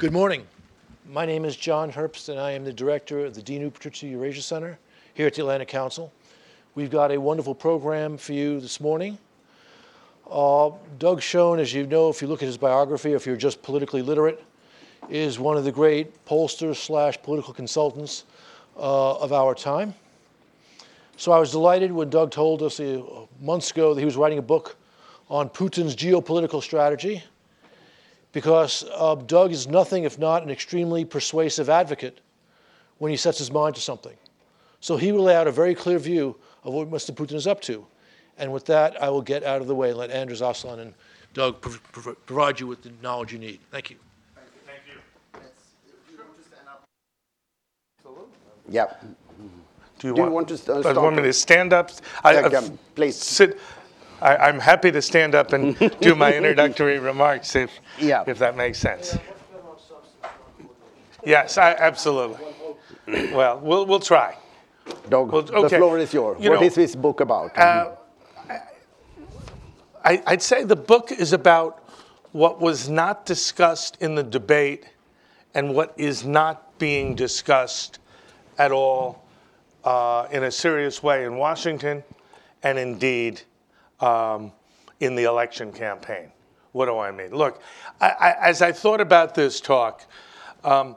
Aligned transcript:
Good 0.00 0.14
morning. 0.14 0.46
My 1.10 1.26
name 1.26 1.44
is 1.44 1.56
John 1.56 1.92
Herbst, 1.92 2.30
and 2.30 2.40
I 2.40 2.52
am 2.52 2.64
the 2.64 2.72
director 2.72 3.26
of 3.26 3.34
the 3.34 3.42
Dinu 3.42 3.70
Patriciu 3.70 4.10
Eurasia 4.12 4.40
Center 4.40 4.78
here 5.12 5.26
at 5.26 5.34
the 5.34 5.42
Atlantic 5.42 5.68
Council. 5.68 6.10
We've 6.74 6.90
got 6.90 7.12
a 7.12 7.20
wonderful 7.20 7.54
program 7.54 8.16
for 8.16 8.32
you 8.32 8.60
this 8.60 8.80
morning. 8.80 9.18
Uh, 10.30 10.70
Doug 10.98 11.20
Schoen, 11.20 11.58
as 11.58 11.74
you 11.74 11.86
know, 11.86 12.08
if 12.08 12.22
you 12.22 12.28
look 12.28 12.42
at 12.42 12.46
his 12.46 12.56
biography, 12.56 13.12
if 13.12 13.26
you're 13.26 13.36
just 13.36 13.62
politically 13.62 14.00
literate, 14.00 14.42
is 15.10 15.38
one 15.38 15.58
of 15.58 15.64
the 15.64 15.72
great 15.72 16.24
pollsters 16.24 16.76
slash 16.76 17.20
political 17.20 17.52
consultants 17.52 18.24
uh, 18.78 19.18
of 19.18 19.34
our 19.34 19.54
time. 19.54 19.92
So 21.18 21.30
I 21.30 21.38
was 21.38 21.50
delighted 21.50 21.92
when 21.92 22.08
Doug 22.08 22.30
told 22.30 22.62
us 22.62 22.80
uh, 22.80 23.02
months 23.38 23.70
ago 23.70 23.92
that 23.92 24.00
he 24.00 24.06
was 24.06 24.16
writing 24.16 24.38
a 24.38 24.48
book 24.56 24.78
on 25.28 25.50
Putin's 25.50 25.94
geopolitical 25.94 26.62
strategy 26.62 27.22
because 28.32 28.84
uh, 28.94 29.14
Doug 29.16 29.52
is 29.52 29.66
nothing 29.66 30.04
if 30.04 30.18
not 30.18 30.42
an 30.42 30.50
extremely 30.50 31.04
persuasive 31.04 31.68
advocate 31.68 32.20
when 32.98 33.10
he 33.10 33.16
sets 33.16 33.38
his 33.38 33.50
mind 33.50 33.74
to 33.74 33.80
something. 33.80 34.16
So 34.80 34.96
he 34.96 35.12
will 35.12 35.24
lay 35.24 35.34
out 35.36 35.46
a 35.46 35.52
very 35.52 35.74
clear 35.74 35.98
view 35.98 36.36
of 36.64 36.72
what 36.72 36.90
Mr. 36.90 37.12
Putin 37.14 37.34
is 37.34 37.46
up 37.46 37.60
to. 37.62 37.86
And 38.38 38.52
with 38.52 38.64
that, 38.66 39.02
I 39.02 39.10
will 39.10 39.22
get 39.22 39.44
out 39.44 39.60
of 39.60 39.66
the 39.66 39.74
way 39.74 39.90
and 39.90 39.98
let 39.98 40.10
Anders 40.10 40.40
Åslund 40.40 40.78
and 40.80 40.94
Doug 41.34 41.60
prov- 41.60 41.82
prov- 41.92 42.26
provide 42.26 42.58
you 42.60 42.66
with 42.66 42.82
the 42.82 42.90
knowledge 43.02 43.32
you 43.32 43.38
need. 43.38 43.60
Thank 43.70 43.90
you. 43.90 43.96
Thank 44.66 44.80
you. 44.86 45.00
Yeah. 48.68 48.86
Do 49.98 50.08
you 50.08 50.14
Do 50.14 50.20
you 50.20 50.22
want, 50.22 50.32
want 50.32 50.48
to 50.48 50.56
st- 50.56 50.78
uh, 50.78 50.80
start 50.80 50.96
want 50.96 51.16
me 51.16 51.22
with- 51.22 51.30
to 51.30 51.32
stand 51.34 51.72
up? 51.74 51.90
I, 52.24 52.32
Yeah, 52.32 52.40
uh, 52.40 52.50
come, 52.50 52.78
please. 52.94 53.16
Sit. 53.16 53.58
I, 54.22 54.36
I'm 54.36 54.58
happy 54.58 54.90
to 54.92 55.02
stand 55.02 55.34
up 55.34 55.52
and 55.52 55.76
do 56.00 56.14
my 56.14 56.34
introductory 56.34 56.98
remarks 56.98 57.56
if, 57.56 57.70
Yeah. 57.98 58.24
if 58.26 58.38
that 58.38 58.56
makes 58.56 58.78
sense. 58.78 59.16
Yes, 61.24 61.58
I, 61.58 61.72
absolutely. 61.72 62.38
Well, 63.32 63.58
we'll, 63.60 63.86
we'll 63.86 64.00
try. 64.00 64.36
Doug, 65.08 65.32
Well, 65.32 65.42
the 65.42 65.52
okay. 65.54 65.76
floor 65.78 65.98
is 65.98 66.12
yours. 66.12 66.42
You 66.42 66.50
What 66.50 66.60
know, 66.60 66.66
is 66.66 66.74
this 66.74 66.96
book 66.96 67.20
about? 67.20 67.52
I, 70.02 70.22
I'd 70.26 70.42
say 70.42 70.64
the 70.64 70.76
book 70.76 71.12
is 71.12 71.32
about 71.32 71.84
what 72.32 72.60
was 72.60 72.88
not 72.88 73.26
discussed 73.26 73.96
in 74.00 74.14
the 74.14 74.22
debate 74.22 74.86
and 75.54 75.74
what 75.74 75.92
is 75.96 76.24
not 76.24 76.78
being 76.78 77.14
discussed 77.14 77.98
at 78.58 78.72
all 78.72 79.22
uh, 79.84 80.26
in 80.30 80.44
a 80.44 80.50
serious 80.50 81.02
way 81.02 81.24
in 81.24 81.36
Washington 81.36 82.02
and 82.62 82.78
indeed 82.78 83.42
um, 84.00 84.52
in 85.00 85.14
the 85.14 85.24
election 85.24 85.72
campaign. 85.72 86.30
What 86.72 86.86
do 86.86 86.98
I 86.98 87.10
mean? 87.10 87.34
Look, 87.34 87.62
I, 88.00 88.10
I, 88.10 88.48
as 88.48 88.62
I 88.62 88.72
thought 88.72 89.00
about 89.00 89.34
this 89.34 89.60
talk, 89.60 90.04
um, 90.62 90.96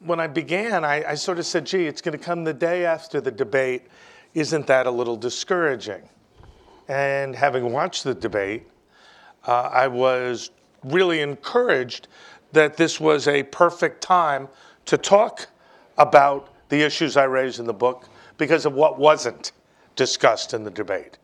when 0.00 0.20
I 0.20 0.26
began, 0.26 0.84
I, 0.84 1.10
I 1.10 1.14
sort 1.14 1.38
of 1.38 1.46
said, 1.46 1.64
gee, 1.64 1.86
it's 1.86 2.02
going 2.02 2.16
to 2.16 2.22
come 2.22 2.44
the 2.44 2.52
day 2.52 2.84
after 2.84 3.20
the 3.20 3.30
debate. 3.30 3.84
Isn't 4.34 4.66
that 4.66 4.86
a 4.86 4.90
little 4.90 5.16
discouraging? 5.16 6.02
And 6.88 7.34
having 7.34 7.72
watched 7.72 8.04
the 8.04 8.14
debate, 8.14 8.64
uh, 9.46 9.70
I 9.72 9.88
was 9.88 10.50
really 10.84 11.20
encouraged 11.20 12.08
that 12.52 12.76
this 12.76 13.00
was 13.00 13.26
a 13.28 13.42
perfect 13.44 14.02
time 14.02 14.48
to 14.84 14.98
talk 14.98 15.48
about 15.98 16.52
the 16.68 16.82
issues 16.82 17.16
I 17.16 17.24
raised 17.24 17.58
in 17.58 17.66
the 17.66 17.74
book 17.74 18.08
because 18.38 18.66
of 18.66 18.74
what 18.74 18.98
wasn't 18.98 19.52
discussed 19.94 20.52
in 20.52 20.64
the 20.64 20.70
debate. 20.70 21.18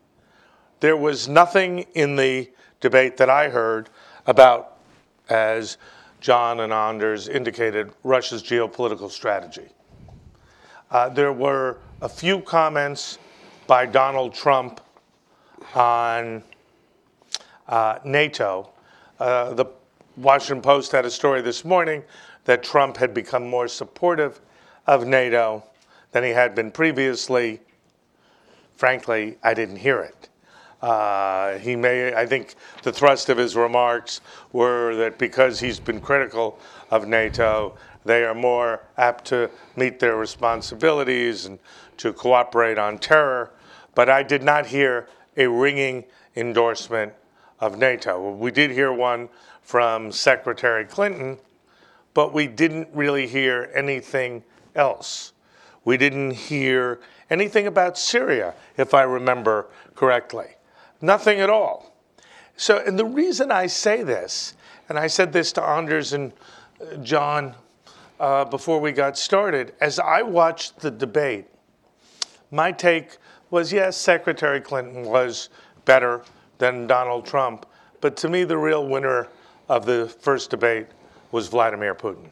There 0.83 0.97
was 0.97 1.29
nothing 1.29 1.87
in 1.95 2.17
the 2.17 2.51
debate 2.81 3.17
that 3.19 3.31
I 3.31 3.51
heard 3.51 3.89
about, 4.27 4.79
as 5.29 5.79
John 6.21 6.59
and 6.59 6.73
Anders 6.73 7.29
indicated, 7.29 7.93
Russia's 8.03 8.43
geopolitical 8.43 9.09
strategy. 9.09 9.69
Uh, 10.91 11.09
there 11.09 11.33
were 11.33 11.79
a 12.01 12.09
few 12.09 12.41
comments 12.41 13.21
by 13.69 13.87
Donald 13.87 14.35
Trump 14.35 14.81
on 15.77 16.43
uh, 17.69 18.01
NATO. 18.05 18.69
Uh, 19.21 19.55
the 19.55 19.67
Washington 20.17 20.63
Post 20.63 20.91
had 20.91 21.07
a 21.07 21.11
story 21.13 21.43
this 21.43 21.65
morning 21.65 22.03
that 22.45 22.65
Trump 22.65 22.97
had 22.97 23.15
become 23.15 23.49
more 23.49 23.69
supportive 23.69 24.41
of 24.89 25.07
NATO 25.07 25.63
than 26.11 26.25
he 26.25 26.31
had 26.31 26.57
been 26.57 26.73
previously. 26.73 27.61
Frankly, 28.75 29.39
I 29.45 29.55
didn't 29.55 29.77
hear 29.77 30.01
it. 30.01 30.29
Uh, 30.83 31.59
he 31.59 31.77
may, 31.77 32.13
I 32.13 32.27
think 32.27 32.57
the 32.83 32.93
thrust 32.93 33.29
of 33.29 33.39
his 33.39 33.55
remarks 33.55 34.21
were 34.53 34.97
that 34.97 35.17
because 35.17 35.61
he's 35.61 35.79
been 35.79 36.01
critical 36.01 36.59
of 36.91 37.07
NATO, 37.07 37.77
they 38.05 38.25
are 38.25 38.35
more 38.35 38.83
apt 38.99 39.27
to 39.27 39.49
meet 39.77 40.01
their 40.01 40.17
responsibilities 40.17 41.47
and 41.47 41.61
to 41.99 42.13
cooperate 42.13 42.79
on 42.79 42.99
terror. 42.99 43.53
But 43.95 44.09
I 44.09 44.25
did 44.25 44.43
not 44.43 44.67
hear 44.67 45.09
a 45.37 45.47
ringing 45.47 46.05
endorsement 46.35 47.13
of 47.61 47.79
NATO. 47.79 48.33
We 48.33 48.51
did 48.51 48.73
hear 48.73 48.93
one 48.93 49.29
from 49.63 50.11
Secretary 50.11 50.85
Clinton, 50.85 51.39
but 52.13 52.35
we 52.35 52.49
didn't 52.49 52.89
really 52.93 53.29
hear 53.29 53.71
anything 53.73 54.43
else. 54.75 55.33
We 55.85 55.97
didn't 55.97 56.33
hear 56.33 56.99
anything 57.31 57.69
about 57.69 57.97
Syria, 57.97 58.55
if 58.77 58.95
I 58.95 59.03
remember 59.03 59.69
correctly. 59.95 60.57
Nothing 61.03 61.41
at 61.41 61.51
all. 61.51 61.95
So, 62.57 62.79
and 62.79 62.99
the 62.99 63.05
reason 63.05 63.51
I 63.51 63.67
say 63.67 64.03
this, 64.03 64.55
and 64.89 64.99
I 64.99 65.09
said 65.09 65.33
this 65.33 65.53
to 65.53 65.63
Anders 65.63 66.13
and 66.13 66.33
uh, 66.81 66.97
John 66.99 67.55
uh, 68.21 68.45
before 68.45 68.81
we 68.81 68.93
got 68.93 69.19
started, 69.19 69.75
as 69.81 69.99
I 69.99 70.23
watched 70.23 70.79
the 70.79 70.91
debate, 70.91 71.47
my 72.53 72.71
take 72.71 73.19
was 73.51 73.73
yes, 73.73 73.97
Secretary 73.97 74.61
Clinton 74.61 75.05
was 75.05 75.49
better 75.85 76.23
than 76.59 76.87
Donald 76.87 77.27
Trump, 77.27 77.67
but 78.01 78.17
to 78.19 78.29
me, 78.29 78.45
the 78.45 78.57
real 78.57 78.87
winner 78.87 79.29
of 79.69 79.85
the 79.85 80.07
first 80.21 80.51
debate 80.51 80.87
was 81.33 81.49
Vladimir 81.49 81.95
Putin. 81.95 82.31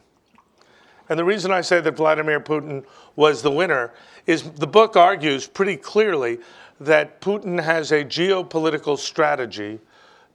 And 1.09 1.19
the 1.19 1.25
reason 1.25 1.51
I 1.51 1.59
say 1.59 1.81
that 1.81 1.97
Vladimir 1.97 2.39
Putin 2.39 2.85
was 3.17 3.41
the 3.41 3.51
winner 3.51 3.91
is 4.27 4.43
the 4.43 4.67
book 4.67 4.95
argues 4.95 5.45
pretty 5.45 5.75
clearly 5.75 6.39
that 6.85 7.21
Putin 7.21 7.61
has 7.61 7.91
a 7.91 8.03
geopolitical 8.03 8.97
strategy 8.97 9.79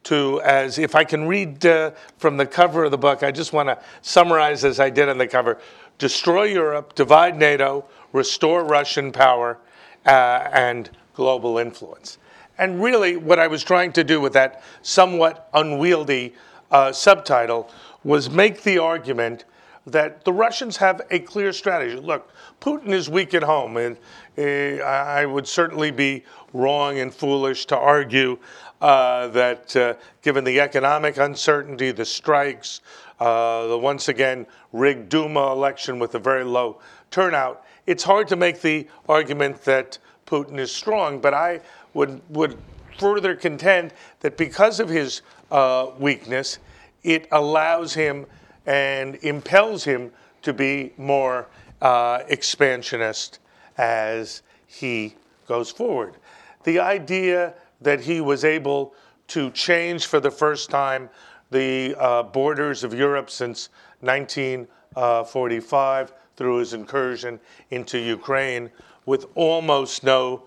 to, 0.05 0.41
as 0.43 0.79
if 0.79 0.95
I 0.95 1.03
can 1.03 1.27
read 1.27 1.67
uh, 1.67 1.91
from 2.19 2.37
the 2.37 2.47
cover 2.47 2.85
of 2.85 2.93
the 2.93 2.99
book, 2.99 3.25
I 3.25 3.33
just 3.33 3.53
want 3.53 3.69
to 3.69 3.79
summarize 4.03 4.65
as 4.65 4.79
I 4.79 4.89
did 4.89 5.09
on 5.09 5.19
the 5.19 5.27
cover 5.27 5.59
destroy 5.99 6.45
Europe, 6.45 6.95
divide 6.95 7.37
NATO, 7.37 7.85
restore 8.13 8.65
Russian 8.65 9.13
power, 9.13 9.59
uh, 10.05 10.49
and 10.53 10.91
global 11.15 11.59
influence. 11.59 12.19
And 12.59 12.83
really, 12.83 13.17
what 13.17 13.39
I 13.39 13.47
was 13.47 13.65
trying 13.65 13.93
to 13.93 14.05
do 14.05 14.21
with 14.21 14.33
that 14.35 14.63
somewhat 14.83 15.49
unwieldy 15.53 16.35
uh, 16.71 16.93
subtitle 16.93 17.71
was 18.05 18.31
make 18.31 18.63
the 18.63 18.79
argument 18.79 19.45
that 19.87 20.25
the 20.25 20.33
Russians 20.33 20.77
have 20.79 21.01
a 21.11 21.19
clear 21.19 21.53
strategy. 21.53 21.97
Look, 21.97 22.31
Putin 22.61 22.89
is 22.89 23.09
weak 23.09 23.35
at 23.35 23.43
home, 23.43 23.77
and 23.77 23.97
I 24.39 25.25
would 25.25 25.47
certainly 25.47 25.91
be 25.91 26.25
wrong 26.53 26.99
and 26.99 27.15
foolish 27.15 27.67
to 27.67 27.77
argue 27.77 28.39
uh, 28.81 29.29
that 29.29 29.75
uh, 29.77 29.95
given 30.23 30.45
the 30.45 30.61
economic 30.61 31.17
uncertainty, 31.17 31.93
the 31.93 32.05
strikes, 32.05 32.81
uh, 33.21 33.67
the 33.67 33.79
once 33.79 34.09
again 34.09 34.47
rigged 34.73 35.09
Duma 35.09 35.53
election 35.53 35.99
with 35.99 36.15
a 36.15 36.19
very 36.19 36.45
low 36.45 36.79
turnout, 37.11 37.65
it's 37.87 38.03
hard 38.03 38.29
to 38.29 38.37
make 38.37 38.61
the 38.61 38.87
argument 39.09 39.63
that 39.65 39.99
Putin 40.27 40.59
is 40.59 40.73
strong. 40.73 41.21
But 41.21 41.33
I 41.33 41.61
would 41.95 42.21
would 42.31 42.59
further 42.99 43.35
contend 43.35 43.93
that 44.21 44.37
because 44.37 44.81
of 44.81 44.89
his 44.89 45.23
uh, 45.51 45.91
weakness, 45.99 46.59
it 47.03 47.29
allows 47.33 47.95
him 47.95 48.27
and 48.67 49.15
impels 49.17 49.85
him 49.85 50.11
to 50.43 50.53
be 50.53 50.93
more 50.97 51.47
uh, 51.81 52.21
expansionist 52.29 53.39
as 53.79 54.43
he 54.67 55.15
goes 55.47 55.71
forward. 55.71 56.17
The 56.65 56.81
idea 56.81 57.55
that 57.81 58.01
he 58.01 58.21
was 58.21 58.45
able 58.45 58.93
to 59.29 59.51
change 59.51 60.07
for 60.07 60.21
the 60.21 60.31
first 60.31 60.69
time 60.71 61.09
the 61.51 61.95
uh, 61.99 62.23
borders 62.23 62.85
of 62.85 62.95
Europe 62.95 63.29
since 63.31 63.71
1945 64.01 66.13
through 66.37 66.59
his 66.59 66.75
incursion 66.75 67.41
into 67.71 67.99
Ukraine 67.99 68.71
with 69.05 69.27
almost 69.35 70.05
no 70.05 70.45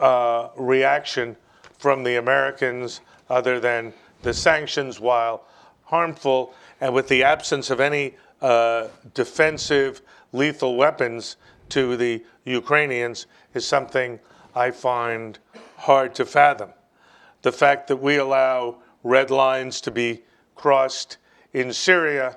uh, 0.00 0.48
reaction 0.56 1.36
from 1.78 2.02
the 2.02 2.16
Americans 2.16 3.00
other 3.30 3.60
than 3.60 3.92
the 4.22 4.34
sanctions, 4.34 4.98
while 4.98 5.44
harmful, 5.84 6.52
and 6.80 6.92
with 6.92 7.06
the 7.08 7.22
absence 7.22 7.70
of 7.70 7.80
any 7.80 8.14
uh, 8.40 8.88
defensive 9.14 10.02
lethal 10.32 10.76
weapons 10.76 11.36
to 11.70 11.96
the 11.96 12.24
Ukrainians, 12.44 13.26
is 13.54 13.66
something 13.66 14.20
I 14.54 14.70
find 14.70 15.38
hard 15.76 16.14
to 16.16 16.26
fathom. 16.26 16.70
The 17.42 17.52
fact 17.52 17.88
that 17.88 17.96
we 17.96 18.16
allow 18.16 18.78
red 19.02 19.30
lines 19.30 19.80
to 19.82 19.90
be 19.90 20.22
crossed 20.54 21.18
in 21.52 21.72
Syria 21.72 22.36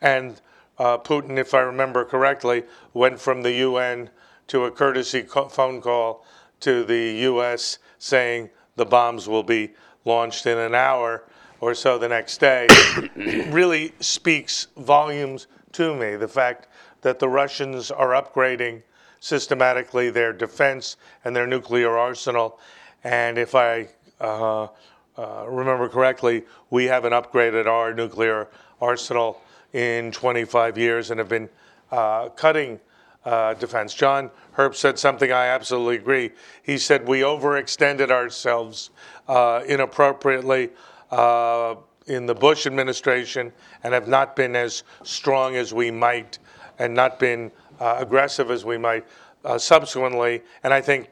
and 0.00 0.40
uh, 0.78 0.98
Putin, 0.98 1.38
if 1.38 1.54
I 1.54 1.60
remember 1.60 2.04
correctly, 2.04 2.64
went 2.92 3.20
from 3.20 3.42
the 3.42 3.52
UN 3.52 4.10
to 4.48 4.64
a 4.64 4.70
courtesy 4.70 5.22
co- 5.22 5.48
phone 5.48 5.80
call 5.80 6.26
to 6.60 6.84
the 6.84 7.20
U.S. 7.22 7.78
saying 7.98 8.50
the 8.76 8.84
bombs 8.84 9.28
will 9.28 9.42
be 9.42 9.72
launched 10.04 10.46
in 10.46 10.58
an 10.58 10.74
hour 10.74 11.24
or 11.60 11.74
so 11.74 11.96
the 11.96 12.08
next 12.08 12.38
day, 12.38 12.68
really 13.48 13.94
speaks 14.00 14.66
volumes 14.76 15.46
to 15.72 15.94
me. 15.94 16.16
The 16.16 16.28
fact 16.28 16.68
that 17.04 17.18
the 17.18 17.28
Russians 17.28 17.90
are 17.90 18.10
upgrading 18.10 18.82
systematically 19.20 20.08
their 20.08 20.32
defense 20.32 20.96
and 21.24 21.36
their 21.36 21.46
nuclear 21.46 21.96
arsenal. 21.96 22.58
And 23.04 23.36
if 23.36 23.54
I 23.54 23.88
uh, 24.20 24.68
uh, 25.16 25.44
remember 25.46 25.88
correctly, 25.90 26.44
we 26.70 26.86
haven't 26.86 27.12
upgraded 27.12 27.66
our 27.66 27.92
nuclear 27.92 28.48
arsenal 28.80 29.42
in 29.74 30.12
25 30.12 30.78
years 30.78 31.10
and 31.10 31.18
have 31.18 31.28
been 31.28 31.50
uh, 31.92 32.30
cutting 32.30 32.80
uh, 33.26 33.52
defense. 33.54 33.92
John 33.92 34.30
Herbst 34.56 34.76
said 34.76 34.98
something 34.98 35.30
I 35.30 35.48
absolutely 35.48 35.96
agree. 35.96 36.30
He 36.62 36.78
said 36.78 37.06
we 37.06 37.20
overextended 37.20 38.10
ourselves 38.10 38.90
uh, 39.28 39.62
inappropriately 39.66 40.70
uh, 41.10 41.74
in 42.06 42.24
the 42.24 42.34
Bush 42.34 42.66
administration 42.66 43.52
and 43.82 43.92
have 43.92 44.08
not 44.08 44.36
been 44.36 44.56
as 44.56 44.84
strong 45.02 45.56
as 45.56 45.74
we 45.74 45.90
might 45.90 46.38
and 46.78 46.94
not 46.94 47.18
been 47.18 47.50
uh, 47.80 47.96
aggressive 47.98 48.50
as 48.50 48.64
we 48.64 48.78
might 48.78 49.04
uh, 49.44 49.58
subsequently. 49.58 50.42
And 50.62 50.72
I 50.72 50.80
think 50.80 51.10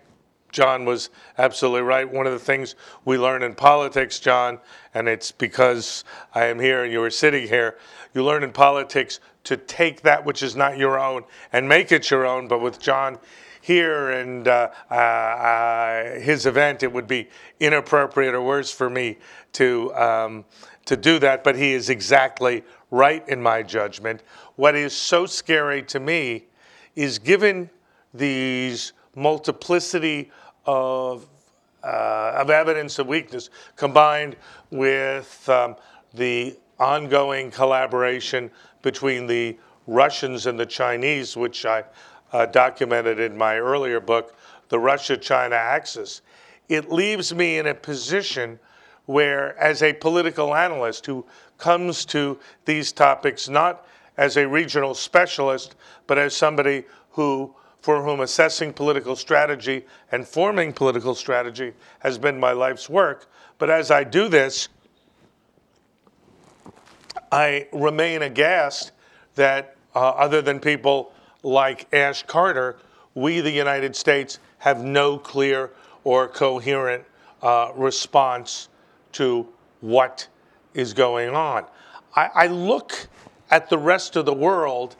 John 0.52 0.84
was 0.84 1.10
absolutely 1.38 1.82
right. 1.82 2.10
One 2.10 2.26
of 2.26 2.32
the 2.32 2.38
things 2.38 2.74
we 3.04 3.16
learn 3.16 3.42
in 3.42 3.54
politics, 3.54 4.20
John, 4.20 4.58
and 4.94 5.08
it's 5.08 5.32
because 5.32 6.04
I 6.34 6.46
am 6.46 6.60
here 6.60 6.84
and 6.84 6.92
you 6.92 7.02
are 7.02 7.10
sitting 7.10 7.48
here, 7.48 7.78
you 8.14 8.22
learn 8.22 8.42
in 8.42 8.52
politics 8.52 9.18
to 9.44 9.56
take 9.56 10.02
that 10.02 10.24
which 10.24 10.42
is 10.42 10.54
not 10.54 10.76
your 10.76 10.98
own 10.98 11.24
and 11.52 11.68
make 11.68 11.90
it 11.90 12.10
your 12.10 12.26
own. 12.26 12.48
But 12.48 12.60
with 12.60 12.78
John 12.78 13.18
here 13.62 14.10
and 14.10 14.46
uh, 14.46 14.70
uh, 14.90 14.94
uh, 14.94 16.20
his 16.20 16.46
event, 16.46 16.82
it 16.82 16.92
would 16.92 17.06
be 17.06 17.28
inappropriate 17.60 18.34
or 18.34 18.42
worse 18.42 18.70
for 18.70 18.90
me 18.90 19.18
to, 19.52 19.94
um, 19.94 20.44
to 20.86 20.96
do 20.96 21.18
that. 21.20 21.44
But 21.44 21.56
he 21.56 21.72
is 21.72 21.90
exactly 21.90 22.64
right 22.90 23.26
in 23.28 23.42
my 23.42 23.62
judgment. 23.62 24.22
What 24.56 24.74
is 24.74 24.92
so 24.92 25.26
scary 25.26 25.82
to 25.84 26.00
me 26.00 26.44
is 26.94 27.18
given 27.18 27.70
these 28.12 28.92
multiplicity 29.14 30.30
of, 30.66 31.26
uh, 31.82 32.32
of 32.36 32.50
evidence 32.50 32.98
of 32.98 33.06
weakness 33.06 33.50
combined 33.76 34.36
with 34.70 35.48
um, 35.48 35.76
the 36.14 36.56
ongoing 36.78 37.50
collaboration 37.50 38.50
between 38.82 39.26
the 39.26 39.56
Russians 39.86 40.46
and 40.46 40.58
the 40.58 40.66
Chinese, 40.66 41.36
which 41.36 41.64
I 41.64 41.84
uh, 42.32 42.46
documented 42.46 43.20
in 43.20 43.36
my 43.36 43.58
earlier 43.58 44.00
book, 44.00 44.36
The 44.68 44.78
Russia 44.78 45.16
China 45.16 45.56
Axis. 45.56 46.22
It 46.68 46.90
leaves 46.90 47.34
me 47.34 47.58
in 47.58 47.66
a 47.66 47.74
position 47.74 48.58
where, 49.06 49.58
as 49.58 49.82
a 49.82 49.92
political 49.92 50.54
analyst 50.54 51.06
who 51.06 51.24
comes 51.58 52.04
to 52.04 52.38
these 52.64 52.92
topics 52.92 53.48
not 53.48 53.86
as 54.16 54.36
a 54.36 54.46
regional 54.46 54.94
specialist, 54.94 55.74
but 56.06 56.18
as 56.18 56.36
somebody 56.36 56.84
who 57.10 57.54
for 57.80 58.02
whom 58.04 58.20
assessing 58.20 58.72
political 58.72 59.16
strategy 59.16 59.84
and 60.12 60.26
forming 60.26 60.72
political 60.72 61.16
strategy 61.16 61.72
has 61.98 62.16
been 62.16 62.38
my 62.38 62.52
life's 62.52 62.88
work. 62.88 63.26
But 63.58 63.70
as 63.70 63.90
I 63.90 64.04
do 64.04 64.28
this, 64.28 64.68
I 67.32 67.66
remain 67.72 68.22
aghast 68.22 68.92
that, 69.34 69.76
uh, 69.96 70.10
other 70.10 70.40
than 70.40 70.60
people 70.60 71.12
like 71.42 71.92
Ash 71.92 72.22
Carter, 72.22 72.78
we, 73.14 73.40
the 73.40 73.50
United 73.50 73.96
States, 73.96 74.38
have 74.58 74.84
no 74.84 75.18
clear 75.18 75.70
or 76.04 76.28
coherent 76.28 77.04
uh, 77.42 77.72
response 77.74 78.68
to 79.12 79.46
what 79.80 80.28
is 80.74 80.92
going 80.92 81.34
on. 81.34 81.64
I, 82.14 82.30
I 82.34 82.46
look 82.46 83.08
at 83.50 83.68
the 83.68 83.78
rest 83.78 84.16
of 84.16 84.26
the 84.26 84.34
world 84.34 84.96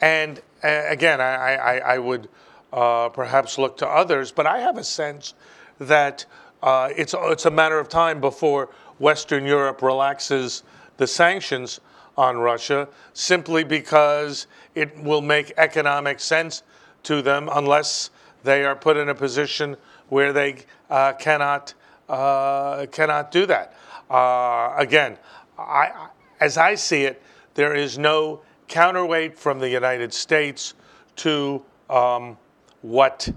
and 0.00 0.40
again, 0.62 1.20
I, 1.20 1.56
I, 1.56 1.94
I 1.94 1.98
would 1.98 2.28
uh, 2.72 3.08
perhaps 3.08 3.58
look 3.58 3.76
to 3.78 3.88
others, 3.88 4.32
but 4.32 4.46
I 4.46 4.58
have 4.58 4.76
a 4.76 4.84
sense 4.84 5.34
that 5.78 6.26
uh, 6.62 6.90
it's, 6.96 7.14
it's 7.16 7.46
a 7.46 7.50
matter 7.50 7.78
of 7.78 7.88
time 7.88 8.20
before 8.20 8.70
Western 8.98 9.44
Europe 9.44 9.82
relaxes 9.82 10.62
the 10.96 11.06
sanctions 11.06 11.80
on 12.16 12.38
Russia 12.38 12.88
simply 13.12 13.62
because 13.62 14.46
it 14.74 14.98
will 15.02 15.20
make 15.20 15.52
economic 15.58 16.18
sense 16.18 16.62
to 17.02 17.22
them 17.22 17.48
unless 17.52 18.10
they 18.42 18.64
are 18.64 18.74
put 18.74 18.96
in 18.96 19.08
a 19.08 19.14
position 19.14 19.76
where 20.08 20.32
they 20.32 20.56
uh, 20.88 21.12
cannot, 21.12 21.74
uh, 22.08 22.86
cannot 22.86 23.30
do 23.30 23.46
that. 23.46 23.74
Uh, 24.10 24.74
again, 24.76 25.18
I, 25.58 26.08
as 26.40 26.56
I 26.56 26.74
see 26.74 27.04
it, 27.04 27.22
there 27.54 27.74
is 27.74 27.98
no 27.98 28.40
counterweight 28.68 29.38
from 29.38 29.58
the 29.58 29.68
United 29.68 30.12
States 30.12 30.74
to 31.16 31.62
um, 31.88 32.36
what 32.82 33.28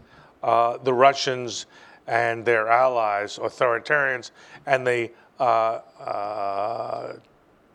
uh, 0.44 0.78
the 0.78 0.94
Russians 0.94 1.66
and 2.08 2.44
their 2.44 2.68
allies, 2.68 3.38
authoritarians, 3.38 4.32
and 4.66 4.86
the 4.86 5.12
uh, 5.40 5.80
uh, 6.00 7.14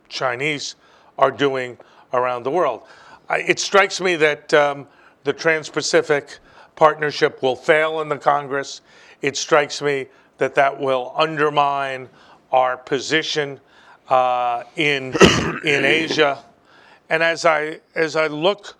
Chinese 0.08 0.76
are 1.18 1.30
doing 1.30 1.78
around 2.12 2.42
the 2.42 2.50
world. 2.50 2.82
I, 3.28 3.38
it 3.38 3.58
strikes 3.58 4.00
me 4.00 4.16
that 4.16 4.52
um, 4.52 4.86
the 5.24 5.32
Trans 5.32 5.68
Pacific 5.68 6.38
Partnership 6.76 7.40
will 7.40 7.56
fail 7.56 8.00
in 8.00 8.08
the 8.08 8.18
Congress. 8.18 8.80
It 9.22 9.36
strikes 9.36 9.80
me 9.80 10.06
that 10.38 10.54
that 10.54 10.80
will 10.80 11.12
undermine 11.16 12.08
our 12.52 12.76
position 12.76 13.60
uh, 14.08 14.64
in, 14.76 15.14
in 15.64 15.84
Asia 15.84 16.44
and 17.10 17.22
as 17.22 17.44
I 17.44 17.80
as 17.94 18.16
I 18.16 18.26
look, 18.26 18.76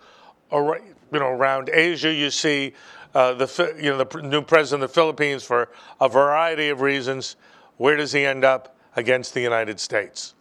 you 0.51 0.79
know, 1.13 1.27
around 1.27 1.69
Asia, 1.69 2.11
you 2.11 2.29
see 2.29 2.73
uh, 3.13 3.33
the 3.33 3.75
you 3.77 3.91
know 3.91 4.03
the 4.03 4.21
new 4.21 4.41
president 4.41 4.83
of 4.83 4.89
the 4.89 4.93
Philippines 4.93 5.43
for 5.43 5.69
a 6.01 6.09
variety 6.09 6.69
of 6.69 6.81
reasons. 6.81 7.35
Where 7.77 7.95
does 7.95 8.11
he 8.11 8.25
end 8.25 8.43
up 8.43 8.75
against 8.95 9.33
the 9.33 9.41
United 9.41 9.79
States? 9.79 10.33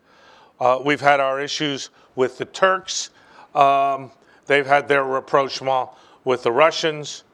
Uh, 0.61 0.81
we've 0.85 1.01
had 1.01 1.21
our 1.21 1.41
issues 1.41 1.91
with 2.15 2.39
the 2.39 2.45
Turks. 2.45 3.11
Um, 3.55 4.13
they've 4.47 4.67
had 4.67 4.89
their 4.89 5.05
rapprochement 5.05 5.91
with 6.25 6.43
the 6.45 6.53
Russians 6.53 7.25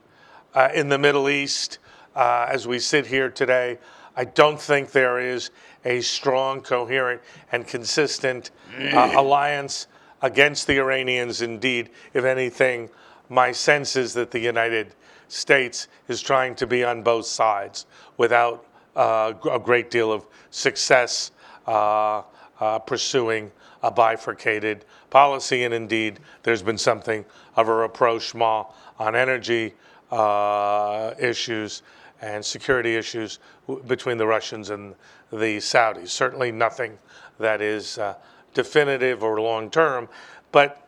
uh, 0.54 0.70
in 0.74 0.88
the 0.88 0.98
Middle 0.98 1.28
East. 1.28 1.78
Uh, 2.14 2.46
as 2.48 2.66
we 2.66 2.78
sit 2.78 3.06
here 3.06 3.30
today, 3.30 3.78
I 4.16 4.24
don't 4.24 4.60
think 4.60 4.90
there 4.90 5.20
is 5.20 5.50
a 5.84 6.00
strong, 6.00 6.60
coherent, 6.60 7.22
and 7.52 7.66
consistent 7.66 8.50
uh, 8.92 9.12
alliance 9.16 9.86
against 10.20 10.66
the 10.66 10.78
Iranians. 10.78 11.40
Indeed, 11.40 11.90
if 12.12 12.24
anything, 12.24 12.90
my 13.28 13.52
sense 13.52 13.94
is 13.96 14.12
that 14.14 14.30
the 14.30 14.40
United 14.40 14.94
States 15.28 15.86
is 16.08 16.20
trying 16.20 16.56
to 16.56 16.66
be 16.66 16.82
on 16.82 17.02
both 17.02 17.26
sides 17.26 17.86
without 18.16 18.66
uh, 18.96 19.32
a 19.50 19.58
great 19.58 19.90
deal 19.90 20.12
of 20.12 20.26
success 20.50 21.30
uh, 21.68 22.22
uh, 22.60 22.78
pursuing 22.80 23.52
a 23.82 23.90
bifurcated 23.90 24.84
policy. 25.08 25.62
And 25.62 25.72
indeed, 25.72 26.18
there's 26.42 26.62
been 26.62 26.76
something 26.76 27.24
of 27.56 27.68
a 27.68 27.74
rapprochement 27.74 28.66
on 28.98 29.14
energy 29.14 29.74
uh, 30.10 31.14
issues 31.18 31.82
and 32.20 32.44
security 32.44 32.96
issues 32.96 33.38
w- 33.66 33.84
between 33.86 34.18
the 34.18 34.26
Russians 34.26 34.70
and 34.70 34.94
the 35.30 35.58
Saudis. 35.58 36.08
Certainly 36.08 36.52
nothing 36.52 36.98
that 37.38 37.60
is 37.60 37.98
uh, 37.98 38.14
definitive 38.54 39.22
or 39.22 39.40
long 39.40 39.70
term. 39.70 40.08
But 40.52 40.86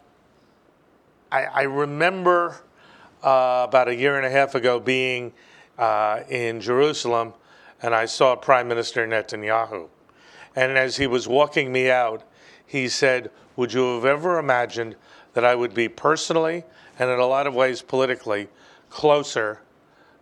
I, 1.30 1.44
I 1.44 1.62
remember 1.62 2.60
uh, 3.22 3.66
about 3.68 3.88
a 3.88 3.94
year 3.94 4.16
and 4.16 4.26
a 4.26 4.30
half 4.30 4.54
ago 4.54 4.78
being 4.78 5.32
uh, 5.78 6.20
in 6.28 6.60
Jerusalem 6.60 7.32
and 7.82 7.94
I 7.94 8.06
saw 8.06 8.36
Prime 8.36 8.68
Minister 8.68 9.06
Netanyahu. 9.06 9.88
And 10.54 10.78
as 10.78 10.96
he 10.96 11.06
was 11.06 11.26
walking 11.26 11.72
me 11.72 11.90
out, 11.90 12.22
he 12.64 12.88
said, 12.88 13.30
Would 13.56 13.72
you 13.72 13.96
have 13.96 14.04
ever 14.04 14.38
imagined 14.38 14.96
that 15.34 15.44
I 15.44 15.54
would 15.54 15.74
be 15.74 15.88
personally 15.88 16.64
and 16.98 17.10
in 17.10 17.18
a 17.18 17.26
lot 17.26 17.46
of 17.46 17.54
ways 17.54 17.82
politically 17.82 18.48
closer 18.88 19.60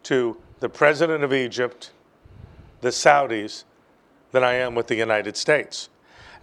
to 0.05 0.37
the 0.61 0.69
president 0.69 1.25
of 1.25 1.33
Egypt, 1.33 1.90
the 2.83 2.90
Saudis, 2.90 3.64
than 4.33 4.45
I 4.45 4.55
am 4.55 4.75
with 4.75 4.87
the 4.87 4.95
United 4.95 5.37
States? 5.37 5.88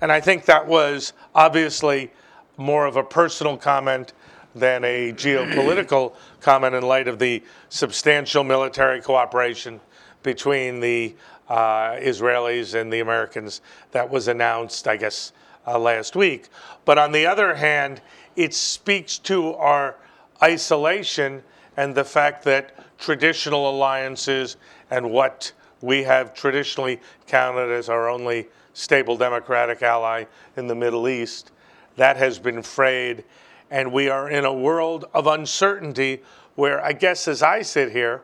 And 0.02 0.12
I 0.12 0.20
think 0.20 0.46
that 0.46 0.68
was 0.68 1.14
obviously 1.34 2.12
more 2.58 2.86
of 2.86 2.98
a 2.98 3.04
personal 3.04 3.58
comment 3.58 4.14
than 4.54 4.84
a 4.84 5.14
geopolitical 5.14 6.14
comment 6.42 6.76
in 6.76 6.84
light 6.84 7.08
of 7.08 7.20
the 7.20 7.44
substantial 7.70 8.44
military 8.44 9.02
cooperation 9.02 9.80
between 10.24 10.80
the 10.80 11.16
uh, 11.48 11.92
Israelis 11.94 12.80
and 12.80 12.92
the 12.92 13.00
Americans 13.00 13.62
that 13.92 14.10
was 14.10 14.28
announced, 14.28 14.88
I 14.88 14.98
guess, 14.98 15.32
uh, 15.66 15.78
last 15.78 16.16
week. 16.16 16.50
But 16.86 16.98
on 16.98 17.12
the 17.12 17.26
other 17.26 17.56
hand, 17.56 18.02
it 18.36 18.54
speaks 18.54 19.18
to 19.20 19.54
our 19.56 19.96
isolation 20.42 21.44
and 21.76 21.94
the 21.94 22.04
fact 22.04 22.44
that 22.44 22.87
traditional 22.98 23.70
alliances 23.70 24.58
and 24.90 25.10
what 25.10 25.52
we 25.82 26.04
have 26.04 26.34
traditionally 26.34 27.00
counted 27.28 27.72
as 27.72 27.90
our 27.90 28.10
only 28.10 28.48
stable 28.74 29.18
democratic 29.18 29.82
ally 29.82 30.26
in 30.56 30.68
the 30.68 30.76
Middle 30.76 31.08
East, 31.08 31.52
that 31.96 32.18
has 32.18 32.40
been 32.40 32.62
frayed. 32.62 33.24
And 33.70 33.92
we 33.92 34.10
are 34.10 34.30
in 34.30 34.46
a 34.46 34.54
world 34.54 35.06
of 35.14 35.28
uncertainty 35.28 36.22
where 36.56 36.84
I 36.84 36.94
guess 36.94 37.28
as 37.28 37.44
I 37.44 37.62
sit 37.62 37.92
here, 37.92 38.24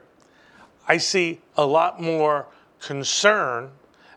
I 0.88 0.98
see 0.98 1.42
a 1.56 1.66
lot 1.66 2.02
more 2.02 2.48
concern 2.80 3.72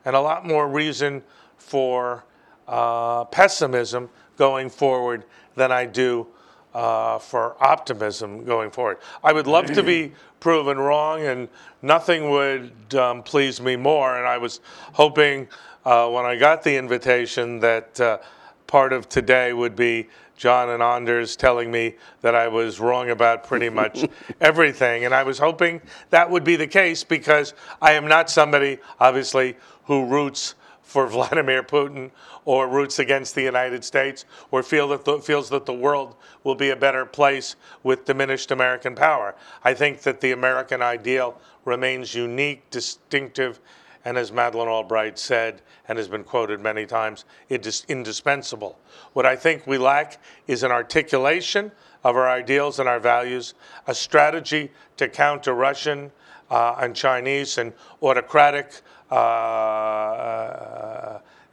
and 0.05 0.17
a 0.17 0.21
lot 0.21 0.47
more 0.47 0.69
reason 0.69 1.23
for 1.59 2.25
uh, 2.69 3.25
pessimism 3.25 4.09
going 4.37 4.71
forward 4.71 5.25
than 5.55 5.73
I 5.73 5.87
do 5.87 6.27
uh, 6.77 7.19
for 7.19 7.57
optimism 7.59 8.45
going 8.45 8.71
forward. 8.71 8.99
I 9.25 9.33
would 9.33 9.47
love 9.47 9.65
to 9.73 9.83
be 9.83 10.13
proven 10.41 10.77
wrong, 10.79 11.23
and 11.23 11.49
nothing 11.81 12.29
would 12.29 12.95
um, 12.95 13.23
please 13.23 13.63
me 13.63 13.77
more. 13.77 14.19
And 14.19 14.27
I 14.27 14.37
was 14.37 14.61
hoping 14.93 15.49
uh, 15.87 16.11
when 16.11 16.27
I 16.27 16.37
got 16.37 16.63
the 16.63 16.77
invitation 16.77 17.61
that 17.61 17.99
uh, 17.99 18.19
part 18.67 18.93
of 18.93 19.09
today 19.09 19.55
would 19.55 19.75
be 19.75 20.09
John 20.37 20.69
and 20.69 20.83
Anders 20.83 21.35
telling 21.35 21.71
me 21.71 21.95
that 22.21 22.35
I 22.35 22.47
was 22.47 22.79
wrong 22.79 23.09
about 23.09 23.45
pretty 23.45 23.71
much 23.81 24.05
everything. 24.43 25.07
And 25.07 25.15
I 25.15 25.23
was 25.23 25.39
hoping 25.39 25.81
that 26.11 26.31
would 26.31 26.45
be 26.45 26.57
the 26.57 26.67
case 26.67 27.03
because 27.05 27.55
I 27.81 27.93
am 27.93 28.07
not 28.07 28.29
somebody, 28.29 28.81
obviously, 29.01 29.57
who 29.85 30.05
roots 30.05 30.57
for 30.87 31.07
Vladimir 31.09 31.63
Putin 31.63 32.11
or 32.45 32.69
roots 32.69 32.99
against 32.99 33.35
the 33.35 33.43
United 33.43 33.85
States 33.85 34.25
or 34.51 34.63
feel 34.63 34.89
that 34.89 35.05
the, 35.05 35.19
feels 35.19 35.51
that 35.51 35.67
the 35.67 35.75
world 35.75 36.15
will 36.45 36.55
be 36.55 36.71
a 36.71 36.77
better 36.77 37.05
place 37.05 37.57
with 37.83 38.05
diminished 38.05 38.53
American 38.53 38.95
power. 38.95 39.35
I 39.65 39.75
think 39.75 40.03
that 40.03 40.21
the 40.21 40.33
American 40.33 40.81
ideal 40.81 41.39
remains 41.65 42.15
unique, 42.15 42.71
distinctive, 42.71 43.59
and 44.05 44.17
as 44.17 44.31
Madeleine 44.31 44.69
Albright 44.69 45.19
said, 45.19 45.63
and 45.89 45.99
has 45.99 46.07
been 46.07 46.23
quoted 46.23 46.61
many 46.61 46.87
times, 46.87 47.25
it 47.49 47.67
is 47.67 47.85
indispensable. 47.89 48.79
What 49.13 49.27
I 49.27 49.35
think 49.35 49.67
we 49.67 49.79
lack 49.79 50.23
is 50.47 50.63
an 50.63 50.71
articulation 50.71 51.73
of 52.05 52.15
our 52.15 52.29
ideals 52.29 52.79
and 52.79 52.89
our 52.89 53.01
values, 53.01 53.55
a 53.89 53.95
strategy 53.95 54.71
to 54.97 55.09
counter 55.09 55.55
Russian 55.55 56.13
uh, 56.51 56.77
and 56.79 56.95
Chinese 56.95 57.59
and 57.59 57.73
autocratic 58.01 58.81
uh, 59.11 60.67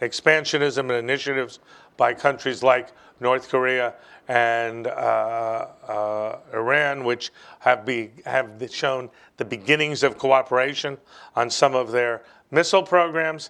expansionism 0.02 0.80
and 0.80 0.92
initiatives 0.92 1.60
by 1.98 2.14
countries 2.14 2.64
like 2.64 2.90
North 3.20 3.50
Korea 3.50 3.94
and 4.28 4.88
uh, 4.88 5.68
uh, 5.88 6.38
Iran, 6.54 7.04
which 7.04 7.32
have, 7.60 7.86
be, 7.86 8.12
have 8.26 8.50
shown 8.72 9.10
the 9.38 9.46
beginnings 9.46 10.04
of 10.04 10.18
cooperation 10.18 10.98
on 11.36 11.50
some 11.50 11.76
of 11.76 11.92
their 11.92 12.24
missile 12.52 12.84
programs. 12.84 13.50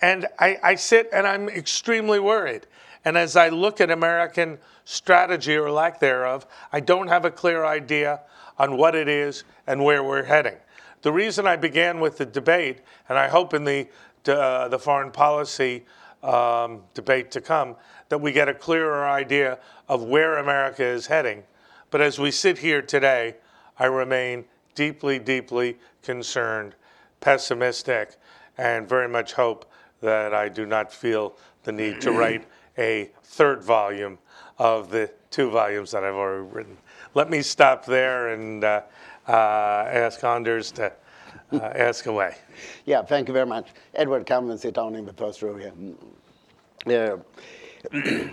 And 0.00 0.26
I, 0.38 0.58
I 0.62 0.74
sit 0.76 1.10
and 1.12 1.26
I'm 1.26 1.48
extremely 1.48 2.20
worried. 2.20 2.66
And 3.04 3.16
as 3.16 3.36
I 3.36 3.48
look 3.48 3.80
at 3.80 3.90
American 3.90 4.58
strategy 4.84 5.56
or 5.56 5.70
lack 5.70 6.00
thereof, 6.00 6.46
I 6.72 6.80
don't 6.80 7.08
have 7.08 7.24
a 7.24 7.30
clear 7.30 7.64
idea 7.64 8.20
on 8.58 8.76
what 8.76 8.94
it 8.94 9.08
is 9.08 9.44
and 9.66 9.84
where 9.84 10.02
we're 10.02 10.24
heading. 10.24 10.56
The 11.02 11.12
reason 11.12 11.46
I 11.46 11.56
began 11.56 12.00
with 12.00 12.18
the 12.18 12.26
debate, 12.26 12.80
and 13.08 13.18
I 13.18 13.28
hope 13.28 13.54
in 13.54 13.64
the, 13.64 13.88
uh, 14.26 14.68
the 14.68 14.78
foreign 14.78 15.10
policy 15.10 15.84
um, 16.22 16.82
debate 16.94 17.30
to 17.32 17.40
come, 17.40 17.76
that 18.10 18.20
we 18.20 18.32
get 18.32 18.48
a 18.48 18.54
clearer 18.54 19.08
idea 19.08 19.58
of 19.88 20.02
where 20.02 20.36
America 20.36 20.84
is 20.84 21.06
heading. 21.06 21.42
But 21.90 22.00
as 22.00 22.18
we 22.18 22.30
sit 22.30 22.58
here 22.58 22.82
today, 22.82 23.36
I 23.78 23.86
remain 23.86 24.44
deeply, 24.74 25.18
deeply 25.18 25.78
concerned, 26.02 26.74
pessimistic, 27.20 28.16
and 28.58 28.88
very 28.88 29.08
much 29.08 29.32
hope 29.32 29.70
that 30.02 30.34
I 30.34 30.48
do 30.48 30.66
not 30.66 30.92
feel 30.92 31.34
the 31.64 31.72
need 31.72 32.00
to 32.02 32.12
write 32.12 32.46
a 32.78 33.10
third 33.24 33.62
volume 33.62 34.18
of 34.58 34.90
the 34.90 35.10
two 35.30 35.50
volumes 35.50 35.90
that 35.92 36.04
I've 36.04 36.14
already 36.14 36.46
written. 36.46 36.76
Let 37.14 37.30
me 37.30 37.42
stop 37.42 37.84
there 37.86 38.28
and 38.28 38.62
uh, 38.62 38.82
ask 39.28 40.22
Anders 40.24 40.72
to 40.72 40.92
uh, 41.52 41.56
ask 41.56 42.06
away. 42.06 42.34
Yeah, 42.84 43.02
thank 43.02 43.28
you 43.28 43.34
very 43.34 43.46
much. 43.46 43.68
Edward, 43.94 44.26
come 44.26 44.50
and 44.50 44.60
sit 44.60 44.74
down 44.74 44.94
in 44.94 45.04
the 45.04 45.12
first 45.12 45.42
row 45.42 45.56
here. 45.56 45.72
Yeah. 46.86 47.16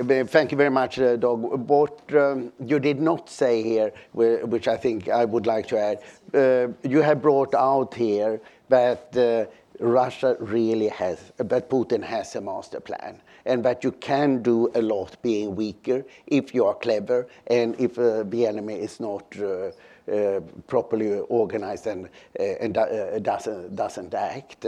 Thank 0.00 0.52
you 0.52 0.56
very 0.56 0.70
much, 0.70 0.98
uh, 0.98 1.16
Doug. 1.16 1.40
What 1.68 2.14
um, 2.14 2.52
you 2.64 2.78
did 2.78 3.00
not 3.00 3.28
say 3.28 3.62
here, 3.62 3.92
which 4.12 4.68
I 4.68 4.76
think 4.76 5.08
I 5.08 5.24
would 5.24 5.46
like 5.46 5.66
to 5.68 5.78
add, 5.78 5.98
uh, 6.32 6.68
you 6.88 7.02
have 7.02 7.20
brought 7.20 7.54
out 7.54 7.92
here 7.92 8.40
that 8.68 9.16
uh, 9.16 9.50
Russia 9.80 10.36
really 10.38 10.88
has, 10.88 11.32
that 11.38 11.68
Putin 11.70 12.02
has 12.02 12.36
a 12.36 12.40
master 12.40 12.80
plan, 12.80 13.20
and 13.46 13.64
that 13.64 13.82
you 13.82 13.92
can 13.92 14.42
do 14.42 14.70
a 14.74 14.82
lot 14.82 15.16
being 15.22 15.56
weaker 15.56 16.04
if 16.26 16.54
you 16.54 16.66
are 16.66 16.74
clever 16.74 17.26
and 17.46 17.74
if 17.80 17.98
uh, 17.98 18.22
the 18.24 18.46
enemy 18.46 18.74
is 18.74 19.00
not 19.00 19.24
uh, 19.40 19.70
uh, 20.12 20.40
properly 20.66 21.18
organized 21.28 21.86
and, 21.86 22.08
uh, 22.38 22.42
and 22.42 22.76
uh, 22.76 23.18
doesn't, 23.20 23.74
doesn't 23.74 24.14
act. 24.14 24.66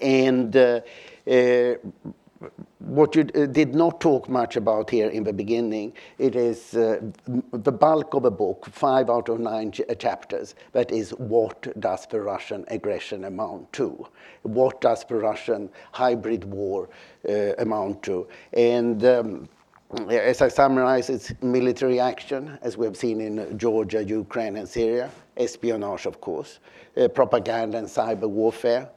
And 0.00 0.56
uh, 0.56 0.80
what 2.78 3.14
you 3.14 3.24
did 3.24 3.74
not 3.74 4.00
talk 4.00 4.28
much 4.28 4.56
about 4.56 4.90
here 4.90 5.08
in 5.08 5.24
the 5.24 5.32
beginning, 5.32 5.92
it 6.18 6.36
is 6.36 6.74
uh, 6.74 7.00
the 7.52 7.72
bulk 7.72 8.14
of 8.14 8.22
the 8.22 8.30
book, 8.30 8.66
five 8.66 9.10
out 9.10 9.28
of 9.28 9.40
nine 9.40 9.72
chapters, 9.98 10.54
that 10.72 10.90
is 10.90 11.10
what 11.10 11.80
does 11.80 12.06
the 12.06 12.20
Russian 12.20 12.64
aggression 12.68 13.24
amount 13.24 13.72
to? 13.74 14.06
What 14.42 14.80
does 14.80 15.04
the 15.04 15.16
Russian 15.16 15.70
hybrid 15.92 16.44
war 16.44 16.88
uh, 17.28 17.54
amount 17.58 18.02
to? 18.04 18.26
And 18.52 19.04
um, 19.04 19.48
as 20.10 20.42
I 20.42 20.48
summarize, 20.48 21.10
it's 21.10 21.32
military 21.42 22.00
action, 22.00 22.58
as 22.62 22.76
we've 22.76 22.96
seen 22.96 23.20
in 23.20 23.56
Georgia, 23.58 24.02
Ukraine, 24.02 24.56
and 24.56 24.68
Syria, 24.68 25.10
espionage, 25.36 26.06
of 26.06 26.20
course, 26.20 26.58
uh, 26.96 27.08
propaganda 27.08 27.78
and 27.78 27.86
cyber 27.86 28.28
warfare, 28.28 28.88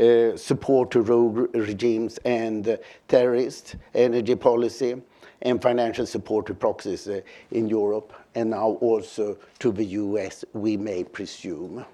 uh, 0.00 0.36
support 0.36 0.90
to 0.90 1.00
rogue 1.00 1.54
regimes 1.54 2.18
and 2.24 2.68
uh, 2.68 2.76
terrorists, 3.08 3.76
energy 3.94 4.34
policy, 4.34 5.00
and 5.42 5.60
financial 5.60 6.06
support 6.06 6.46
to 6.46 6.54
proxies 6.54 7.06
uh, 7.06 7.20
in 7.50 7.68
Europe, 7.68 8.12
and 8.34 8.50
now 8.50 8.78
also 8.80 9.36
to 9.58 9.72
the 9.72 9.84
US, 9.84 10.44
we 10.52 10.76
may 10.76 11.04
presume. 11.04 11.84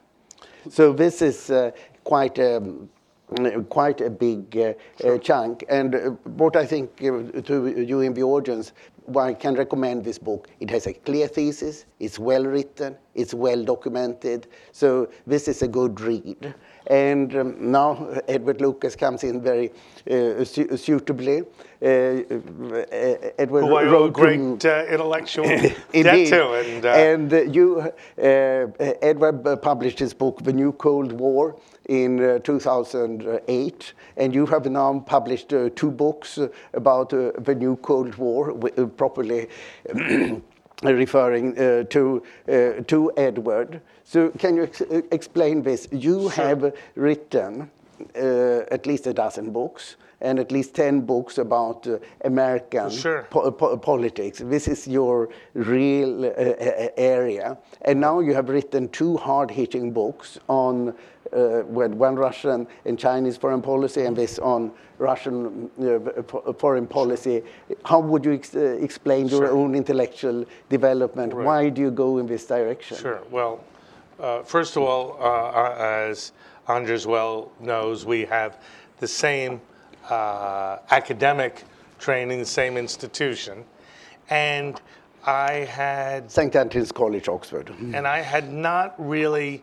So 0.68 0.92
this 0.92 1.22
is 1.22 1.50
uh, 1.50 1.70
quite 2.04 2.38
a 2.38 2.58
um, 2.58 2.88
quite 3.68 4.00
a 4.00 4.10
big 4.10 4.56
uh, 4.56 4.74
sure. 5.00 5.14
uh, 5.14 5.18
chunk. 5.18 5.64
And 5.68 5.94
uh, 5.94 5.98
what 6.24 6.56
I 6.56 6.66
think 6.66 6.96
to 6.96 7.84
you 7.86 8.00
in 8.00 8.14
the 8.14 8.22
audience, 8.22 8.72
I 9.16 9.34
can 9.34 9.54
recommend 9.54 10.04
this 10.04 10.18
book. 10.18 10.48
It 10.60 10.70
has 10.70 10.86
a 10.86 10.92
clear 10.92 11.28
thesis, 11.28 11.86
it's 11.98 12.18
well 12.18 12.44
written, 12.44 12.96
it's 13.14 13.34
well 13.34 13.62
documented. 13.64 14.46
So 14.72 15.08
this 15.26 15.48
is 15.48 15.62
a 15.62 15.68
good 15.68 16.00
read. 16.00 16.54
And 16.86 17.36
um, 17.36 17.70
now 17.70 18.08
Edward 18.26 18.60
Lucas 18.60 18.96
comes 18.96 19.24
in 19.24 19.42
very 19.42 19.70
uh, 20.10 20.44
su 20.44 20.76
suitably. 20.76 21.42
Uh, 21.82 21.86
uh, 21.86 22.84
Edward 23.38 23.64
I 23.64 23.84
wrote 23.84 24.12
great 24.12 24.64
uh, 24.64 24.84
intellectual 24.88 25.44
to. 25.92 26.52
And, 26.54 26.84
uh, 26.84 26.88
and 26.88 27.54
you, 27.54 27.90
Edward 28.18 29.62
published 29.62 29.98
his 29.98 30.12
book, 30.12 30.42
The 30.42 30.52
New 30.52 30.72
Cold 30.72 31.12
War, 31.12 31.56
in 31.88 32.40
2008, 32.44 33.92
and 34.16 34.34
you 34.34 34.46
have 34.46 34.66
now 34.66 35.00
published 35.00 35.48
two 35.48 35.90
books 35.90 36.38
about 36.74 37.10
the 37.10 37.54
new 37.58 37.76
Cold 37.76 38.14
War, 38.16 38.54
properly 38.96 39.48
referring 40.82 41.58
uh, 41.58 41.84
to, 41.84 42.22
uh, 42.48 42.82
to 42.86 43.12
Edward. 43.16 43.80
So 44.10 44.30
can 44.38 44.56
you 44.56 44.64
ex 44.64 44.82
explain 45.12 45.62
this? 45.62 45.86
You 45.92 46.30
sure. 46.30 46.44
have 46.44 46.74
written 46.96 47.70
uh, 48.16 48.76
at 48.76 48.84
least 48.84 49.06
a 49.06 49.12
dozen 49.12 49.52
books 49.52 49.96
and 50.20 50.40
at 50.40 50.50
least 50.50 50.74
10 50.74 51.02
books 51.02 51.38
about 51.38 51.86
uh, 51.86 51.98
American 52.24 52.90
sure. 52.90 53.28
po 53.30 53.52
po 53.52 53.76
politics. 53.76 54.42
This 54.44 54.66
is 54.66 54.88
your 54.88 55.28
real 55.54 56.24
uh, 56.24 56.88
area. 56.96 57.56
And 57.82 58.00
now 58.00 58.18
you 58.18 58.34
have 58.34 58.48
written 58.48 58.88
two 58.88 59.16
hard-hitting 59.16 59.92
books 59.92 60.40
on 60.48 60.92
uh, 61.32 61.62
one 61.62 62.16
Russian 62.16 62.66
and 62.86 62.98
Chinese 62.98 63.36
foreign 63.36 63.62
policy 63.62 64.06
and 64.06 64.16
this 64.16 64.40
on 64.40 64.72
Russian 64.98 65.70
uh, 65.78 66.52
foreign 66.58 66.88
policy. 66.88 67.44
How 67.84 68.00
would 68.00 68.24
you 68.24 68.32
ex 68.34 68.56
uh, 68.56 68.82
explain 68.82 69.28
your 69.28 69.46
sure. 69.46 69.56
own 69.56 69.76
intellectual 69.76 70.44
development? 70.68 71.32
Right. 71.32 71.46
Why 71.46 71.68
do 71.70 71.80
you 71.80 71.92
go 71.92 72.18
in 72.18 72.26
this 72.26 72.44
direction? 72.46 72.96
Sure. 72.96 73.22
Well, 73.30 73.60
uh, 74.20 74.42
first 74.42 74.76
of 74.76 74.82
all, 74.82 75.16
uh, 75.20 75.72
as 75.78 76.32
Anders 76.68 77.06
well 77.06 77.50
knows, 77.60 78.04
we 78.04 78.24
have 78.26 78.58
the 78.98 79.08
same 79.08 79.60
uh, 80.08 80.78
academic 80.90 81.64
training, 81.98 82.38
the 82.38 82.44
same 82.44 82.76
institution, 82.76 83.64
and 84.28 84.80
I 85.26 85.52
had 85.52 86.30
St. 86.30 86.54
Antony's 86.54 86.92
College, 86.92 87.28
Oxford. 87.28 87.70
and 87.94 88.06
I 88.06 88.20
had 88.20 88.52
not 88.52 88.94
really, 88.98 89.62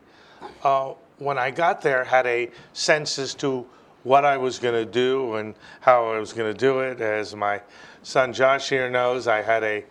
uh, 0.63 0.93
when 1.17 1.37
I 1.37 1.51
got 1.51 1.81
there, 1.81 2.03
had 2.03 2.27
a 2.27 2.51
sense 2.73 3.17
as 3.17 3.33
to 3.35 3.65
what 4.03 4.23
I 4.23 4.37
was 4.37 4.59
going 4.59 4.75
to 4.75 4.89
do 4.89 5.35
and 5.35 5.55
how 5.81 6.11
I 6.11 6.19
was 6.19 6.31
going 6.33 6.51
to 6.53 6.57
do 6.57 6.79
it. 6.79 7.01
As 7.01 7.35
my 7.35 7.61
son 8.03 8.33
Josh 8.33 8.69
here 8.69 8.89
knows, 8.89 9.27
I 9.27 9.41
had 9.41 9.63
a 9.63 9.83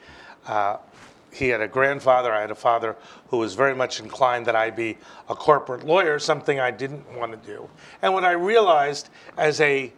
uh, 0.47 0.77
he 1.37 1.49
had 1.49 1.61
a 1.61 1.69
grandfather. 1.69 2.33
I 2.33 2.41
had 2.41 2.51
a 2.51 2.57
father 2.57 2.97
who 3.29 3.39
was 3.39 3.55
very 3.55 3.75
much 3.75 4.01
inclined 4.01 4.47
that 4.47 4.57
I 4.57 4.71
be 4.71 4.99
a 5.29 5.35
corporate 5.35 5.85
lawyer, 5.85 6.19
something 6.19 6.59
I 6.59 6.71
didn't 6.71 7.05
want 7.17 7.33
to 7.33 7.39
do. 7.47 7.69
And 8.03 8.15
what 8.15 8.25
I 8.25 8.33
realized 8.33 9.11
as 9.37 9.61
a 9.61 9.93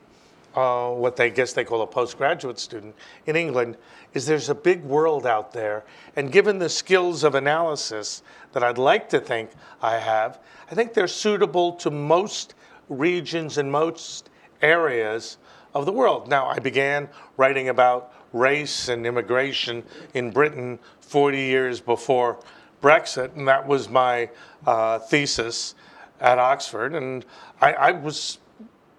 uh, 0.54 0.90
what 0.90 1.14
they 1.14 1.30
guess 1.30 1.52
they 1.52 1.64
call 1.64 1.82
a 1.82 1.86
postgraduate 1.86 2.58
student 2.58 2.94
in 3.26 3.36
England 3.36 3.76
is 4.14 4.26
there's 4.26 4.48
a 4.48 4.54
big 4.54 4.82
world 4.82 5.26
out 5.26 5.52
there. 5.52 5.84
And 6.16 6.32
given 6.32 6.58
the 6.58 6.68
skills 6.68 7.22
of 7.22 7.34
analysis 7.34 8.22
that 8.52 8.64
I'd 8.64 8.78
like 8.78 9.08
to 9.10 9.20
think 9.20 9.50
I 9.82 9.98
have, 9.98 10.40
I 10.70 10.74
think 10.74 10.94
they're 10.94 11.06
suitable 11.06 11.72
to 11.74 11.90
most 11.90 12.54
regions 12.88 13.58
and 13.58 13.70
most 13.70 14.30
areas 14.62 15.36
of 15.74 15.86
the 15.86 15.92
world. 15.92 16.28
Now, 16.28 16.46
I 16.48 16.58
began 16.58 17.08
writing 17.36 17.68
about 17.68 18.12
race 18.32 18.88
and 18.88 19.06
immigration 19.06 19.84
in 20.14 20.30
Britain 20.30 20.78
40 21.08 21.38
years 21.38 21.80
before 21.80 22.38
Brexit, 22.82 23.34
and 23.34 23.48
that 23.48 23.66
was 23.66 23.88
my 23.88 24.28
uh, 24.66 24.98
thesis 24.98 25.74
at 26.20 26.38
Oxford. 26.38 26.94
And 26.94 27.24
I, 27.60 27.72
I, 27.72 27.90
was 27.92 28.38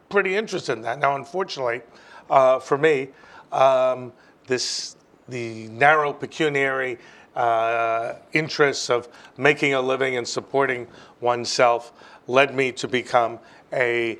pretty 0.09 0.35
interested 0.35 0.73
in 0.73 0.81
that. 0.81 0.99
Now, 0.99 1.15
unfortunately, 1.15 1.81
uh, 2.29 2.59
for 2.59 2.77
me, 2.77 3.09
um, 3.51 4.11
this 4.47 4.95
the 5.27 5.67
narrow 5.67 6.11
pecuniary 6.11 6.97
uh, 7.35 8.15
interests 8.33 8.89
of 8.89 9.07
making 9.37 9.75
a 9.75 9.81
living 9.81 10.17
and 10.17 10.27
supporting 10.27 10.87
oneself 11.21 11.93
led 12.27 12.55
me 12.55 12.71
to 12.71 12.87
become 12.87 13.37
a 13.71 14.17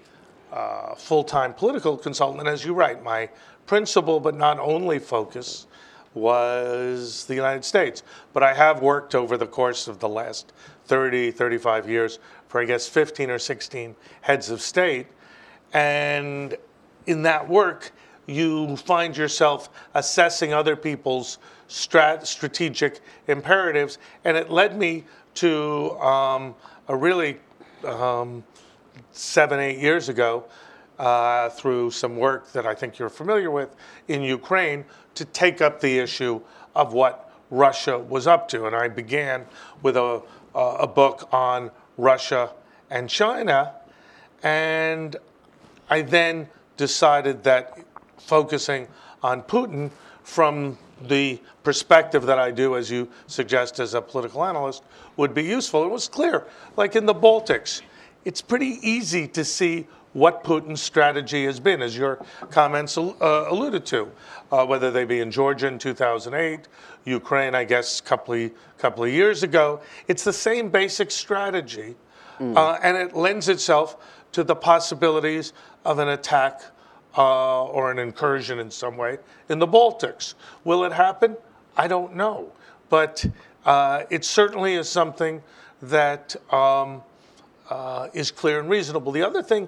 uh, 0.53 0.93
full-time 0.93 1.53
political 1.53 1.97
consultant. 1.97 2.41
And 2.41 2.47
as 2.47 2.63
you 2.63 2.75
write, 2.75 3.03
my 3.03 3.29
principal 3.65 4.19
but 4.19 4.35
not 4.35 4.59
only 4.59 4.99
focus 4.99 5.65
was 6.13 7.25
the 7.25 7.35
United 7.35 7.63
States. 7.63 8.03
But 8.33 8.43
I 8.43 8.53
have 8.53 8.81
worked 8.81 9.15
over 9.15 9.37
the 9.37 9.47
course 9.47 9.87
of 9.87 9.99
the 9.99 10.09
last 10.09 10.53
30, 10.85 11.31
35 11.31 11.89
years 11.89 12.19
for, 12.47 12.61
I 12.61 12.65
guess, 12.65 12.87
15 12.87 13.29
or 13.29 13.39
16 13.39 13.95
heads 14.21 14.49
of 14.49 14.61
state. 14.61 15.07
And 15.73 16.55
in 17.05 17.21
that 17.23 17.47
work, 17.47 17.91
you 18.25 18.75
find 18.77 19.15
yourself 19.15 19.69
assessing 19.93 20.53
other 20.53 20.75
people's 20.75 21.37
strat- 21.67 22.25
strategic 22.25 22.99
imperatives. 23.27 23.97
And 24.23 24.35
it 24.35 24.49
led 24.49 24.77
me 24.77 25.05
to 25.35 25.91
um, 25.99 26.55
a 26.87 26.95
really 26.95 27.39
um, 27.85 28.43
seven, 29.11 29.59
eight 29.59 29.79
years 29.79 30.09
ago, 30.09 30.45
uh, 30.99 31.49
through 31.49 31.89
some 31.91 32.17
work 32.17 32.51
that 32.51 32.65
I 32.67 32.75
think 32.75 32.99
you're 32.99 33.09
familiar 33.09 33.49
with 33.49 33.75
in 34.09 34.21
Ukraine, 34.21 34.83
to 35.19 35.25
take 35.25 35.61
up 35.61 35.81
the 35.81 35.99
issue 35.99 36.39
of 36.75 36.93
what 36.93 37.29
Russia 37.49 37.99
was 37.99 38.25
up 38.25 38.47
to. 38.47 38.67
And 38.67 38.75
I 38.75 38.87
began 38.87 39.45
with 39.81 39.97
a, 39.97 40.21
a 40.55 40.87
book 40.87 41.27
on 41.33 41.71
Russia 41.97 42.51
and 42.89 43.09
China. 43.09 43.75
And 44.43 45.17
I 45.89 46.03
then 46.03 46.47
decided 46.77 47.43
that 47.43 47.77
focusing 48.17 48.87
on 49.21 49.43
Putin 49.43 49.91
from 50.23 50.77
the 51.01 51.41
perspective 51.63 52.25
that 52.25 52.39
I 52.39 52.51
do, 52.51 52.77
as 52.77 52.89
you 52.89 53.09
suggest, 53.27 53.81
as 53.81 53.95
a 53.95 54.01
political 54.01 54.45
analyst, 54.45 54.83
would 55.17 55.33
be 55.33 55.43
useful. 55.43 55.83
It 55.83 55.91
was 55.91 56.07
clear, 56.07 56.45
like 56.77 56.95
in 56.95 57.05
the 57.05 57.15
Baltics, 57.15 57.81
it's 58.23 58.41
pretty 58.41 58.79
easy 58.81 59.27
to 59.27 59.43
see 59.43 59.85
what 60.13 60.43
Putin's 60.43 60.81
strategy 60.81 61.45
has 61.45 61.59
been, 61.59 61.81
as 61.81 61.95
your 61.95 62.23
comments 62.49 62.97
uh, 62.97 63.13
alluded 63.47 63.85
to, 63.87 64.11
uh, 64.51 64.65
whether 64.65 64.91
they 64.91 65.05
be 65.05 65.19
in 65.19 65.31
Georgia 65.31 65.67
in 65.67 65.77
2008, 65.77 66.67
Ukraine, 67.05 67.55
I 67.55 67.63
guess, 67.63 67.99
a 67.99 68.03
couple 68.03 68.33
of, 68.33 68.51
couple 68.77 69.03
of 69.03 69.11
years 69.11 69.43
ago. 69.43 69.81
It's 70.07 70.23
the 70.23 70.33
same 70.33 70.69
basic 70.69 71.11
strategy, 71.11 71.95
mm. 72.39 72.55
uh, 72.57 72.79
and 72.81 72.97
it 72.97 73.15
lends 73.15 73.49
itself 73.49 73.97
to 74.31 74.43
the 74.43 74.55
possibilities 74.55 75.53
of 75.85 75.99
an 75.99 76.09
attack 76.09 76.61
uh, 77.17 77.65
or 77.65 77.91
an 77.91 77.99
incursion 77.99 78.59
in 78.59 78.69
some 78.69 78.97
way 78.97 79.17
in 79.49 79.59
the 79.59 79.67
Baltics. 79.67 80.35
Will 80.63 80.83
it 80.83 80.93
happen? 80.93 81.35
I 81.77 81.87
don't 81.87 82.15
know. 82.15 82.51
But 82.89 83.25
uh, 83.65 84.03
it 84.09 84.25
certainly 84.25 84.75
is 84.75 84.89
something 84.89 85.41
that 85.81 86.35
um, 86.53 87.03
uh, 87.69 88.09
is 88.13 88.31
clear 88.31 88.59
and 88.59 88.69
reasonable. 88.69 89.11
The 89.11 89.21
other 89.21 89.43
thing, 89.43 89.67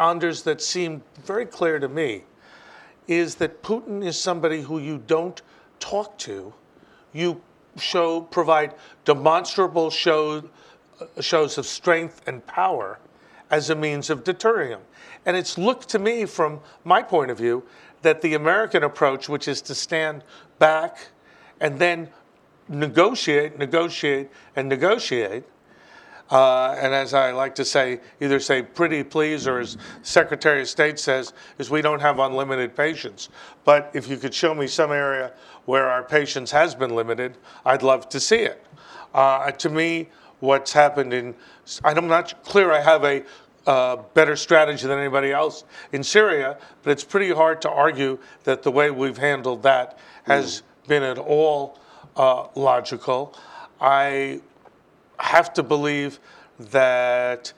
Anders, 0.00 0.42
that 0.44 0.62
seemed 0.62 1.02
very 1.22 1.44
clear 1.44 1.78
to 1.78 1.88
me 1.88 2.24
is 3.06 3.34
that 3.36 3.62
Putin 3.62 4.04
is 4.04 4.18
somebody 4.18 4.62
who 4.62 4.78
you 4.78 5.02
don't 5.06 5.42
talk 5.78 6.16
to. 6.18 6.54
You 7.12 7.42
show 7.76 8.22
provide 8.22 8.74
demonstrable 9.04 9.90
show, 9.90 10.48
uh, 11.00 11.20
shows 11.20 11.58
of 11.58 11.66
strength 11.66 12.22
and 12.26 12.44
power 12.46 12.98
as 13.50 13.68
a 13.68 13.74
means 13.74 14.10
of 14.10 14.24
deterring 14.24 14.70
him. 14.70 14.80
And 15.26 15.36
it's 15.36 15.58
looked 15.58 15.88
to 15.90 15.98
me, 15.98 16.24
from 16.24 16.60
my 16.84 17.02
point 17.02 17.30
of 17.30 17.36
view, 17.36 17.64
that 18.02 18.22
the 18.22 18.34
American 18.34 18.84
approach, 18.84 19.28
which 19.28 19.48
is 19.48 19.60
to 19.62 19.74
stand 19.74 20.24
back 20.58 21.08
and 21.60 21.78
then 21.78 22.08
negotiate, 22.68 23.58
negotiate, 23.58 24.30
and 24.56 24.68
negotiate, 24.68 25.44
uh, 26.30 26.76
and 26.78 26.94
as 26.94 27.12
I 27.12 27.32
like 27.32 27.54
to 27.56 27.64
say, 27.64 28.00
either 28.20 28.38
say 28.38 28.62
pretty 28.62 29.02
please 29.02 29.46
or 29.48 29.58
as 29.58 29.76
Secretary 30.02 30.60
of 30.62 30.68
State 30.68 30.98
says, 30.98 31.32
is 31.58 31.70
we 31.70 31.82
don't 31.82 32.00
have 32.00 32.18
unlimited 32.18 32.76
patience. 32.76 33.30
But 33.64 33.90
if 33.94 34.08
you 34.08 34.16
could 34.16 34.32
show 34.32 34.54
me 34.54 34.66
some 34.66 34.92
area 34.92 35.32
where 35.64 35.88
our 35.88 36.02
patience 36.02 36.50
has 36.52 36.74
been 36.74 36.94
limited, 36.94 37.36
I'd 37.64 37.82
love 37.82 38.08
to 38.10 38.20
see 38.20 38.40
it. 38.40 38.64
Uh, 39.12 39.50
to 39.50 39.68
me, 39.68 40.08
what's 40.38 40.72
happened 40.72 41.12
in, 41.12 41.34
I'm 41.82 42.06
not 42.06 42.42
clear 42.44 42.72
I 42.72 42.80
have 42.80 43.04
a 43.04 43.24
uh, 43.66 43.96
better 44.14 44.36
strategy 44.36 44.86
than 44.86 44.98
anybody 44.98 45.32
else 45.32 45.64
in 45.92 46.02
Syria, 46.02 46.58
but 46.82 46.90
it's 46.90 47.04
pretty 47.04 47.32
hard 47.32 47.60
to 47.62 47.70
argue 47.70 48.18
that 48.44 48.62
the 48.62 48.70
way 48.70 48.90
we've 48.90 49.18
handled 49.18 49.62
that 49.64 49.98
has 50.24 50.62
mm. 50.62 50.88
been 50.88 51.02
at 51.02 51.18
all 51.18 51.78
uh, 52.16 52.46
logical. 52.54 53.36
I 53.80 54.40
have 55.20 55.52
to 55.54 55.62
believe 55.62 56.18
that 56.58 57.52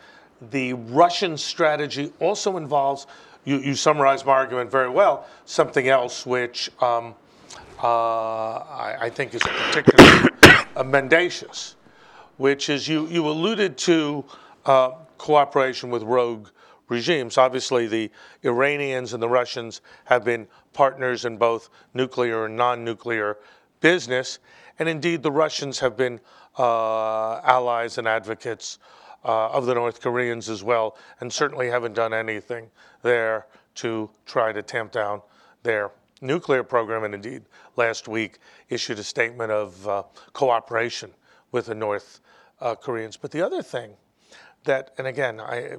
the 0.50 0.72
Russian 0.74 1.36
strategy 1.36 2.12
also 2.20 2.56
involves, 2.56 3.06
you, 3.44 3.58
you 3.58 3.74
summarized 3.74 4.26
my 4.26 4.32
argument 4.32 4.70
very 4.70 4.90
well, 4.90 5.26
something 5.44 5.88
else 5.88 6.26
which 6.26 6.70
um, 6.80 7.14
uh, 7.82 7.86
I, 7.86 8.96
I, 9.02 9.10
think 9.10 9.34
is 9.34 9.42
particularly 9.42 10.30
mendacious, 10.84 11.76
which 12.36 12.68
is 12.68 12.88
you, 12.88 13.06
you 13.08 13.26
alluded 13.26 13.76
to 13.78 14.24
uh, 14.66 14.92
cooperation 15.18 15.90
with 15.90 16.02
rogue 16.02 16.48
regimes. 16.88 17.38
Obviously, 17.38 17.86
the 17.86 18.10
Iranians 18.44 19.12
and 19.12 19.22
the 19.22 19.28
Russians 19.28 19.80
have 20.04 20.24
been 20.24 20.46
partners 20.72 21.24
in 21.24 21.36
both 21.36 21.68
nuclear 21.94 22.46
and 22.46 22.56
non 22.56 22.84
nuclear 22.84 23.38
business. 23.80 24.38
And 24.78 24.88
indeed, 24.88 25.22
the 25.22 25.32
Russians 25.32 25.78
have 25.80 25.96
been 25.96 26.20
allies 26.60 27.98
and 27.98 28.06
advocates 28.06 28.78
uh, 29.24 29.50
of 29.50 29.66
the 29.66 29.74
North 29.74 30.00
Koreans 30.00 30.48
as 30.48 30.62
well, 30.62 30.96
and 31.20 31.32
certainly 31.32 31.68
haven't 31.68 31.94
done 31.94 32.12
anything 32.12 32.70
there 33.02 33.46
to 33.76 34.10
try 34.26 34.52
to 34.52 34.62
tamp 34.62 34.92
down 34.92 35.22
their 35.62 35.90
nuclear 36.20 36.62
program. 36.62 37.04
And 37.04 37.14
indeed, 37.14 37.42
last 37.76 38.08
week 38.08 38.38
issued 38.68 38.98
a 38.98 39.04
statement 39.04 39.50
of 39.50 39.88
uh, 39.88 40.02
cooperation 40.32 41.10
with 41.52 41.66
the 41.66 41.74
North 41.74 42.20
uh, 42.60 42.74
Koreans. 42.74 43.16
But 43.16 43.30
the 43.30 43.42
other 43.42 43.62
thing 43.62 43.92
that, 44.64 44.92
and 44.98 45.06
again, 45.06 45.40
I 45.40 45.76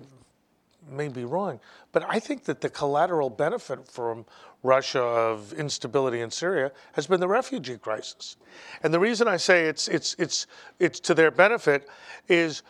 may 0.89 1.07
be 1.07 1.23
wrong, 1.23 1.59
but 1.91 2.05
I 2.07 2.19
think 2.19 2.43
that 2.45 2.62
the 2.62 2.69
collateral 2.69 3.29
benefit 3.29 3.88
from 3.88 4.25
Russia 4.63 5.02
of 5.02 5.54
instability 5.54 6.21
in 6.21 6.32
Syria 6.32 6.71
has 6.93 7.06
been 7.06 7.19
the 7.19 7.28
refugee 7.28 7.78
crisis. 7.78 8.38
And 8.82 8.93
the 8.93 8.99
reason 8.99 9.28
I 9.28 9.38
say 9.38 9.65
it's, 9.65 9.89
it's, 9.89 10.15
it's, 10.17 10.47
it's 10.80 10.99
to 11.02 11.13
their 11.13 11.32
benefit 11.32 11.88
is 12.30 12.63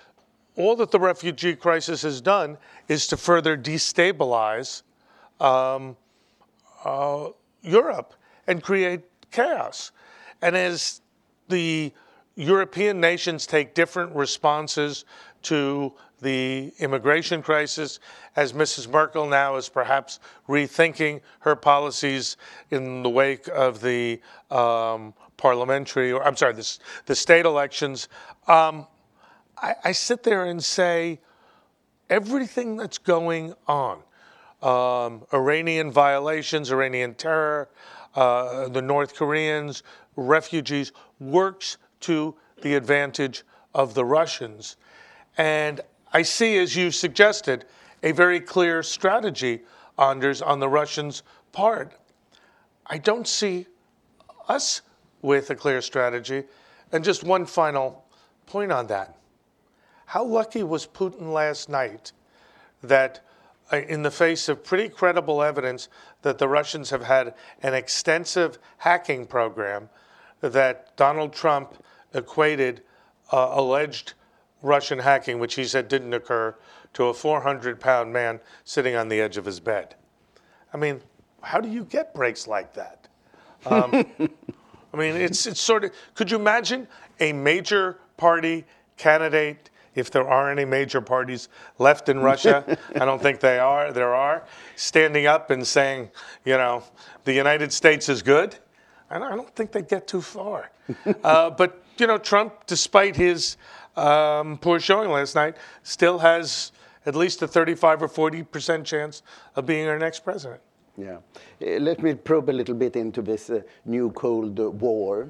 all 0.55 0.75
that 0.77 0.91
the 0.91 0.99
refugee 0.99 1.55
crisis 1.55 2.01
has 2.01 2.19
done 2.19 2.57
is 2.87 3.07
to 3.07 3.17
further 3.17 3.55
destabilize 3.55 4.81
um, 5.39 5.95
uh, 6.83 7.29
Europe 7.61 8.15
and 8.47 8.61
create 8.61 9.01
chaos. 9.31 9.91
And 10.41 10.55
as 10.55 11.01
the 11.47 11.93
European 12.35 12.99
nations 12.99 13.45
take 13.45 13.73
different 13.73 14.15
responses 14.15 15.05
to 15.43 15.93
the 16.21 16.73
immigration 16.79 17.41
crisis, 17.41 17.99
as 18.35 18.53
Mrs. 18.53 18.89
Merkel 18.89 19.27
now 19.27 19.55
is 19.57 19.69
perhaps 19.69 20.19
rethinking 20.47 21.21
her 21.39 21.55
policies 21.55 22.37
in 22.71 23.03
the 23.03 23.09
wake 23.09 23.47
of 23.49 23.81
the 23.81 24.19
um, 24.49 25.13
parliamentary, 25.37 26.11
or 26.11 26.25
I'm 26.25 26.37
sorry, 26.37 26.53
the, 26.53 26.77
the 27.05 27.15
state 27.15 27.45
elections. 27.45 28.07
Um, 28.47 28.87
I, 29.57 29.75
I, 29.83 29.91
sit 29.91 30.23
there 30.23 30.45
and 30.45 30.63
say, 30.63 31.19
everything 32.09 32.77
that's 32.77 32.97
going 32.97 33.53
on, 33.67 33.99
um, 34.61 35.25
Iranian 35.33 35.91
violations, 35.91 36.71
Iranian 36.71 37.13
terror, 37.15 37.69
uh, 38.15 38.69
the 38.69 38.81
North 38.81 39.15
Koreans, 39.15 39.83
refugees, 40.15 40.91
works 41.19 41.77
to 42.03 42.35
the 42.61 42.75
advantage 42.75 43.43
of 43.73 43.93
the 43.93 44.05
Russians. 44.05 44.77
And 45.37 45.81
I 46.13 46.21
see, 46.21 46.57
as 46.57 46.75
you 46.75 46.91
suggested, 46.91 47.65
a 48.03 48.11
very 48.11 48.39
clear 48.39 48.83
strategy, 48.83 49.61
Anders, 49.97 50.41
on 50.41 50.59
the 50.59 50.69
Russians' 50.69 51.23
part. 51.51 51.93
I 52.85 52.97
don't 52.97 53.27
see 53.27 53.67
us 54.47 54.81
with 55.21 55.49
a 55.49 55.55
clear 55.55 55.81
strategy. 55.81 56.43
And 56.91 57.03
just 57.03 57.23
one 57.23 57.45
final 57.45 58.05
point 58.45 58.71
on 58.71 58.87
that. 58.87 59.17
How 60.05 60.23
lucky 60.23 60.61
was 60.61 60.85
Putin 60.85 61.33
last 61.33 61.69
night 61.69 62.11
that, 62.83 63.25
uh, 63.71 63.77
in 63.77 64.03
the 64.03 64.11
face 64.11 64.49
of 64.49 64.63
pretty 64.63 64.89
credible 64.89 65.41
evidence 65.41 65.89
that 66.21 66.37
the 66.37 66.47
Russians 66.47 66.91
have 66.91 67.03
had 67.03 67.33
an 67.63 67.73
extensive 67.73 68.59
hacking 68.77 69.25
program, 69.25 69.89
that 70.41 70.95
Donald 70.97 71.33
Trump 71.33 71.83
equated 72.13 72.81
uh, 73.31 73.51
alleged 73.53 74.13
Russian 74.61 74.99
hacking, 74.99 75.39
which 75.39 75.55
he 75.55 75.65
said 75.65 75.87
didn't 75.87 76.13
occur, 76.13 76.55
to 76.93 77.05
a 77.05 77.13
400 77.13 77.79
pound 77.79 78.13
man 78.13 78.39
sitting 78.63 78.95
on 78.95 79.09
the 79.09 79.19
edge 79.19 79.37
of 79.37 79.45
his 79.45 79.59
bed. 79.59 79.95
I 80.73 80.77
mean, 80.77 81.01
how 81.41 81.59
do 81.59 81.69
you 81.69 81.83
get 81.85 82.13
breaks 82.13 82.47
like 82.47 82.73
that? 82.73 83.07
Um, 83.65 84.05
I 84.93 84.97
mean, 84.97 85.15
it's, 85.15 85.45
it's 85.45 85.59
sort 85.59 85.83
of, 85.83 85.91
could 86.13 86.29
you 86.29 86.37
imagine 86.37 86.87
a 87.19 87.33
major 87.33 87.99
party 88.17 88.65
candidate, 88.97 89.69
if 89.95 90.09
there 90.09 90.27
are 90.27 90.51
any 90.51 90.65
major 90.65 91.01
parties 91.01 91.49
left 91.79 92.09
in 92.09 92.19
Russia? 92.19 92.77
I 92.95 93.05
don't 93.05 93.21
think 93.21 93.39
they 93.39 93.59
are, 93.59 93.91
there 93.91 94.13
are, 94.13 94.43
standing 94.75 95.25
up 95.25 95.49
and 95.49 95.65
saying, 95.65 96.09
you 96.45 96.57
know, 96.57 96.83
the 97.25 97.33
United 97.33 97.73
States 97.73 98.07
is 98.09 98.21
good? 98.21 98.55
I 99.09 99.19
don't 99.19 99.55
think 99.55 99.71
they'd 99.71 99.87
get 99.87 100.07
too 100.07 100.21
far. 100.21 100.71
uh, 101.23 101.51
but 101.51 101.82
you 101.97 102.07
know, 102.07 102.17
Trump, 102.17 102.65
despite 102.65 103.15
his 103.15 103.57
um, 103.95 104.57
poor 104.57 104.79
showing 104.79 105.11
last 105.11 105.35
night, 105.35 105.57
still 105.83 106.19
has 106.19 106.71
at 107.05 107.15
least 107.15 107.41
a 107.41 107.47
35 107.47 108.03
or 108.03 108.07
40 108.07 108.43
percent 108.43 108.85
chance 108.85 109.23
of 109.55 109.65
being 109.65 109.87
our 109.87 109.99
next 109.99 110.21
president. 110.21 110.61
Yeah. 110.97 111.17
Uh, 111.61 111.79
let 111.79 112.01
me 112.03 112.13
probe 112.13 112.49
a 112.49 112.51
little 112.51 112.75
bit 112.75 112.95
into 112.95 113.21
this 113.21 113.49
uh, 113.49 113.61
new 113.85 114.11
Cold 114.11 114.59
War. 114.59 115.29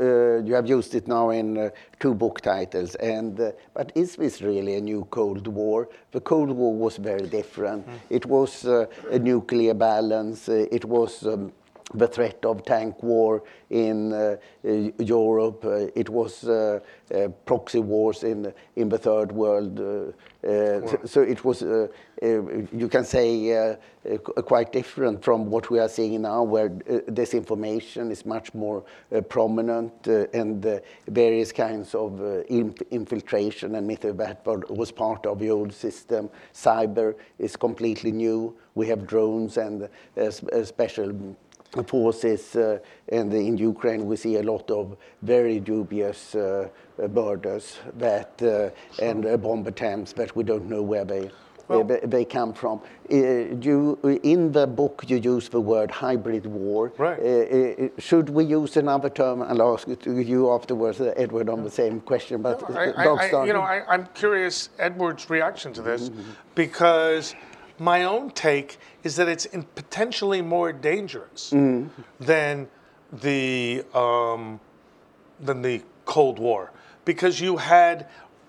Uh, 0.00 0.42
you 0.42 0.54
have 0.54 0.68
used 0.68 0.92
it 0.96 1.06
now 1.06 1.30
in 1.30 1.56
uh, 1.56 1.70
two 2.00 2.14
book 2.14 2.40
titles, 2.40 2.96
and 2.96 3.38
uh, 3.38 3.52
but 3.74 3.92
is 3.94 4.16
this 4.16 4.42
really 4.42 4.74
a 4.74 4.80
new 4.80 5.06
Cold 5.10 5.46
War? 5.46 5.88
The 6.10 6.20
Cold 6.20 6.50
War 6.50 6.74
was 6.74 6.96
very 6.96 7.28
different. 7.28 7.86
Mm. 7.86 7.98
It 8.10 8.26
was 8.26 8.64
uh, 8.64 8.86
a 9.12 9.20
nuclear 9.20 9.72
balance. 9.72 10.48
it 10.48 10.84
was 10.84 11.24
um, 11.24 11.52
the 11.92 12.08
threat 12.08 12.44
of 12.44 12.64
tank 12.64 13.02
war 13.02 13.42
in 13.70 14.12
uh, 14.12 14.36
uh, 14.66 14.70
Europe. 14.98 15.64
Uh, 15.64 15.86
it 15.94 16.08
was 16.08 16.44
uh, 16.44 16.80
uh, 17.14 17.28
proxy 17.44 17.80
wars 17.80 18.24
in 18.24 18.52
in 18.76 18.88
the 18.88 18.98
third 18.98 19.30
world. 19.30 19.78
Uh, 19.78 21.06
so, 21.06 21.22
it 21.22 21.42
was, 21.42 21.62
you 21.62 22.88
can 22.90 23.02
say, 23.02 23.76
quite 24.44 24.72
different 24.72 25.24
from 25.24 25.50
what 25.50 25.70
we 25.70 25.78
are 25.78 25.88
seeing 25.88 26.20
now, 26.20 26.42
where 26.42 26.68
disinformation 26.68 28.10
is 28.10 28.26
much 28.26 28.52
more 28.52 28.84
prominent 29.30 30.06
and 30.06 30.82
various 31.08 31.50
kinds 31.50 31.94
of 31.94 32.20
infiltration 32.50 33.74
and 33.76 33.86
myth 33.86 34.02
that 34.02 34.46
was 34.68 34.92
part 34.92 35.24
of 35.24 35.38
the 35.38 35.50
old 35.50 35.72
system. 35.72 36.28
Cyber 36.52 37.14
is 37.38 37.56
completely 37.56 38.12
new. 38.12 38.54
We 38.74 38.86
have 38.88 39.06
drones 39.06 39.56
and 39.56 39.88
special 40.62 41.36
forces 41.82 42.56
uh, 42.56 42.78
and 43.08 43.32
in 43.34 43.56
Ukraine 43.58 44.06
we 44.06 44.16
see 44.16 44.36
a 44.36 44.42
lot 44.42 44.70
of 44.70 44.96
very 45.22 45.60
dubious 45.60 46.34
uh, 46.34 46.68
murders 47.10 47.78
that 47.98 48.40
uh, 48.42 48.70
and 49.02 49.22
bomb 49.42 49.66
attempts 49.66 50.12
that 50.12 50.36
we 50.36 50.44
don't 50.44 50.68
know 50.68 50.82
where 50.82 51.04
they 51.04 51.30
well, 51.68 51.84
they 51.84 52.24
come 52.24 52.52
from. 52.52 52.80
Uh, 53.10 53.16
you, 53.60 53.98
in 54.22 54.52
the 54.52 54.66
book, 54.66 55.04
you 55.08 55.16
use 55.16 55.48
the 55.48 55.60
word 55.60 55.90
hybrid 55.90 56.46
war. 56.46 56.92
Right. 56.98 57.18
Uh, 57.18 57.84
uh, 57.84 57.88
should 57.98 58.28
we 58.28 58.44
use 58.44 58.76
another 58.76 59.08
term? 59.08 59.42
I'll 59.42 59.74
ask 59.74 59.88
you 59.88 60.52
afterwards, 60.52 61.00
Edward, 61.00 61.48
on 61.48 61.64
the 61.64 61.70
same 61.70 62.00
question. 62.00 62.42
But 62.42 62.68
no, 62.68 62.76
I, 62.76 63.06
I, 63.06 63.44
you 63.46 63.52
know, 63.52 63.62
I, 63.62 63.94
am 63.94 64.06
curious 64.14 64.68
Edward's 64.78 65.30
reaction 65.30 65.72
to 65.72 65.82
this 65.82 66.10
mm 66.10 66.16
-hmm. 66.16 66.54
because 66.54 67.34
my 67.78 68.04
own 68.04 68.30
take 68.30 68.78
is 69.02 69.16
that 69.16 69.28
it's 69.28 69.46
potentially 69.74 70.42
more 70.42 70.72
dangerous 70.72 71.50
mm. 71.50 71.88
than 72.20 72.68
the 73.12 73.84
um, 73.94 74.60
than 75.40 75.62
the 75.62 75.82
Cold 76.04 76.38
War 76.38 76.70
because 77.04 77.40
you 77.40 77.56
had 77.56 78.08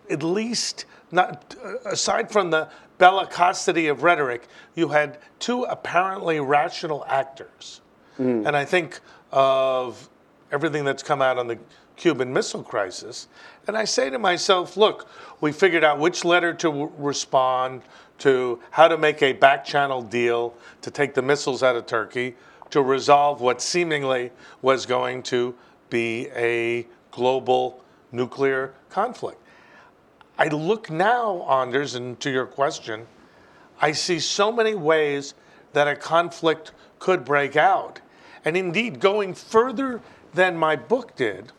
at 0.09 0.23
least 0.23 0.85
not 1.11 1.55
aside 1.85 2.31
from 2.31 2.49
the 2.51 2.69
bellicosity 2.99 3.89
of 3.91 4.03
rhetoric, 4.03 4.47
you 4.75 4.89
had 4.89 5.17
two 5.39 5.63
apparently 5.63 6.39
rational 6.39 7.03
actors, 7.07 7.81
mm. 8.19 8.45
and 8.45 8.55
I 8.55 8.65
think 8.65 8.99
of 9.31 10.09
everything 10.51 10.85
that's 10.85 11.03
come 11.03 11.21
out 11.21 11.37
on 11.37 11.47
the 11.47 11.57
Cuban 11.95 12.31
Missile 12.31 12.63
Crisis, 12.63 13.27
and 13.67 13.77
I 13.77 13.85
say 13.85 14.09
to 14.09 14.19
myself, 14.19 14.77
look, 14.77 15.07
we 15.41 15.51
figured 15.51 15.83
out 15.83 15.99
which 15.99 16.25
letter 16.25 16.53
to 16.55 16.91
respond 16.97 17.81
to 18.19 18.59
how 18.71 18.87
to 18.87 18.97
make 18.97 19.21
a 19.21 19.33
back 19.33 19.65
channel 19.65 20.01
deal 20.01 20.53
to 20.81 20.91
take 20.91 21.13
the 21.13 21.21
missiles 21.21 21.63
out 21.63 21.75
of 21.75 21.85
Turkey 21.85 22.35
to 22.69 22.81
resolve 22.81 23.41
what 23.41 23.61
seemingly 23.61 24.31
was 24.61 24.85
going 24.85 25.23
to 25.23 25.55
be 25.89 26.27
a 26.35 26.87
global 27.11 27.83
nuclear 28.11 28.73
conflict. 28.89 29.39
I 30.37 30.47
look 30.47 30.89
now, 30.89 31.43
Anders, 31.49 31.95
and 31.95 32.19
to 32.19 32.29
your 32.29 32.45
question, 32.45 33.07
I 33.81 33.91
see 33.91 34.19
so 34.19 34.51
many 34.51 34.75
ways 34.75 35.33
that 35.73 35.87
a 35.87 35.95
conflict 35.95 36.71
could 36.99 37.23
break 37.23 37.55
out. 37.55 38.01
And 38.43 38.57
indeed, 38.57 38.99
going 38.99 39.33
further 39.33 40.01
than 40.33 40.57
my 40.57 40.75
book 40.75 41.15
did, 41.15 41.51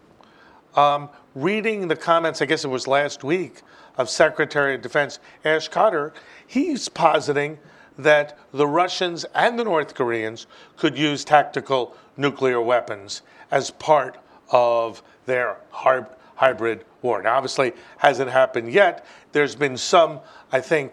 um, 0.75 1.09
reading 1.35 1.89
the 1.89 1.97
comments, 1.97 2.43
I 2.43 2.47
guess 2.47 2.65
it 2.65 2.69
was 2.69 2.87
last 2.87 3.25
week, 3.25 3.63
of 3.97 4.11
Secretary 4.11 4.75
of 4.75 4.83
Defense 4.83 5.19
Ash 5.45 5.69
Carter, 5.69 6.13
he's 6.47 6.89
positing 6.89 7.59
that 7.99 8.39
the 8.53 8.67
Russians 8.67 9.25
and 9.35 9.59
the 9.59 9.65
North 9.65 9.95
Koreans 9.95 10.47
could 10.77 10.99
use 10.99 11.25
tactical 11.25 11.97
nuclear 12.17 12.61
weapons 12.61 13.23
as 13.51 13.71
part 13.71 14.19
of 14.51 15.03
their 15.27 15.59
hybrid 15.71 16.85
war. 17.03 17.23
Now, 17.23 17.37
obviously, 17.37 17.73
hasn't 17.99 18.31
happened 18.31 18.73
yet. 18.73 19.07
There's 19.33 19.55
been 19.55 19.77
some, 19.77 20.21
I 20.53 20.61
think, 20.61 20.93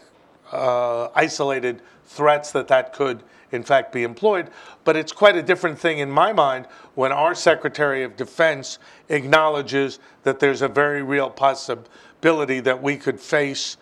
uh, 0.52 1.10
isolated 1.16 1.82
threats 2.06 2.52
that 2.52 2.68
that 2.68 2.94
could, 2.94 3.24
in 3.52 3.63
fact, 3.63 3.92
be 3.92 4.04
employed. 4.04 4.50
But 4.84 4.96
it's 4.96 5.12
quite 5.12 5.36
a 5.36 5.44
different 5.44 5.80
thing 5.80 6.00
in 6.00 6.10
my 6.10 6.34
mind 6.34 6.68
when 6.96 7.12
our 7.12 7.36
Secretary 7.36 8.04
of 8.04 8.16
Defense 8.16 8.80
acknowledges 9.10 10.00
that 10.24 10.39
there's 10.39 10.62
a 10.62 10.68
very 10.68 11.02
real 11.02 11.30
possibility 11.30 12.60
that 12.62 12.82
we 12.82 12.98
could 12.98 13.20
face. 13.20 13.78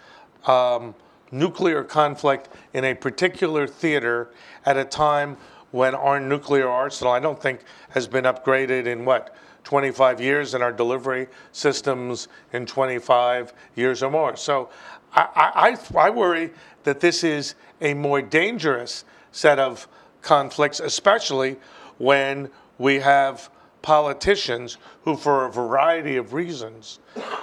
Um, 0.45 0.95
nuclear 1.31 1.83
conflict 1.83 2.49
in 2.73 2.83
a 2.83 2.93
particular 2.93 3.67
theater 3.67 4.29
at 4.65 4.77
a 4.77 4.85
time 4.85 5.37
when 5.71 5.95
our 5.95 6.19
nuclear 6.19 6.67
arsenal, 6.67 7.13
I 7.13 7.19
don't 7.19 7.41
think, 7.41 7.63
has 7.89 8.07
been 8.07 8.25
upgraded 8.25 8.85
in 8.85 9.05
what, 9.05 9.35
25 9.63 10.19
years, 10.19 10.53
and 10.53 10.63
our 10.63 10.71
delivery 10.71 11.27
systems 11.51 12.27
in 12.51 12.65
25 12.65 13.53
years 13.75 14.03
or 14.03 14.09
more. 14.09 14.35
So 14.35 14.69
I, 15.13 15.75
I, 15.93 15.97
I 15.97 16.09
worry 16.09 16.51
that 16.83 16.99
this 16.99 17.23
is 17.23 17.55
a 17.79 17.93
more 17.93 18.21
dangerous 18.21 19.05
set 19.31 19.59
of 19.59 19.87
conflicts, 20.21 20.79
especially 20.79 21.57
when 21.97 22.49
we 22.77 22.99
have 22.99 23.49
politicians 23.81 24.77
who, 25.03 25.15
for 25.15 25.45
a 25.45 25.51
variety 25.51 26.17
of 26.17 26.33
reasons, 26.33 26.99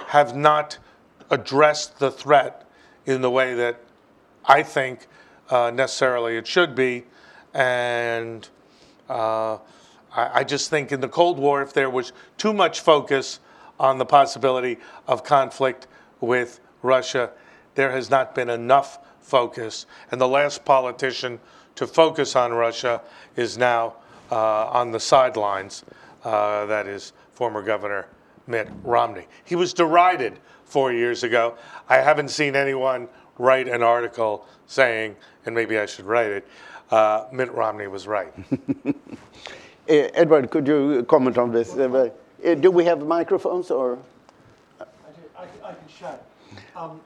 have 0.07 0.35
not 0.35 0.77
addressed 1.29 1.99
the 1.99 2.11
threat 2.11 2.68
in 3.05 3.21
the 3.21 3.29
way 3.29 3.53
that 3.55 3.79
I 4.45 4.63
think 4.63 5.07
uh, 5.49 5.71
necessarily 5.73 6.37
it 6.37 6.47
should 6.47 6.75
be. 6.75 7.05
And 7.53 8.47
uh, 9.09 9.55
I, 10.13 10.39
I, 10.39 10.43
just 10.43 10.69
think 10.69 10.91
in 10.91 11.01
the 11.01 11.07
Cold 11.07 11.39
War, 11.39 11.61
if 11.63 11.73
there 11.73 11.89
was 11.89 12.13
too 12.37 12.53
much 12.53 12.81
focus 12.81 13.39
on 13.79 13.97
the 13.97 14.05
possibility 14.05 14.77
of 15.07 15.23
conflict 15.23 15.87
with 16.19 16.59
Russia. 16.81 17.31
There 17.75 17.91
has 17.91 18.09
not 18.09 18.35
been 18.35 18.49
enough 18.49 18.99
focus, 19.21 19.85
and 20.11 20.19
the 20.19 20.27
last 20.27 20.65
politician 20.65 21.39
to 21.75 21.87
focus 21.87 22.35
on 22.35 22.51
Russia 22.51 23.01
is 23.35 23.57
now 23.57 23.95
uh, 24.31 24.65
on 24.67 24.91
the 24.91 24.99
sidelines. 24.99 25.83
Uh, 26.23 26.65
that 26.65 26.87
is 26.87 27.13
former 27.31 27.61
Governor 27.61 28.07
Mitt 28.47 28.67
Romney. 28.83 29.27
He 29.45 29.55
was 29.55 29.73
derided 29.73 30.39
four 30.69 30.93
years 30.93 31.23
ago. 31.23 31.55
I 31.89 31.97
haven't 31.97 32.29
seen 32.29 32.55
anyone 32.55 33.09
write 33.37 33.67
an 33.67 33.81
article 33.83 34.45
saying, 34.67 35.15
and 35.45 35.55
maybe 35.55 35.79
I 35.79 35.85
should 35.85 36.05
write 36.05 36.31
it, 36.31 36.47
uh, 36.91 37.25
Mitt 37.31 37.51
Romney 37.53 37.87
was 37.87 38.07
right. 38.07 38.31
Uh, 38.85 38.93
Edward, 39.87 40.51
could 40.51 40.67
you 40.67 41.03
comment 41.09 41.37
on 41.37 41.51
this? 41.51 41.73
Uh, 41.75 42.09
uh, 42.45 42.55
do 42.55 42.71
we 42.71 42.85
have 42.85 43.05
microphones 43.05 43.71
or? 43.71 43.97
I, 44.79 44.83
do, 44.83 44.89
I, 45.37 45.69
I 45.69 45.73
can 45.73 45.87
show. 45.87 46.19
Um, 46.75 46.75
well, 46.75 47.01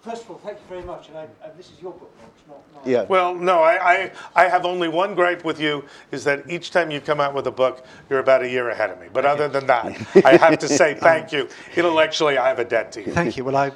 first 0.00 0.22
of 0.24 0.30
all, 0.30 0.38
thank 0.38 0.58
you 0.58 0.64
very 0.68 0.82
much. 0.82 1.08
And, 1.08 1.18
I, 1.18 1.26
and 1.44 1.56
this 1.56 1.66
is 1.66 1.80
your 1.80 1.92
book, 1.92 2.12
not 2.48 2.62
mine. 2.74 2.82
Yeah. 2.84 3.02
Well, 3.02 3.34
no, 3.34 3.62
I, 3.62 3.92
I, 3.92 4.12
I 4.34 4.48
have 4.48 4.64
only 4.64 4.88
one 4.88 5.14
gripe 5.14 5.44
with 5.44 5.60
you 5.60 5.84
is 6.12 6.24
that 6.24 6.50
each 6.50 6.70
time 6.70 6.90
you 6.90 7.00
come 7.00 7.20
out 7.20 7.34
with 7.34 7.46
a 7.46 7.50
book, 7.50 7.84
you're 8.08 8.20
about 8.20 8.42
a 8.42 8.50
year 8.50 8.70
ahead 8.70 8.90
of 8.90 9.00
me. 9.00 9.08
But 9.12 9.24
other 9.24 9.48
than 9.48 9.66
that, 9.66 9.86
I 10.24 10.36
have 10.36 10.58
to 10.60 10.68
say 10.68 10.94
thank 10.94 11.32
you. 11.32 11.48
Intellectually, 11.76 12.38
I 12.38 12.48
have 12.48 12.58
a 12.58 12.64
debt 12.64 12.92
to 12.92 13.04
you. 13.04 13.12
Thank 13.12 13.36
you. 13.36 13.44
Well, 13.44 13.56
I 13.56 13.72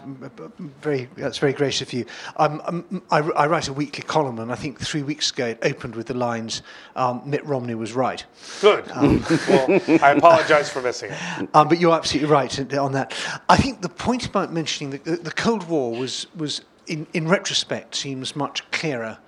very 0.80 1.08
that's 1.16 1.38
very 1.38 1.52
gracious 1.52 1.82
of 1.88 1.92
you. 1.92 2.06
Um, 2.37 2.62
um, 2.64 3.02
I, 3.11 3.18
I, 3.18 3.46
write 3.46 3.68
a 3.68 3.72
weekly 3.72 4.04
column, 4.04 4.38
and 4.38 4.52
I 4.52 4.54
think 4.54 4.80
three 4.80 5.02
weeks 5.02 5.30
ago 5.30 5.46
it 5.46 5.58
opened 5.62 5.96
with 5.96 6.06
the 6.06 6.14
lines, 6.14 6.62
um, 6.96 7.22
"Mitt 7.24 7.44
Romney 7.44 7.74
was 7.74 7.92
right." 7.92 8.24
Good. 8.61 8.87
well, 8.96 9.80
I 10.02 10.12
apologize 10.16 10.70
for 10.70 10.82
missing 10.82 11.11
it. 11.11 11.18
Um, 11.54 11.68
but 11.68 11.78
you're 11.78 11.94
absolutely 11.94 12.30
right 12.30 12.74
on 12.74 12.92
that. 12.92 13.14
I 13.48 13.56
think 13.56 13.82
the 13.82 13.88
point 13.88 14.26
about 14.26 14.52
mentioning 14.52 14.90
the, 14.90 15.16
the 15.16 15.30
Cold 15.30 15.68
War 15.68 15.94
was 15.94 16.12
was 16.37 16.62
in, 16.87 17.07
in 17.12 17.29
retrospect 17.29 17.94
seems 17.94 18.35
much 18.35 18.68
clearer 18.70 19.18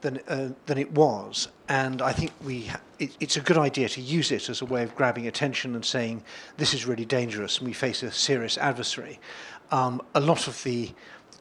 than, 0.00 0.20
uh, 0.28 0.50
than 0.66 0.78
it 0.78 0.92
was. 0.92 1.48
And 1.68 2.02
I 2.02 2.12
think 2.12 2.32
we 2.44 2.70
it, 2.98 3.16
it's 3.20 3.36
a 3.36 3.40
good 3.40 3.58
idea 3.58 3.88
to 3.90 4.00
use 4.00 4.30
it 4.32 4.48
as 4.48 4.62
a 4.62 4.64
way 4.64 4.82
of 4.82 4.94
grabbing 4.94 5.26
attention 5.26 5.74
and 5.74 5.84
saying, 5.84 6.22
this 6.56 6.74
is 6.74 6.86
really 6.86 7.04
dangerous 7.04 7.58
and 7.58 7.66
we 7.66 7.72
face 7.72 8.02
a 8.02 8.10
serious 8.10 8.58
adversary. 8.58 9.18
Um, 9.70 10.00
a 10.14 10.20
lot 10.20 10.48
of 10.48 10.62
the 10.62 10.92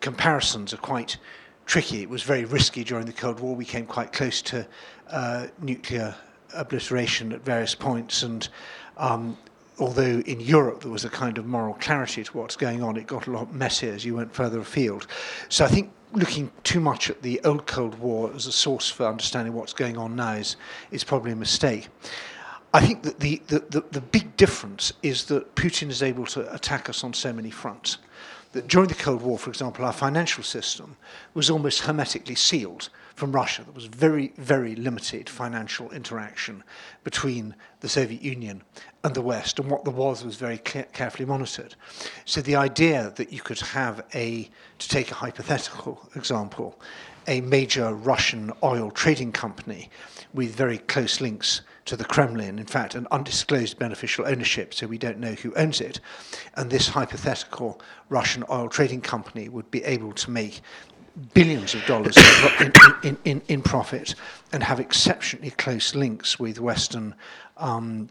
comparisons 0.02 0.74
are 0.74 0.78
quite 0.78 1.18
tricky. 1.66 2.02
It 2.02 2.10
was 2.10 2.24
very 2.24 2.46
risky 2.46 2.84
during 2.84 3.06
the 3.06 3.14
Cold 3.14 3.40
War. 3.40 3.56
We 3.56 3.66
came 3.66 3.86
quite 3.86 4.14
close 4.14 4.42
to 4.44 4.68
uh, 5.10 5.48
nuclear 5.62 6.16
obliteration 6.54 7.32
at 7.32 7.42
various 7.44 7.76
points. 7.76 8.24
And 8.24 8.48
um, 8.98 9.38
although 9.80 10.22
in 10.22 10.40
Europe 10.40 10.82
there 10.82 10.92
was 10.92 11.06
a 11.06 11.10
kind 11.10 11.38
of 11.38 11.46
moral 11.46 11.74
clarity 11.76 12.24
to 12.24 12.38
what's 12.38 12.56
going 12.56 12.82
on, 12.82 12.98
it 12.98 13.08
got 13.08 13.28
a 13.28 13.32
lot 13.32 13.54
messier 13.54 13.94
as 13.94 14.06
you 14.06 14.16
went 14.16 14.34
further 14.34 14.60
afield. 14.60 15.08
So 15.50 15.66
I 15.66 15.68
think 15.68 15.92
looking 16.14 16.52
too 16.64 16.80
much 16.80 17.10
at 17.10 17.22
the 17.22 17.42
old 17.44 17.68
Cold 17.68 17.96
War 18.00 18.32
as 18.34 18.48
a 18.48 18.52
source 18.52 18.90
for 18.90 19.06
understanding 19.06 19.54
what's 19.54 19.74
going 19.74 19.98
on 19.98 20.16
now 20.16 20.34
is, 20.34 20.56
is 20.92 21.04
probably 21.04 21.32
a 21.32 21.36
mistake. 21.36 21.90
I 22.74 22.86
think 22.86 23.04
that 23.04 23.20
the, 23.20 23.42
the, 23.48 23.60
the, 23.70 23.84
the 23.92 24.02
big 24.02 24.36
difference 24.38 24.94
is 25.02 25.26
that 25.26 25.56
Putin 25.56 25.90
is 25.90 26.04
able 26.04 26.26
to 26.28 26.54
attack 26.54 26.90
us 26.90 27.04
on 27.04 27.14
so 27.14 27.32
many 27.32 27.50
fronts. 27.50 28.00
That 28.52 28.68
during 28.68 28.88
the 28.88 28.96
Cold 28.96 29.22
War, 29.22 29.38
for 29.38 29.50
example, 29.50 29.86
our 29.86 29.94
financial 29.94 30.44
system 30.44 30.98
was 31.34 31.50
almost 31.50 31.82
hermetically 31.82 32.36
sealed 32.36 32.90
from 33.16 33.32
Russia. 33.32 33.64
There 33.64 33.74
was 33.74 33.86
very, 33.86 34.34
very 34.38 34.76
limited 34.76 35.30
financial 35.30 35.90
interaction 35.92 36.64
between 37.04 37.56
the 37.80 37.90
Soviet 37.90 38.22
Union 38.22 38.62
and 39.06 39.14
the 39.14 39.22
West, 39.22 39.60
and 39.60 39.70
what 39.70 39.84
there 39.84 39.94
was 39.94 40.26
was 40.26 40.36
very 40.36 40.58
carefully 40.58 41.28
monitored. 41.28 41.76
So 42.26 42.42
the 42.42 42.56
idea 42.56 43.14
that 43.18 43.32
you 43.32 43.40
could 43.40 43.60
have 43.60 44.04
a, 44.16 44.50
to 44.80 44.90
take 44.90 45.12
a 45.12 45.14
hypothetical 45.14 46.10
example, 46.16 46.82
a 47.28 47.40
major 47.42 47.94
Russian 47.94 48.52
oil 48.64 48.90
trading 48.90 49.32
company 49.32 49.92
with 50.34 50.56
very 50.56 50.80
close 50.80 51.22
links 51.22 51.62
to 51.86 51.96
the 51.96 52.04
Kremlin, 52.04 52.58
in 52.58 52.66
fact, 52.66 52.96
an 52.96 53.08
undisclosed 53.12 53.78
beneficial 53.78 54.26
ownership, 54.28 54.74
so 54.74 54.88
we 54.88 54.98
don't 54.98 55.20
know 55.20 55.34
who 55.34 55.54
owns 55.54 55.82
it. 55.82 56.00
And 56.56 56.72
this 56.72 56.88
hypothetical 56.88 57.80
Russian 58.10 58.44
oil 58.50 58.70
trading 58.70 59.02
company 59.02 59.50
would 59.50 59.70
be 59.70 59.84
able 59.84 60.14
to 60.14 60.32
make 60.32 60.62
billions 61.36 61.76
of 61.76 61.86
dollars 61.86 62.18
in, 62.60 62.74
in, 63.04 63.18
in, 63.24 63.42
in, 63.48 63.62
profit 63.62 64.16
and 64.52 64.64
have 64.64 64.80
exceptionally 64.80 65.52
close 65.52 65.94
links 65.94 66.40
with 66.40 66.60
Western 66.60 67.16
um, 67.58 68.10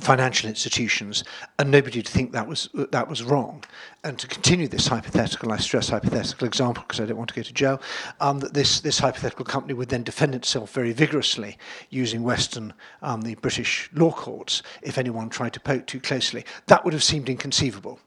financial 0.00 0.48
institutions, 0.48 1.24
and 1.58 1.70
nobody 1.70 2.02
to 2.02 2.10
think 2.10 2.32
that 2.32 2.46
was 2.46 2.68
that 2.90 3.08
was 3.08 3.22
wrong. 3.22 3.64
And 4.04 4.18
to 4.18 4.26
continue 4.26 4.68
this 4.68 4.86
hypothetical, 4.86 5.52
I 5.52 5.56
stress 5.56 5.88
hypothetical 5.88 6.46
example 6.46 6.84
because 6.86 7.00
I 7.00 7.06
don't 7.06 7.16
want 7.16 7.30
to 7.30 7.34
go 7.34 7.42
to 7.42 7.52
jail, 7.52 7.80
um, 8.20 8.40
that 8.40 8.52
this 8.52 8.80
this 8.80 8.98
hypothetical 8.98 9.44
company 9.44 9.74
would 9.74 9.88
then 9.88 10.02
defend 10.02 10.34
itself 10.34 10.72
very 10.72 10.92
vigorously 10.92 11.56
using 11.90 12.22
Western 12.22 12.72
um, 13.02 13.22
the 13.22 13.34
British 13.36 13.88
law 13.94 14.12
courts 14.12 14.62
if 14.82 14.98
anyone 14.98 15.28
tried 15.28 15.52
to 15.54 15.60
poke 15.60 15.86
too 15.86 16.00
closely. 16.00 16.44
That 16.66 16.84
would 16.84 16.92
have 16.92 17.04
seemed 17.04 17.28
inconceivable. 17.28 17.98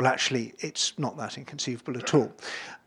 Well, 0.00 0.10
actually, 0.10 0.54
it's 0.60 0.98
not 0.98 1.18
that 1.18 1.36
inconceivable 1.36 1.98
at 1.98 2.14
all. 2.14 2.32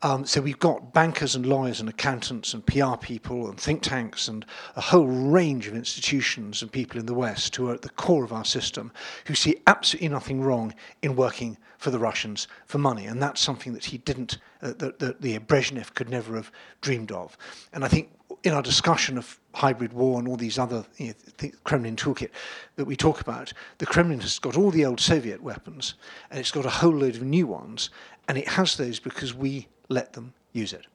Um, 0.02 0.26
so 0.26 0.42
we've 0.42 0.58
got 0.58 0.94
bankers 0.94 1.36
and 1.36 1.46
lawyers 1.46 1.80
and 1.80 1.88
accountants 1.88 2.56
and 2.56 2.66
PR 2.66 2.96
people 2.96 3.50
and 3.50 3.60
think 3.60 3.84
tanks 3.84 4.28
and 4.28 4.44
a 4.76 4.82
whole 4.82 5.06
range 5.06 5.68
of 5.68 5.76
institutions 5.76 6.64
and 6.64 6.72
people 6.72 7.00
in 7.00 7.06
the 7.06 7.14
West 7.14 7.56
who 7.56 7.70
are 7.70 7.76
at 7.76 7.84
the 7.84 7.90
core 7.90 8.24
of 8.24 8.34
our 8.34 8.44
system 8.44 8.92
who 9.26 9.36
see 9.36 9.58
absolutely 9.68 10.08
nothing 10.08 10.42
wrong 10.42 10.74
in 11.04 11.16
working 11.16 11.56
for 11.78 11.92
the 11.92 12.00
Russians 12.00 12.48
for 12.66 12.80
money. 12.80 13.06
And 13.06 13.22
that's 13.22 13.40
something 13.40 13.74
that 13.74 13.86
he 13.86 14.00
didn't, 14.00 14.40
uh, 14.64 14.74
that, 14.80 14.98
that 14.98 15.22
the 15.22 15.38
Brezhnev 15.38 15.94
could 15.94 16.10
never 16.10 16.36
have 16.36 16.52
dreamed 16.82 17.12
of. 17.12 17.38
And 17.74 17.86
I 17.86 17.90
think 17.90 18.10
in 18.44 18.54
our 18.54 18.62
discussion 18.62 19.18
of 19.18 19.40
hybrid 19.56 19.94
war 19.94 20.20
and 20.20 20.28
all 20.28 20.36
these 20.36 20.60
other 20.60 20.86
you 20.98 21.08
know, 21.08 21.14
the 21.38 21.54
Kremlin 21.64 21.96
toolkit 21.96 22.30
that 22.76 22.86
we 22.86 22.96
talk 22.96 23.22
about, 23.22 23.54
the 23.78 23.86
Kremlin 23.86 24.20
has 24.20 24.38
got 24.38 24.58
all 24.58 24.70
the 24.70 24.86
old 24.86 25.00
Soviet 25.00 25.42
weapons 25.42 25.96
and 26.30 26.40
it's 26.40 26.52
got 26.52 26.66
a 26.66 26.70
whole 26.70 26.94
load 26.94 27.16
of 27.16 27.24
new 27.24 27.48
ones, 27.48 27.90
and 28.28 28.38
it 28.38 28.48
has 28.48 28.76
those 28.76 29.00
because 29.00 29.34
we 29.34 29.68
let 29.90 30.14
them 30.14 30.34
use 30.52 30.74
it. 30.74 30.86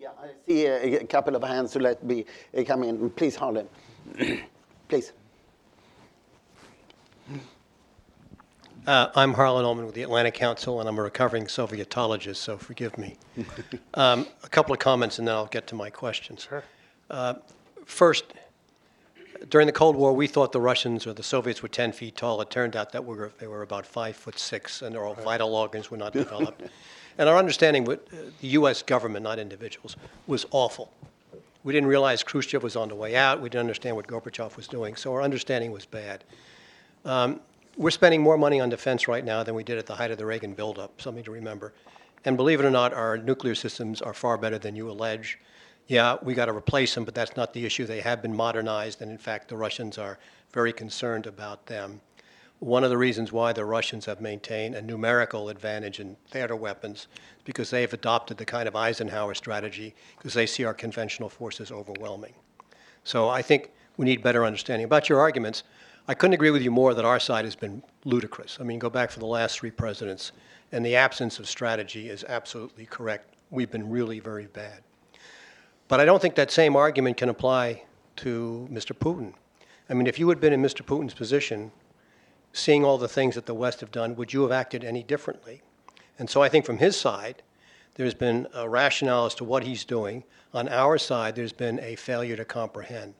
Yeah, 0.00 0.08
I 0.20 0.28
see 0.46 0.66
a, 0.66 1.04
couple 1.04 1.36
of 1.36 1.42
hands 1.42 1.74
who 1.74 1.80
let 1.80 2.02
me 2.04 2.24
come 2.66 2.84
in. 2.84 3.10
Please, 3.10 3.36
Harlan. 3.36 3.68
Please. 4.88 5.12
Uh, 8.86 9.10
I'm 9.16 9.34
Harlan 9.34 9.64
Ullman 9.64 9.84
with 9.84 9.96
the 9.96 10.02
Atlantic 10.02 10.34
Council, 10.34 10.78
and 10.78 10.88
I'm 10.88 10.96
a 10.96 11.02
recovering 11.02 11.46
Sovietologist, 11.46 12.36
so 12.36 12.56
forgive 12.56 12.96
me. 12.96 13.16
um, 13.94 14.28
a 14.44 14.48
couple 14.48 14.72
of 14.72 14.78
comments, 14.78 15.18
and 15.18 15.26
then 15.26 15.34
I'll 15.34 15.46
get 15.46 15.66
to 15.68 15.74
my 15.74 15.90
questions. 15.90 16.46
Sure. 16.48 16.62
Uh, 17.10 17.34
first, 17.84 18.26
during 19.50 19.66
the 19.66 19.72
Cold 19.72 19.96
War, 19.96 20.12
we 20.12 20.28
thought 20.28 20.52
the 20.52 20.60
Russians 20.60 21.04
or 21.04 21.12
the 21.12 21.24
Soviets 21.24 21.64
were 21.64 21.68
10 21.68 21.90
feet 21.90 22.16
tall. 22.16 22.40
It 22.40 22.48
turned 22.48 22.76
out 22.76 22.92
that 22.92 23.04
we 23.04 23.16
were, 23.16 23.32
they 23.40 23.48
were 23.48 23.62
about 23.62 23.84
five 23.84 24.14
foot 24.14 24.38
six, 24.38 24.82
and 24.82 24.94
their 24.94 25.12
vital 25.14 25.56
organs 25.56 25.90
were 25.90 25.96
not 25.96 26.12
developed. 26.12 26.62
and 27.18 27.28
our 27.28 27.38
understanding 27.38 27.84
with 27.84 27.98
uh, 28.12 28.30
the 28.40 28.48
U.S. 28.48 28.84
government, 28.84 29.24
not 29.24 29.40
individuals, 29.40 29.96
was 30.28 30.46
awful. 30.52 30.92
We 31.64 31.72
didn't 31.72 31.88
realize 31.88 32.22
Khrushchev 32.22 32.62
was 32.62 32.76
on 32.76 32.88
the 32.88 32.94
way 32.94 33.16
out. 33.16 33.40
We 33.40 33.48
didn't 33.48 33.62
understand 33.62 33.96
what 33.96 34.06
Gorbachev 34.06 34.56
was 34.56 34.68
doing, 34.68 34.94
so 34.94 35.12
our 35.12 35.22
understanding 35.22 35.72
was 35.72 35.86
bad. 35.86 36.22
Um, 37.04 37.40
we're 37.76 37.90
spending 37.90 38.22
more 38.22 38.38
money 38.38 38.60
on 38.60 38.68
defense 38.68 39.06
right 39.06 39.24
now 39.24 39.42
than 39.42 39.54
we 39.54 39.62
did 39.62 39.78
at 39.78 39.86
the 39.86 39.94
height 39.94 40.10
of 40.10 40.18
the 40.18 40.24
Reagan 40.24 40.54
buildup, 40.54 41.00
something 41.00 41.24
to 41.24 41.30
remember. 41.30 41.74
And 42.24 42.36
believe 42.36 42.58
it 42.58 42.66
or 42.66 42.70
not, 42.70 42.94
our 42.94 43.18
nuclear 43.18 43.54
systems 43.54 44.00
are 44.00 44.14
far 44.14 44.38
better 44.38 44.58
than 44.58 44.74
you 44.74 44.90
allege. 44.90 45.38
Yeah, 45.86 46.16
we 46.22 46.34
got 46.34 46.46
to 46.46 46.52
replace 46.52 46.94
them, 46.94 47.04
but 47.04 47.14
that's 47.14 47.36
not 47.36 47.52
the 47.52 47.64
issue. 47.64 47.84
They 47.84 48.00
have 48.00 48.22
been 48.22 48.34
modernized, 48.34 49.02
and 49.02 49.10
in 49.10 49.18
fact, 49.18 49.48
the 49.48 49.56
Russians 49.56 49.98
are 49.98 50.18
very 50.52 50.72
concerned 50.72 51.26
about 51.26 51.66
them. 51.66 52.00
One 52.58 52.82
of 52.82 52.90
the 52.90 52.96
reasons 52.96 53.30
why 53.30 53.52
the 53.52 53.66
Russians 53.66 54.06
have 54.06 54.20
maintained 54.20 54.74
a 54.74 54.82
numerical 54.82 55.50
advantage 55.50 56.00
in 56.00 56.16
theater 56.30 56.56
weapons 56.56 57.06
is 57.36 57.42
because 57.44 57.68
they 57.68 57.82
have 57.82 57.92
adopted 57.92 58.38
the 58.38 58.46
kind 58.46 58.66
of 58.66 58.74
Eisenhower 58.74 59.34
strategy 59.34 59.94
because 60.16 60.32
they 60.32 60.46
see 60.46 60.64
our 60.64 60.72
conventional 60.72 61.28
forces 61.28 61.70
overwhelming. 61.70 62.32
So 63.04 63.28
I 63.28 63.42
think 63.42 63.70
we 63.98 64.06
need 64.06 64.22
better 64.22 64.44
understanding. 64.44 64.86
About 64.86 65.08
your 65.10 65.20
arguments, 65.20 65.64
I 66.08 66.14
couldn't 66.14 66.34
agree 66.34 66.50
with 66.50 66.62
you 66.62 66.70
more 66.70 66.94
that 66.94 67.04
our 67.04 67.18
side 67.18 67.44
has 67.44 67.56
been 67.56 67.82
ludicrous. 68.04 68.58
I 68.60 68.62
mean, 68.62 68.78
go 68.78 68.88
back 68.88 69.10
for 69.10 69.18
the 69.18 69.26
last 69.26 69.58
three 69.58 69.72
presidents, 69.72 70.30
and 70.70 70.86
the 70.86 70.94
absence 70.94 71.40
of 71.40 71.48
strategy 71.48 72.08
is 72.08 72.24
absolutely 72.28 72.86
correct. 72.86 73.34
We've 73.50 73.70
been 73.70 73.90
really 73.90 74.20
very 74.20 74.46
bad. 74.46 74.82
But 75.88 75.98
I 75.98 76.04
don't 76.04 76.22
think 76.22 76.36
that 76.36 76.52
same 76.52 76.76
argument 76.76 77.16
can 77.16 77.28
apply 77.28 77.82
to 78.16 78.68
Mr. 78.70 78.96
Putin. 78.96 79.34
I 79.90 79.94
mean, 79.94 80.06
if 80.06 80.18
you 80.20 80.28
had 80.28 80.40
been 80.40 80.52
in 80.52 80.62
Mr. 80.62 80.82
Putin's 80.82 81.14
position, 81.14 81.72
seeing 82.52 82.84
all 82.84 82.98
the 82.98 83.08
things 83.08 83.34
that 83.34 83.46
the 83.46 83.54
West 83.54 83.80
have 83.80 83.90
done, 83.90 84.14
would 84.14 84.32
you 84.32 84.42
have 84.42 84.52
acted 84.52 84.84
any 84.84 85.02
differently? 85.02 85.62
And 86.20 86.30
so 86.30 86.40
I 86.40 86.48
think 86.48 86.64
from 86.64 86.78
his 86.78 86.96
side, 86.96 87.42
there's 87.96 88.14
been 88.14 88.46
a 88.54 88.68
rationale 88.68 89.26
as 89.26 89.34
to 89.36 89.44
what 89.44 89.64
he's 89.64 89.84
doing. 89.84 90.22
On 90.54 90.68
our 90.68 90.98
side, 90.98 91.34
there's 91.34 91.52
been 91.52 91.80
a 91.80 91.96
failure 91.96 92.36
to 92.36 92.44
comprehend. 92.44 93.14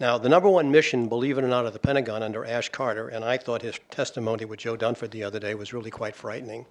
Now, 0.00 0.18
the 0.18 0.28
number 0.28 0.48
one 0.48 0.70
mission, 0.72 1.08
believe 1.08 1.38
it 1.38 1.44
or 1.44 1.48
not, 1.48 1.66
of 1.66 1.72
the 1.72 1.78
Pentagon 1.78 2.22
under 2.22 2.44
Ash 2.44 2.68
Carter, 2.68 3.08
and 3.08 3.24
I 3.24 3.36
thought 3.36 3.62
his 3.62 3.78
testimony 3.90 4.44
with 4.44 4.58
Joe 4.58 4.76
Dunford 4.76 5.10
the 5.10 5.22
other 5.22 5.38
day 5.38 5.54
was 5.54 5.72
really 5.72 5.90
quite 5.90 6.16
frightening. 6.16 6.66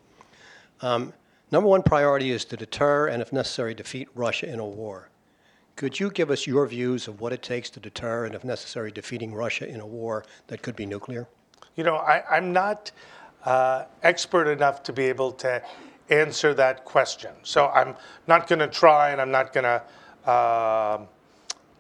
Um, 0.81 1.13
number 1.49 1.69
one 1.69 1.83
priority 1.83 2.31
is 2.31 2.43
to 2.45 2.57
deter 2.57 3.07
and, 3.07 3.21
if 3.21 3.31
necessary, 3.31 3.73
defeat 3.73 4.09
Russia 4.13 4.51
in 4.51 4.59
a 4.59 4.65
war. 4.65 5.09
Could 5.77 5.99
you 5.99 6.11
give 6.11 6.29
us 6.29 6.45
your 6.45 6.67
views 6.67 7.07
of 7.07 7.21
what 7.21 7.31
it 7.31 7.41
takes 7.41 7.69
to 7.71 7.79
deter 7.79 8.25
and, 8.25 8.35
if 8.35 8.43
necessary, 8.43 8.91
defeating 8.91 9.33
Russia 9.33 9.67
in 9.67 9.79
a 9.79 9.87
war 9.87 10.25
that 10.47 10.61
could 10.61 10.75
be 10.75 10.85
nuclear? 10.85 11.27
You 11.75 11.85
know, 11.85 11.95
I, 11.95 12.23
I'm 12.29 12.51
not 12.51 12.91
uh, 13.45 13.85
expert 14.03 14.47
enough 14.47 14.83
to 14.83 14.93
be 14.93 15.05
able 15.05 15.31
to 15.31 15.63
answer 16.09 16.53
that 16.55 16.83
question. 16.83 17.31
So 17.43 17.67
I'm 17.69 17.95
not 18.27 18.47
going 18.47 18.59
to 18.59 18.67
try 18.67 19.11
and 19.11 19.21
I'm 19.21 19.31
not 19.31 19.53
going 19.53 19.63
to 19.63 20.29
uh, 20.29 21.05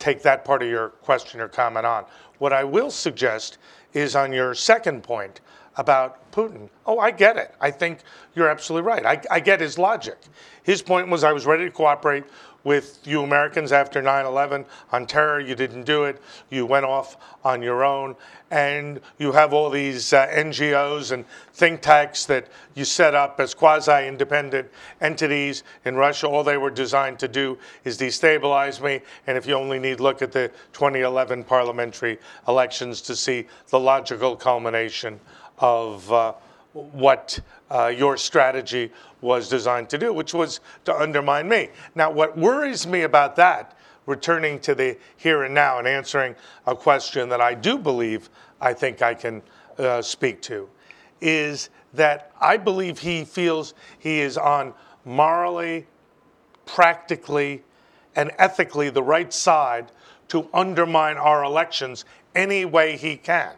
take 0.03 0.21
that 0.21 0.43
part 0.43 0.61
of 0.61 0.67
your 0.67 0.89
question 0.89 1.39
or 1.39 1.47
comment 1.47 1.85
on. 1.85 2.03
What 2.39 2.51
I 2.51 2.65
will 2.65 2.91
suggest 2.91 3.57
is 3.93 4.17
on 4.17 4.33
your 4.33 4.53
second 4.53 5.01
point 5.01 5.39
about 5.77 6.29
Putin. 6.31 6.67
Oh, 6.85 6.99
I 6.99 7.09
get 7.09 7.37
it. 7.37 7.55
I 7.61 7.71
think 7.71 7.99
you're 8.35 8.49
absolutely 8.49 8.85
right. 8.85 9.05
I, 9.05 9.21
I 9.31 9.39
get 9.39 9.61
his 9.61 9.77
logic. 9.77 10.17
His 10.63 10.81
point 10.81 11.07
was 11.07 11.23
I 11.23 11.31
was 11.31 11.45
ready 11.45 11.63
to 11.63 11.71
cooperate 11.71 12.25
with 12.63 12.99
you 13.05 13.23
Americans 13.23 13.71
after 13.71 14.01
9 14.01 14.25
11 14.25 14.65
on 14.91 15.05
terror. 15.05 15.39
You 15.39 15.55
didn't 15.55 15.83
do 15.83 16.05
it. 16.05 16.21
You 16.49 16.65
went 16.65 16.85
off 16.85 17.17
on 17.43 17.61
your 17.61 17.83
own. 17.83 18.15
And 18.51 19.01
you 19.17 19.31
have 19.31 19.53
all 19.53 19.69
these 19.69 20.13
uh, 20.13 20.27
NGOs 20.27 21.11
and 21.11 21.25
think 21.53 21.81
tanks 21.81 22.25
that 22.25 22.47
you 22.75 22.85
set 22.85 23.15
up 23.15 23.39
as 23.39 23.53
quasi 23.53 24.07
independent 24.07 24.69
entities 25.01 25.63
in 25.85 25.95
Russia. 25.95 26.27
All 26.27 26.43
they 26.43 26.57
were 26.57 26.69
designed 26.69 27.19
to 27.19 27.27
do 27.27 27.57
is 27.83 27.97
destabilize 27.97 28.81
me. 28.81 29.01
And 29.27 29.37
if 29.37 29.47
you 29.47 29.55
only 29.55 29.79
need 29.79 29.99
look 29.99 30.21
at 30.21 30.31
the 30.31 30.49
2011 30.73 31.43
parliamentary 31.45 32.19
elections 32.47 33.01
to 33.01 33.15
see 33.15 33.47
the 33.69 33.79
logical 33.79 34.35
culmination 34.35 35.19
of 35.57 36.11
uh, 36.11 36.33
what 36.73 37.39
uh, 37.69 37.87
your 37.87 38.17
strategy 38.17 38.91
was 39.21 39.47
designed 39.47 39.89
to 39.89 39.97
do, 39.97 40.11
which 40.11 40.33
was 40.33 40.59
to 40.85 40.95
undermine 40.95 41.47
me. 41.47 41.69
Now, 41.95 42.11
what 42.11 42.37
worries 42.37 42.85
me 42.87 43.03
about 43.03 43.35
that, 43.37 43.77
returning 44.05 44.59
to 44.59 44.75
the 44.75 44.97
here 45.17 45.43
and 45.43 45.53
now 45.53 45.79
and 45.79 45.87
answering 45.87 46.35
a 46.65 46.75
question 46.75 47.29
that 47.29 47.41
I 47.41 47.53
do 47.53 47.77
believe 47.77 48.29
I 48.59 48.73
think 48.73 49.01
I 49.01 49.13
can 49.13 49.41
uh, 49.77 50.01
speak 50.01 50.41
to, 50.43 50.69
is 51.21 51.69
that 51.93 52.31
I 52.41 52.57
believe 52.57 52.99
he 52.99 53.23
feels 53.23 53.73
he 53.99 54.19
is 54.19 54.37
on 54.37 54.73
morally, 55.05 55.85
practically, 56.65 57.63
and 58.15 58.31
ethically 58.37 58.89
the 58.89 59.03
right 59.03 59.33
side 59.33 59.91
to 60.29 60.47
undermine 60.53 61.17
our 61.17 61.43
elections 61.43 62.05
any 62.35 62.65
way 62.65 62.97
he 62.97 63.15
can. 63.15 63.53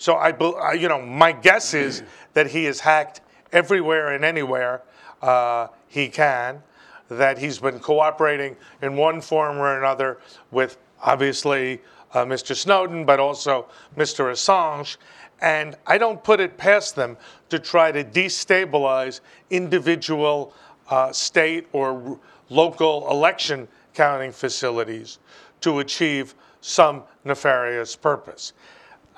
So 0.00 0.14
I, 0.14 0.72
you 0.72 0.88
know, 0.88 1.02
my 1.02 1.30
guess 1.30 1.74
is 1.74 2.02
that 2.32 2.46
he 2.46 2.64
is 2.64 2.80
hacked 2.80 3.20
everywhere 3.52 4.14
and 4.14 4.24
anywhere 4.24 4.80
uh, 5.20 5.66
he 5.88 6.08
can, 6.08 6.62
that 7.10 7.36
he's 7.36 7.58
been 7.58 7.78
cooperating 7.78 8.56
in 8.80 8.96
one 8.96 9.20
form 9.20 9.58
or 9.58 9.76
another 9.76 10.18
with 10.50 10.78
obviously 11.02 11.82
uh, 12.14 12.24
Mr. 12.24 12.56
Snowden, 12.56 13.04
but 13.04 13.20
also 13.20 13.66
Mr. 13.94 14.32
Assange. 14.32 14.96
And 15.42 15.76
I 15.86 15.98
don't 15.98 16.24
put 16.24 16.40
it 16.40 16.56
past 16.56 16.96
them 16.96 17.18
to 17.50 17.58
try 17.58 17.92
to 17.92 18.02
destabilize 18.02 19.20
individual 19.50 20.54
uh, 20.88 21.12
state 21.12 21.68
or 21.72 22.18
local 22.48 23.06
election 23.10 23.68
counting 23.92 24.32
facilities 24.32 25.18
to 25.60 25.80
achieve 25.80 26.34
some 26.62 27.02
nefarious 27.26 27.96
purpose. 27.96 28.54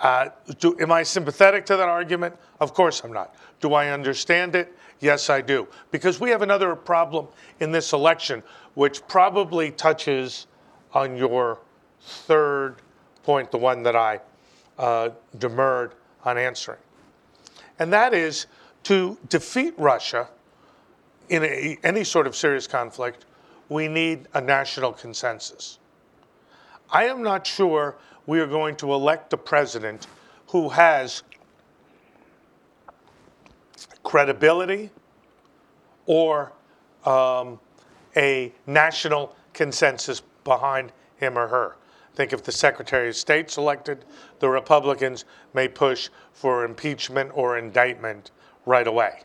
Uh, 0.03 0.29
do, 0.59 0.77
am 0.81 0.91
I 0.91 1.05
sympathetic 1.05 1.65
to 1.67 1.77
that 1.77 1.88
argument? 1.88 2.37
Of 2.61 2.75
course 2.75 3.03
I'm 3.05 3.12
not. 3.12 3.35
Do 3.61 3.75
I 3.75 3.91
understand 3.91 4.57
it? 4.57 4.77
Yes, 5.01 5.31
I 5.31 5.41
do. 5.41 5.69
Because 5.93 6.21
we 6.21 6.29
have 6.31 6.43
another 6.43 6.75
problem 6.75 7.29
in 7.61 7.71
this 7.71 7.93
election, 7.93 8.43
which 8.75 9.07
probably 9.07 9.71
touches 9.71 10.49
on 10.93 11.17
your 11.17 11.61
third 12.01 12.77
point, 13.23 13.53
the 13.53 13.59
one 13.59 13.85
that 13.85 13.95
I 13.95 14.21
uh, 14.77 15.11
demurred 15.38 15.95
on 16.25 16.37
answering. 16.37 16.81
And 17.79 17.93
that 17.93 18.12
is 18.12 18.47
to 18.85 19.17
defeat 19.29 19.75
Russia 19.79 20.29
in 21.29 21.45
a, 21.45 21.79
any 21.85 22.05
sort 22.05 22.27
of 22.27 22.35
serious 22.35 22.67
conflict, 22.67 23.25
we 23.69 23.88
need 23.88 24.27
a 24.35 24.41
national 24.41 24.93
consensus. 24.93 25.79
I 26.92 27.07
am 27.07 27.22
not 27.22 27.46
sure 27.46 27.96
we 28.26 28.38
are 28.38 28.46
going 28.46 28.76
to 28.76 28.92
elect 28.92 29.33
a 29.33 29.38
president 29.38 30.07
who 30.48 30.68
has 30.68 31.22
credibility 34.02 34.90
or 36.05 36.52
um, 37.07 37.59
a 38.14 38.52
national 38.66 39.35
consensus 39.55 40.20
behind 40.44 40.92
him 41.16 41.38
or 41.38 41.48
her. 41.48 41.76
Think 42.14 42.35
if 42.35 42.44
the 42.44 42.52
Secretary 42.52 43.09
of 43.09 43.16
State's 43.16 43.57
elected, 43.57 44.05
the 44.40 44.50
Republicans 44.50 45.24
may 45.55 45.68
push 45.68 46.11
for 46.35 46.66
impeachment 46.66 47.31
or 47.33 47.57
indictment 47.57 48.33
right 48.66 48.87
away. 48.87 49.22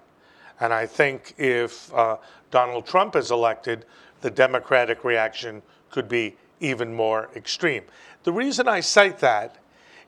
And 0.62 0.72
I 0.72 0.86
think 0.86 1.34
if 1.38 1.94
uh, 1.94 2.18
Donald 2.50 2.86
Trump 2.86 3.18
is 3.18 3.30
elected, 3.30 3.86
the 4.22 4.32
Democratic 4.32 5.04
reaction 5.04 5.62
could 5.92 6.08
be 6.08 6.38
even 6.60 6.94
more 6.94 7.30
extreme. 7.36 7.84
The 8.24 8.32
reason 8.32 8.68
I 8.68 8.80
cite 8.80 9.20
that 9.20 9.58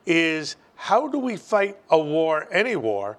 is 0.06 0.56
how 0.76 1.08
do 1.08 1.20
we 1.20 1.38
fight 1.38 1.78
a 1.90 2.00
war, 2.00 2.48
any 2.52 2.76
war, 2.76 3.18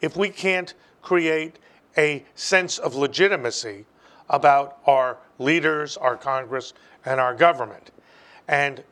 if 0.00 0.16
we 0.16 0.28
can't 0.28 0.74
create 1.02 1.58
a 1.96 2.24
sense 2.34 2.78
of 2.78 2.94
legitimacy 2.94 3.86
about 4.28 4.78
our 4.86 5.18
leaders, 5.38 5.96
our 5.96 6.16
Congress, 6.16 6.74
and 7.04 7.18
our 7.18 7.34
government? 7.34 7.90
And 8.46 8.82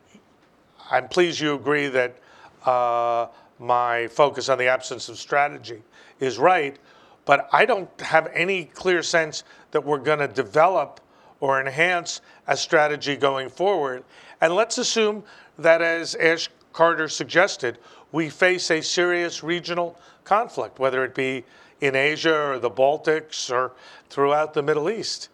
I'm 0.91 1.09
pleased 1.09 1.41
you 1.41 1.55
agree 1.55 1.89
that 1.89 2.17
uh, 2.65 3.29
my 3.59 4.09
focus 4.09 4.49
on 4.49 4.59
the 4.59 4.67
absence 4.67 5.09
of 5.09 5.19
strategy 5.19 5.83
is 6.21 6.39
right, 6.39 6.79
but 7.25 7.49
I 7.53 7.65
don't 7.65 7.89
have 8.01 8.29
any 8.35 8.65
clear 8.65 9.03
sense 9.03 9.45
that 9.71 9.85
we're 9.85 9.99
going 9.99 10.19
to 10.21 10.29
develop 10.29 11.01
or 11.41 11.61
enhance 11.61 12.21
a 12.47 12.57
strategy 12.57 13.17
going 13.17 13.49
forward. 13.49 14.05
And 14.41 14.55
let's 14.55 14.79
assume 14.79 15.25
that, 15.59 15.83
as 15.83 16.15
Ash 16.17 16.49
Carter 16.73 17.09
suggested, 17.09 17.79
we 18.13 18.29
face 18.31 18.71
a 18.71 18.81
serious 18.81 19.43
regional 19.43 19.99
conflict, 20.25 20.79
whether 20.79 21.05
it 21.05 21.15
be 21.15 21.45
in 21.81 21.95
Asia 21.95 22.35
or 22.35 22.59
the 22.59 22.71
Baltics 22.71 23.51
or 23.51 23.73
throughout 24.09 24.55
the 24.55 24.63
Middle 24.63 24.89
East. 24.91 25.29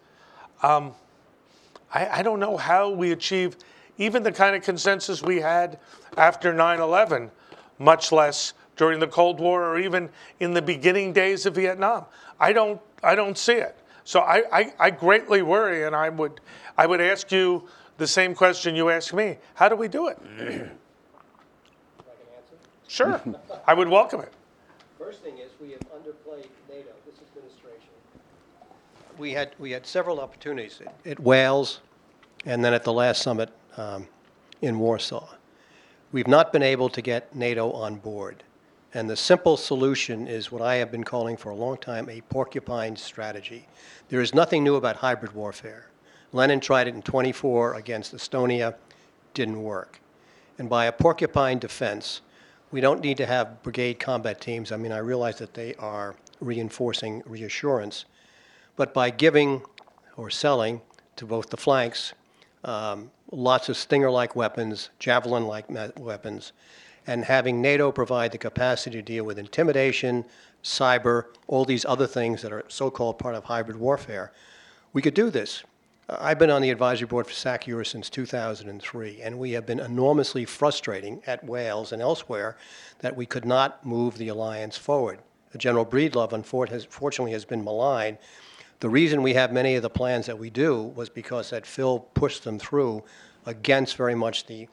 Um, 0.61 0.93
I, 1.93 2.19
I 2.19 2.23
don't 2.23 2.39
know 2.39 2.57
how 2.57 2.89
we 2.89 3.11
achieve 3.11 3.57
even 3.97 4.23
the 4.23 4.31
kind 4.31 4.55
of 4.55 4.63
consensus 4.63 5.21
we 5.21 5.39
had 5.39 5.79
after 6.17 6.53
9 6.53 6.79
11, 6.79 7.31
much 7.79 8.11
less 8.11 8.53
during 8.75 8.99
the 8.99 9.07
Cold 9.07 9.39
War 9.39 9.63
or 9.63 9.79
even 9.79 10.09
in 10.39 10.53
the 10.53 10.61
beginning 10.61 11.13
days 11.13 11.45
of 11.45 11.55
Vietnam. 11.55 12.05
I 12.39 12.53
don't, 12.53 12.81
I 13.03 13.15
don't 13.15 13.37
see 13.37 13.53
it. 13.53 13.77
So 14.05 14.19
I, 14.21 14.43
I, 14.51 14.73
I 14.79 14.89
greatly 14.91 15.41
worry, 15.41 15.83
and 15.85 15.95
I 15.95 16.09
would, 16.09 16.41
I 16.77 16.85
would 16.85 16.99
ask 17.01 17.31
you 17.31 17.67
the 17.97 18.07
same 18.07 18.35
question 18.35 18.75
you 18.75 18.89
asked 18.89 19.13
me. 19.13 19.37
How 19.55 19.69
do 19.69 19.75
we 19.75 19.87
do 19.87 20.07
it? 20.07 20.17
Sure, 22.87 23.19
I 23.65 23.73
would 23.73 23.87
welcome 23.87 24.19
it. 24.21 24.31
First 24.99 25.21
thing 25.21 25.39
is, 25.39 25.49
we 25.59 25.71
have 25.71 25.79
underplayed 25.79 26.45
NATO, 26.69 26.89
this 27.07 27.15
administration. 27.35 27.89
We 29.17 29.31
had, 29.31 29.51
we 29.57 29.71
had 29.71 29.87
several 29.87 30.19
opportunities 30.19 30.79
at- 30.85 30.93
at 31.11 31.19
Wales, 31.19 31.79
and 32.45 32.63
then 32.63 32.71
at 32.73 32.83
the 32.83 32.93
last 32.93 33.23
summit 33.23 33.49
um, 33.77 34.07
in 34.61 34.77
Warsaw. 34.77 35.27
We've 36.11 36.27
not 36.27 36.53
been 36.53 36.61
able 36.61 36.87
to 36.89 37.01
get 37.01 37.35
NATO 37.35 37.71
on 37.71 37.95
board. 37.95 38.43
And 38.93 39.09
the 39.09 39.17
simple 39.17 39.57
solution 39.57 40.27
is 40.27 40.51
what 40.51 40.61
I 40.61 40.75
have 40.75 40.91
been 40.91 41.03
calling 41.03 41.35
for 41.35 41.49
a 41.49 41.55
long 41.55 41.77
time 41.77 42.07
a 42.09 42.21
porcupine 42.21 42.95
strategy. 42.95 43.67
There 44.09 44.21
is 44.21 44.35
nothing 44.35 44.63
new 44.63 44.75
about 44.75 44.97
hybrid 44.97 45.33
warfare. 45.33 45.87
Lenin 46.31 46.59
tried 46.59 46.87
it 46.87 46.93
in 46.93 47.01
24 47.01 47.73
against 47.73 48.15
Estonia, 48.15 48.75
didn't 49.33 49.61
work. 49.63 49.99
And 50.59 50.69
by 50.69 50.85
a 50.85 50.91
porcupine 50.91 51.57
defense, 51.57 52.21
we 52.71 52.81
don't 52.81 53.01
need 53.01 53.17
to 53.17 53.25
have 53.25 53.63
brigade 53.63 53.99
combat 53.99 54.39
teams. 54.39 54.71
I 54.71 54.77
mean, 54.77 54.91
I 54.91 54.99
realize 54.99 55.37
that 55.39 55.55
they 55.55 55.73
are 55.75 56.15
reinforcing 56.39 57.23
reassurance. 57.25 58.05
But 58.75 58.93
by 58.93 59.09
giving 59.09 59.63
or 60.17 60.29
selling 60.29 60.81
to 61.15 61.25
both 61.25 61.49
the 61.49 61.57
flanks 61.57 62.13
um, 62.63 63.11
lots 63.33 63.67
of 63.67 63.77
Stinger 63.77 64.11
like 64.11 64.35
weapons, 64.35 64.89
Javelin 64.99 65.47
like 65.47 65.65
weapons, 65.97 66.53
and 67.07 67.25
having 67.25 67.61
NATO 67.61 67.91
provide 67.91 68.31
the 68.31 68.37
capacity 68.37 68.97
to 68.97 69.01
deal 69.01 69.25
with 69.25 69.39
intimidation, 69.39 70.25
cyber, 70.63 71.25
all 71.47 71.65
these 71.65 71.83
other 71.85 72.07
things 72.07 72.41
that 72.41 72.53
are 72.53 72.63
so 72.67 72.89
called 72.89 73.19
part 73.19 73.35
of 73.35 73.43
hybrid 73.45 73.77
warfare, 73.77 74.31
we 74.93 75.01
could 75.01 75.13
do 75.13 75.29
this. 75.29 75.63
I've 76.09 76.37
been 76.37 76.49
on 76.49 76.61
the 76.61 76.69
advisory 76.69 77.07
board 77.07 77.27
for 77.27 77.33
SACEUR 77.33 77.83
since 77.83 78.09
2003, 78.09 79.21
and 79.21 79.39
we 79.39 79.51
have 79.51 79.65
been 79.65 79.79
enormously 79.79 80.45
frustrating 80.45 81.21
at 81.25 81.43
Wales 81.43 81.91
and 81.91 82.01
elsewhere 82.01 82.57
that 82.99 83.15
we 83.15 83.25
could 83.25 83.45
not 83.45 83.85
move 83.85 84.17
the 84.17 84.27
alliance 84.27 84.77
forward. 84.77 85.19
General 85.57 85.85
Breedlove, 85.85 86.33
unfortunately, 86.33 87.31
has 87.31 87.45
been 87.45 87.63
maligned. 87.63 88.17
The 88.79 88.89
reason 88.89 89.21
we 89.21 89.33
have 89.33 89.51
many 89.51 89.75
of 89.75 89.81
the 89.81 89.89
plans 89.89 90.25
that 90.25 90.37
we 90.37 90.49
do 90.49 90.81
was 90.95 91.09
because 91.09 91.49
that 91.51 91.65
Phil 91.65 91.99
pushed 91.99 92.43
them 92.43 92.59
through 92.59 93.03
against 93.45 93.95
very 93.95 94.15
much 94.15 94.45
the 94.45 94.67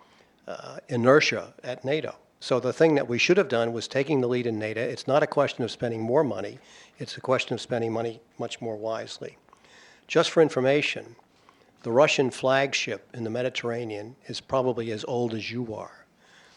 uh, 0.49 0.79
inertia 0.89 1.55
at 1.63 1.85
NATO. 1.85 2.17
So 2.41 2.59
the 2.59 2.73
thing 2.73 2.95
that 2.95 3.09
we 3.09 3.19
should 3.19 3.37
have 3.37 3.49
done 3.49 3.73
was 3.73 3.87
taking 3.87 4.21
the 4.21 4.29
lead 4.29 4.47
in 4.47 4.59
NATO. 4.59 4.81
It's 4.81 5.07
not 5.07 5.23
a 5.23 5.27
question 5.27 5.63
of 5.63 5.71
spending 5.71 6.01
more 6.01 6.25
money, 6.25 6.59
it's 6.99 7.17
a 7.17 7.21
question 7.21 7.55
of 7.55 7.61
spending 7.61 7.93
money 7.93 8.21
much 8.39 8.61
more 8.61 8.77
wisely. 8.77 9.37
Just 10.09 10.31
for 10.31 10.43
information, 10.43 11.17
the 11.83 11.93
Russian 11.93 12.31
flagship 12.31 13.09
in 13.15 13.25
the 13.25 13.31
Mediterranean 13.31 14.17
is 14.27 14.41
probably 14.41 14.91
as 14.91 15.05
old 15.07 15.35
as 15.35 15.51
you 15.51 15.75
are. 15.75 16.05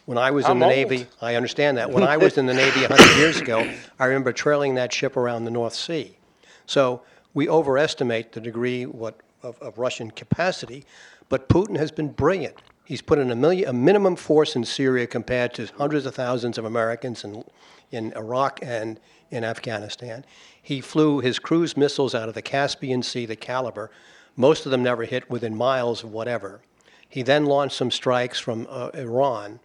When 0.06 0.18
I 0.18 0.32
was 0.32 0.46
I'm 0.46 0.54
in 0.54 0.60
the 0.60 0.66
old. 0.66 0.76
Navy, 0.76 1.08
I 1.22 1.36
understand 1.36 1.78
that. 1.78 1.91
When 1.91 2.04
I 2.16 2.18
was 2.18 2.38
in 2.38 2.46
the 2.46 2.54
Navy 2.54 2.82
100 2.82 3.18
years 3.18 3.39
ago, 3.39 3.70
I 4.00 4.06
remember 4.06 4.34
trailing 4.34 4.76
that 4.76 4.91
ship 4.91 5.16
around 5.16 5.46
the 5.46 5.52
North 5.52 5.76
Sea. 5.76 6.18
So 6.66 7.02
we 7.34 7.50
overestimate 7.50 8.32
the 8.32 8.42
degree 8.42 8.86
what, 8.86 9.20
of, 9.42 9.60
of 9.60 9.78
Russian 9.78 10.12
capacity, 10.12 10.86
but 11.30 11.50
Putin 11.50 11.78
has 11.78 11.92
been 11.92 12.10
brilliant. 12.10 12.62
He's 12.86 13.02
put 13.02 13.18
in 13.18 13.32
a, 13.32 13.36
million, 13.36 13.70
a 13.70 13.74
minimum 13.74 14.16
force 14.16 14.56
in 14.56 14.66
Syria 14.66 15.08
compared 15.08 15.54
to 15.56 15.68
hundreds 15.78 16.06
of 16.06 16.16
thousands 16.16 16.58
of 16.58 16.66
Americans 16.66 17.24
in, 17.24 17.44
in 17.92 18.14
Iraq 18.14 18.60
and 18.62 19.00
in 19.32 19.44
Afghanistan. 19.44 20.26
He 20.62 20.82
flew 20.82 21.20
his 21.20 21.40
cruise 21.40 21.78
missiles 21.78 22.14
out 22.14 22.28
of 22.28 22.36
the 22.36 22.42
Caspian 22.42 23.02
Sea, 23.02 23.26
the 23.26 23.36
Kalibr. 23.36 23.90
Most 24.36 24.66
of 24.66 24.72
them 24.72 24.84
never 24.84 25.06
hit 25.06 25.30
within 25.30 25.56
miles 25.56 26.04
of 26.04 26.12
whatever. 26.12 26.62
He 27.08 27.22
then 27.22 27.46
launched 27.46 27.78
some 27.78 27.92
strikes 27.92 28.40
from 28.40 28.68
uh, 28.70 28.90
Iran. 28.94 29.60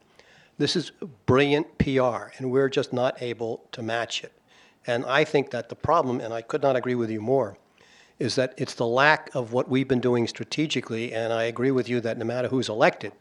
This 0.58 0.76
is 0.76 0.92
brilliant 1.26 1.78
PR, 1.78 2.32
and 2.36 2.50
we're 2.50 2.68
just 2.68 2.92
not 2.92 3.20
able 3.22 3.64
to 3.72 3.82
match 3.82 4.22
it. 4.22 4.32
And 4.88 5.04
I 5.04 5.22
think 5.22 5.50
that 5.50 5.68
the 5.68 5.76
problem, 5.76 6.18
and 6.18 6.32
I 6.32 6.40
could 6.40 6.62
not 6.62 6.74
agree 6.74 6.94
with 6.94 7.10
you 7.10 7.20
more, 7.20 7.58
is 8.18 8.36
that 8.36 8.54
it's 8.56 8.72
the 8.74 8.86
lack 8.86 9.30
of 9.34 9.52
what 9.52 9.68
we've 9.68 9.86
been 9.86 10.00
doing 10.00 10.26
strategically, 10.26 11.12
and 11.12 11.30
I 11.30 11.44
agree 11.44 11.70
with 11.70 11.90
you 11.90 12.00
that 12.00 12.16
no 12.16 12.24
matter 12.24 12.48
who's 12.48 12.70
elected, 12.70 13.12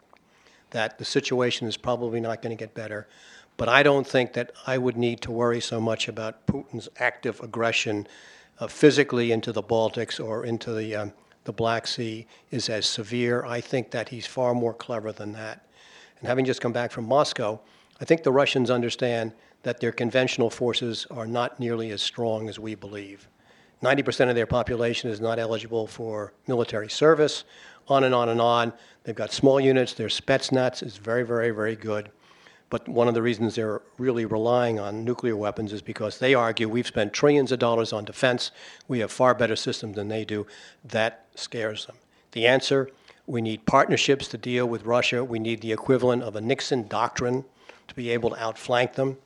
that 0.70 0.98
the 0.98 1.04
situation 1.04 1.68
is 1.68 1.76
probably 1.76 2.20
not 2.20 2.40
going 2.40 2.56
to 2.56 2.60
get 2.60 2.72
better. 2.72 3.06
But 3.58 3.68
I 3.68 3.82
don't 3.82 4.06
think 4.06 4.32
that 4.32 4.52
I 4.66 4.78
would 4.78 4.96
need 4.96 5.20
to 5.22 5.30
worry 5.30 5.60
so 5.60 5.78
much 5.78 6.08
about 6.08 6.46
Putin's 6.46 6.88
active 6.98 7.38
aggression 7.40 8.06
uh, 8.60 8.66
physically 8.66 9.30
into 9.30 9.52
the 9.52 9.62
Baltics 9.62 10.24
or 10.24 10.46
into 10.46 10.72
the, 10.72 10.96
um, 10.96 11.12
the 11.44 11.52
Black 11.52 11.86
Sea 11.86 12.26
is 12.50 12.70
as 12.70 12.86
severe. 12.86 13.44
I 13.44 13.60
think 13.60 13.90
that 13.90 14.08
he's 14.08 14.26
far 14.26 14.54
more 14.54 14.72
clever 14.72 15.12
than 15.12 15.32
that. 15.32 15.66
And 16.18 16.28
having 16.28 16.46
just 16.46 16.62
come 16.62 16.72
back 16.72 16.92
from 16.92 17.04
Moscow, 17.04 17.60
I 18.00 18.06
think 18.06 18.22
the 18.22 18.32
Russians 18.32 18.70
understand 18.70 19.32
that 19.62 19.80
their 19.80 19.92
conventional 19.92 20.50
forces 20.50 21.06
are 21.10 21.26
not 21.26 21.58
nearly 21.58 21.90
as 21.90 22.02
strong 22.02 22.48
as 22.48 22.58
we 22.58 22.74
believe. 22.74 23.28
90% 23.82 24.28
of 24.28 24.34
their 24.34 24.46
population 24.46 25.10
is 25.10 25.20
not 25.20 25.38
eligible 25.38 25.86
for 25.86 26.32
military 26.46 26.88
service, 26.88 27.44
on 27.86 28.04
and 28.04 28.14
on 28.14 28.28
and 28.28 28.40
on. 28.40 28.72
They've 29.04 29.14
got 29.14 29.32
small 29.32 29.60
units, 29.60 29.94
their 29.94 30.08
Spetsnaz 30.08 30.82
is 30.82 30.96
very, 30.96 31.22
very, 31.22 31.50
very 31.50 31.76
good. 31.76 32.10
But 32.70 32.86
one 32.86 33.08
of 33.08 33.14
the 33.14 33.22
reasons 33.22 33.54
they're 33.54 33.80
really 33.96 34.26
relying 34.26 34.78
on 34.78 35.04
nuclear 35.04 35.36
weapons 35.36 35.72
is 35.72 35.80
because 35.80 36.18
they 36.18 36.34
argue 36.34 36.68
we've 36.68 36.86
spent 36.86 37.14
trillions 37.14 37.50
of 37.50 37.58
dollars 37.58 37.92
on 37.94 38.04
defense, 38.04 38.50
we 38.88 38.98
have 38.98 39.10
far 39.10 39.34
better 39.34 39.56
systems 39.56 39.96
than 39.96 40.08
they 40.08 40.24
do. 40.24 40.46
That 40.84 41.26
scares 41.34 41.86
them. 41.86 41.96
The 42.32 42.46
answer 42.46 42.90
we 43.26 43.40
need 43.40 43.64
partnerships 43.64 44.28
to 44.28 44.38
deal 44.38 44.66
with 44.66 44.84
Russia, 44.84 45.24
we 45.24 45.38
need 45.38 45.62
the 45.62 45.72
equivalent 45.72 46.22
of 46.22 46.36
a 46.36 46.40
Nixon 46.40 46.88
doctrine 46.88 47.44
to 47.86 47.94
be 47.94 48.10
able 48.10 48.30
to 48.30 48.42
outflank 48.42 48.94
them 48.94 49.16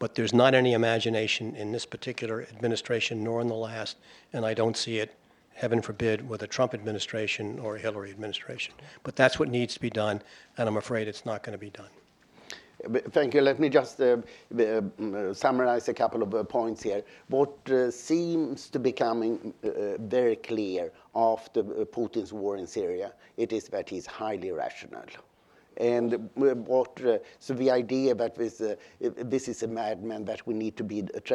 but 0.00 0.14
there's 0.14 0.34
not 0.34 0.54
any 0.54 0.72
imagination 0.72 1.54
in 1.54 1.70
this 1.70 1.86
particular 1.86 2.42
administration 2.50 3.22
nor 3.22 3.40
in 3.40 3.46
the 3.46 3.54
last, 3.54 3.98
and 4.32 4.44
I 4.44 4.54
don't 4.54 4.76
see 4.76 4.98
it, 4.98 5.14
heaven 5.54 5.80
forbid, 5.82 6.28
with 6.28 6.42
a 6.42 6.46
Trump 6.46 6.74
administration 6.74 7.60
or 7.60 7.76
a 7.76 7.78
Hillary 7.78 8.10
administration. 8.10 8.74
But 9.04 9.14
that's 9.14 9.38
what 9.38 9.48
needs 9.48 9.74
to 9.74 9.80
be 9.80 9.90
done, 9.90 10.22
and 10.56 10.68
I'm 10.68 10.78
afraid 10.78 11.06
it's 11.06 11.26
not 11.26 11.44
going 11.44 11.52
to 11.52 11.58
be 11.58 11.70
done. 11.70 11.90
Thank 13.10 13.34
you. 13.34 13.42
Let 13.42 13.60
me 13.60 13.68
just 13.68 14.00
uh, 14.00 14.16
uh, 14.58 15.34
summarize 15.34 15.88
a 15.88 15.94
couple 15.94 16.22
of 16.22 16.34
uh, 16.34 16.44
points 16.44 16.82
here. 16.82 17.02
What 17.28 17.52
uh, 17.70 17.90
seems 17.90 18.70
to 18.70 18.78
be 18.78 18.90
coming 18.90 19.52
uh, 19.62 19.98
very 19.98 20.36
clear 20.36 20.90
after 21.14 21.60
uh, 21.60 21.84
Putin's 21.84 22.32
war 22.32 22.56
in 22.56 22.66
Syria, 22.66 23.12
it 23.36 23.52
is 23.52 23.64
that 23.64 23.90
he's 23.90 24.06
highly 24.06 24.50
rational. 24.50 25.04
And 25.76 26.28
what, 26.34 27.00
uh, 27.04 27.18
so 27.38 27.54
the 27.54 27.70
idea 27.70 28.14
that 28.14 28.34
this, 28.34 28.60
uh, 28.60 28.74
this 29.00 29.48
is 29.48 29.62
a 29.62 29.68
madman 29.68 30.24
that 30.26 30.46
we 30.46 30.54
need 30.54 30.76
to 30.76 30.84
be 30.84 31.02
uh, 31.02 31.34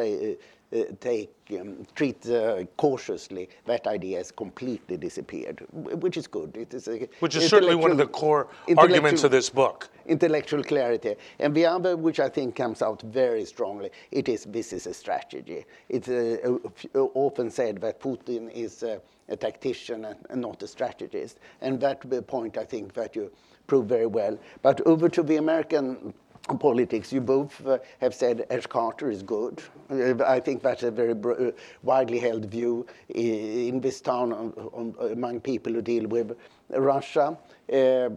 uh 0.72 0.82
take 1.00 1.30
um, 1.58 1.86
treat 1.94 2.28
uh, 2.28 2.64
cautiously, 2.76 3.48
that 3.66 3.86
idea 3.86 4.18
has 4.18 4.32
completely 4.32 4.96
disappeared, 4.96 5.64
which 5.72 6.16
is 6.16 6.26
good. 6.26 6.56
It 6.56 6.74
is 6.74 6.88
a 6.88 7.08
which 7.20 7.36
is 7.36 7.48
certainly 7.48 7.76
one 7.76 7.92
of 7.92 7.98
the 7.98 8.06
core 8.06 8.48
arguments 8.76 9.22
of 9.24 9.30
this 9.30 9.48
book. 9.48 9.88
Intellectual 10.06 10.62
clarity, 10.64 11.14
and 11.38 11.54
the 11.54 11.66
other, 11.66 11.96
which 11.96 12.20
I 12.20 12.28
think 12.28 12.56
comes 12.56 12.82
out 12.82 13.02
very 13.02 13.44
strongly, 13.44 13.90
it 14.10 14.28
is 14.28 14.44
this 14.44 14.72
is 14.72 14.86
a 14.86 14.94
strategy. 14.94 15.64
It's 15.88 16.08
uh, 16.08 16.58
often 16.94 17.50
said 17.50 17.80
that 17.80 18.00
Putin 18.00 18.50
is 18.52 18.82
a 18.82 19.00
tactician 19.36 20.04
and 20.04 20.40
not 20.40 20.62
a 20.62 20.66
strategist, 20.68 21.38
and 21.60 21.80
that 21.80 22.26
point 22.26 22.58
I 22.58 22.64
think 22.64 22.92
that 22.94 23.14
you 23.16 23.30
proved 23.66 23.88
very 23.88 24.06
well. 24.06 24.38
But 24.62 24.80
over 24.86 25.08
to 25.08 25.22
the 25.22 25.36
American 25.36 26.14
politics, 26.60 27.12
you 27.12 27.20
both 27.20 27.66
uh, 27.66 27.78
have 28.00 28.14
said 28.14 28.46
Ash 28.50 28.66
Carter 28.66 29.10
is 29.10 29.22
good. 29.22 29.62
Uh, 29.90 30.22
I 30.24 30.38
think 30.40 30.62
that's 30.62 30.84
a 30.84 30.90
very 30.90 31.12
uh, 31.12 31.50
widely 31.82 32.18
held 32.18 32.44
view 32.44 32.86
in 33.08 33.80
this 33.80 34.00
town 34.00 34.32
on, 34.32 34.52
on, 34.72 34.94
among 35.12 35.40
people 35.40 35.72
who 35.72 35.82
deal 35.82 36.06
with 36.06 36.36
Russia. 36.70 37.36
Uh, 37.68 38.10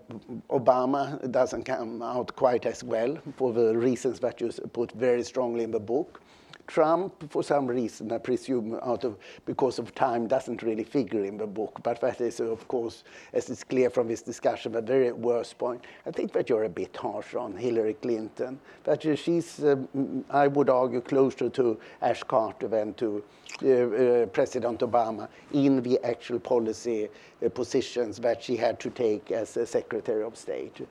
Obama 0.51 1.31
doesn't 1.31 1.63
come 1.63 2.01
out 2.03 2.35
quite 2.35 2.65
as 2.65 2.83
well 2.83 3.17
for 3.35 3.51
the 3.51 3.75
reasons 3.75 4.19
that 4.19 4.39
you 4.39 4.51
put 4.73 4.91
very 4.91 5.23
strongly 5.23 5.63
in 5.63 5.71
the 5.71 5.79
book. 5.79 6.21
Trump, 6.69 7.31
for 7.31 7.43
some 7.43 7.65
reason, 7.65 8.11
I 8.11 8.19
presume 8.19 8.79
out 8.83 9.03
of 9.03 9.17
because 9.45 9.79
of 9.79 9.95
time, 9.95 10.27
doesn't 10.27 10.61
really 10.61 10.83
figure 10.83 11.25
in 11.25 11.35
the 11.35 11.47
book. 11.47 11.79
But 11.81 11.99
that 12.01 12.21
is, 12.21 12.39
of 12.39 12.67
course, 12.67 13.03
as 13.33 13.49
is 13.49 13.63
clear 13.63 13.89
from 13.89 14.07
this 14.07 14.21
discussion, 14.21 14.73
the 14.73 14.81
very 14.81 15.11
worst 15.11 15.57
point. 15.57 15.83
I 16.05 16.11
think 16.11 16.31
that 16.33 16.47
you're 16.47 16.65
a 16.65 16.69
bit 16.69 16.95
harsh 16.95 17.33
on 17.33 17.57
Hillary 17.57 17.95
Clinton. 17.95 18.59
That 18.83 19.01
she's, 19.17 19.63
um, 19.65 20.23
I 20.29 20.45
would 20.45 20.69
argue, 20.69 21.01
closer 21.01 21.49
to 21.49 21.79
Ash 22.03 22.21
Carter 22.23 22.67
than 22.67 22.93
to 22.95 23.23
uh, 23.63 23.67
uh, 23.67 24.25
President 24.27 24.81
Obama 24.81 25.27
in 25.51 25.81
the 25.81 25.99
actual 26.05 26.39
policy 26.39 27.09
uh, 27.43 27.49
positions 27.49 28.19
that 28.19 28.43
she 28.43 28.55
had 28.55 28.79
to 28.81 28.91
take 28.91 29.31
as 29.31 29.57
a 29.57 29.65
Secretary 29.65 30.23
of 30.23 30.37
State. 30.37 30.81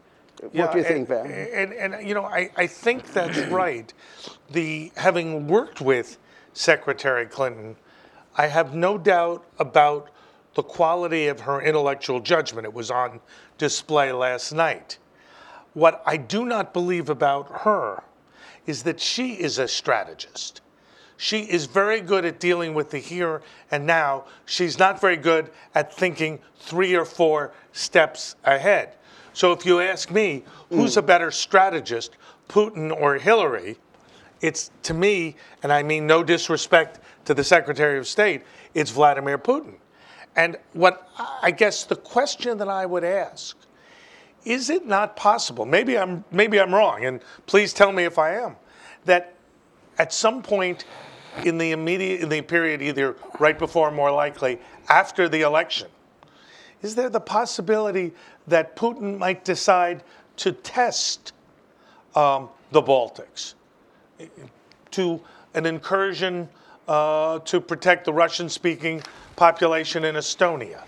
What 0.41 0.55
yeah, 0.55 0.72
do 0.72 0.78
you 0.78 0.84
think, 0.84 1.11
and, 1.11 1.72
and, 1.72 1.95
and, 1.95 2.09
you 2.09 2.14
know, 2.14 2.24
I, 2.24 2.51
I 2.57 2.66
think 2.66 3.12
that's 3.12 3.39
right. 3.51 3.93
The 4.51 4.93
having 4.97 5.49
worked 5.49 5.80
with 5.80 6.18
Secretary 6.53 7.26
Clinton, 7.26 7.76
I 8.36 8.47
have 8.47 8.74
no 8.74 8.99
doubt 8.99 9.45
about 9.59 10.11
the 10.55 10.62
quality 10.62 11.26
of 11.26 11.41
her 11.41 11.61
intellectual 11.61 12.20
judgment. 12.20 12.66
It 12.66 12.74
was 12.74 12.91
on 12.91 13.20
display 13.59 14.12
last 14.12 14.53
night. 14.53 14.99
What 15.74 16.03
I 16.07 16.16
do 16.16 16.45
not 16.45 16.72
believe 16.72 17.09
about 17.09 17.61
her 17.62 18.03
is 18.66 18.84
that 18.84 19.01
she 19.01 19.34
is 19.34 19.59
a 19.59 19.66
strategist. 19.66 20.61
She 21.16 21.41
is 21.41 21.66
very 21.66 22.01
good 22.01 22.24
at 22.24 22.39
dealing 22.39 22.74
with 22.74 22.91
the 22.91 22.99
here 22.99 23.43
and 23.70 23.86
now. 23.86 24.24
She's 24.47 24.78
not 24.78 25.01
very 25.01 25.16
good 25.16 25.51
at 25.74 25.93
thinking 25.93 26.39
three 26.61 26.95
or 26.95 27.05
four 27.05 27.53
steps 27.72 28.36
ahead. 28.45 28.95
So 29.39 29.53
if 29.53 29.64
you 29.64 29.78
ask 29.78 30.11
me, 30.11 30.43
who's 30.68 30.97
a 30.97 31.01
hmm. 31.01 31.07
better 31.07 31.30
strategist, 31.30 32.16
Putin 32.49 32.91
or 32.91 33.18
Hillary? 33.18 33.76
It's 34.41 34.72
to 34.82 34.95
me, 34.95 35.36
and 35.62 35.72
I 35.72 35.84
mean 35.84 36.09
no 36.09 36.24
disrespect 36.24 36.99
to 37.24 37.34
the 37.34 37.45
Secretary 37.45 37.99
of 37.99 38.09
State, 38.09 38.43
it's 38.74 38.91
Vladimir 38.91 39.39
Putin. 39.39 39.74
And 40.34 40.57
what 40.72 41.09
I 41.41 41.53
guess 41.53 41.84
the 41.84 41.95
question 41.95 42.59
that 42.59 42.68
I 42.68 42.84
would 42.84 43.05
ask 43.05 43.57
is 44.45 44.70
it 44.70 44.86
not 44.86 45.14
possible? 45.14 45.64
Maybe 45.64 45.97
I'm 45.97 46.24
maybe 46.32 46.59
I'm 46.59 46.74
wrong, 46.74 47.05
and 47.05 47.20
please 47.47 47.72
tell 47.72 47.93
me 47.93 48.03
if 48.03 48.18
I 48.18 48.34
am. 48.34 48.57
That 49.05 49.34
at 49.99 50.12
some 50.12 50.43
point 50.43 50.84
in 51.45 51.59
the 51.59 51.70
immediate 51.70 52.22
in 52.22 52.28
the 52.28 52.43
period, 52.43 52.82
either 52.82 53.14
right 53.39 53.57
before, 53.57 53.91
or 53.91 53.93
more 53.93 54.11
likely 54.11 54.59
after 54.89 55.28
the 55.28 55.43
election, 55.43 55.86
is 56.83 56.95
there 56.95 57.09
the 57.09 57.20
possibility 57.20 58.12
that 58.47 58.76
Putin 58.76 59.18
might 59.18 59.45
decide 59.45 60.03
to 60.37 60.53
test 60.53 61.33
um, 62.14 62.49
the 62.70 62.83
Baltics 62.83 63.55
to 64.93 65.20
an 65.55 65.66
incursion 65.66 66.49
uh, 66.87 67.39
to 67.41 67.61
protect 67.61 68.05
the 68.05 68.12
Russian 68.12 68.49
speaking 68.49 69.03
population 69.37 70.05
in 70.05 70.14
Estonia? 70.14 70.83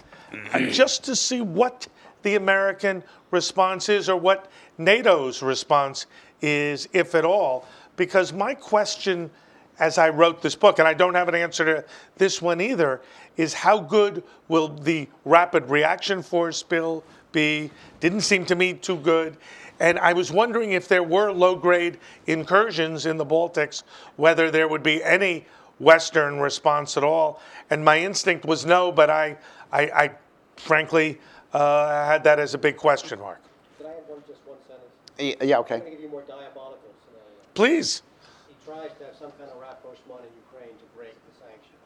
uh, 0.52 0.60
just 0.60 1.04
to 1.04 1.16
see 1.16 1.40
what 1.40 1.88
the 2.22 2.36
American 2.36 3.02
response 3.30 3.88
is 3.88 4.08
or 4.08 4.16
what 4.16 4.50
NATO's 4.78 5.42
response 5.42 6.06
is, 6.40 6.88
if 6.92 7.14
at 7.14 7.24
all. 7.24 7.66
Because 7.96 8.32
my 8.32 8.54
question 8.54 9.30
as 9.78 9.96
I 9.96 10.10
wrote 10.10 10.42
this 10.42 10.54
book, 10.54 10.78
and 10.78 10.86
I 10.86 10.92
don't 10.92 11.14
have 11.14 11.28
an 11.28 11.34
answer 11.34 11.64
to 11.64 11.84
this 12.18 12.42
one 12.42 12.60
either, 12.60 13.00
is 13.40 13.54
how 13.54 13.78
good 13.80 14.22
will 14.48 14.68
the 14.68 15.08
rapid 15.24 15.68
reaction 15.70 16.22
force 16.22 16.62
bill 16.62 17.02
be? 17.32 17.70
Didn't 18.00 18.20
seem 18.20 18.44
to 18.46 18.54
me 18.54 18.74
too 18.74 18.96
good. 18.96 19.36
And 19.80 19.98
I 19.98 20.12
was 20.12 20.30
wondering 20.30 20.72
if 20.72 20.88
there 20.88 21.02
were 21.02 21.32
low 21.32 21.56
grade 21.56 21.98
incursions 22.26 23.06
in 23.06 23.16
the 23.16 23.24
Baltics, 23.24 23.82
whether 24.16 24.50
there 24.50 24.68
would 24.68 24.82
be 24.82 25.02
any 25.02 25.46
Western 25.78 26.38
response 26.38 26.98
at 26.98 27.04
all. 27.04 27.40
And 27.70 27.82
my 27.82 27.98
instinct 27.98 28.44
was 28.44 28.66
no, 28.66 28.92
but 28.92 29.08
I, 29.08 29.38
I, 29.72 29.82
I 30.02 30.10
frankly 30.56 31.18
uh, 31.54 32.04
had 32.04 32.22
that 32.24 32.38
as 32.38 32.52
a 32.52 32.58
big 32.58 32.76
question 32.76 33.18
mark. 33.20 33.40
Can 33.78 33.86
I 33.86 33.94
have 33.94 34.04
one, 34.06 34.22
just 34.28 34.40
one 34.44 34.58
sentence? 34.68 34.92
Y- 35.18 35.46
Yeah, 35.48 35.56
I'm 35.56 35.60
okay. 35.62 35.78
going 35.78 35.90
to 35.90 35.96
give 35.96 36.00
you 36.00 36.08
a 36.08 36.10
more 36.10 36.28
diabolical 36.28 36.92
scenario. 37.08 37.40
Please. 37.54 38.02
He 38.48 38.54
tries 38.68 38.92
to 39.00 39.04
have 39.08 39.16
some 39.16 39.32
kind 39.40 39.48
of 39.48 39.56
rapprochement 39.56 40.28
in 40.28 40.32
Ukraine 40.44 40.76
to 40.76 40.86
break 40.92 41.16
the 41.16 41.32
sanctions. 41.40 41.80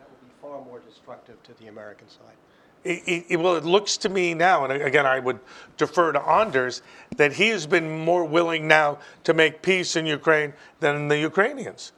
That 0.00 0.08
would 0.08 0.22
be 0.24 0.32
far 0.44 0.62
more 0.64 0.80
destructive 0.80 1.42
to 1.42 1.54
the 1.54 1.68
American 1.68 2.08
side. 2.08 2.36
It, 2.84 3.24
it, 3.28 3.36
well, 3.38 3.56
it 3.56 3.64
looks 3.64 3.96
to 3.98 4.10
me 4.10 4.34
now, 4.34 4.64
and 4.64 4.82
again, 4.82 5.06
I 5.06 5.18
would 5.18 5.40
defer 5.78 6.12
to 6.12 6.20
Anders, 6.20 6.82
that 7.16 7.32
he 7.32 7.48
has 7.48 7.66
been 7.66 8.04
more 8.04 8.24
willing 8.26 8.68
now 8.68 8.98
to 9.24 9.32
make 9.32 9.62
peace 9.62 9.96
in 9.96 10.04
Ukraine 10.04 10.52
than 10.80 11.08
the 11.08 11.18
Ukrainians. 11.18 11.92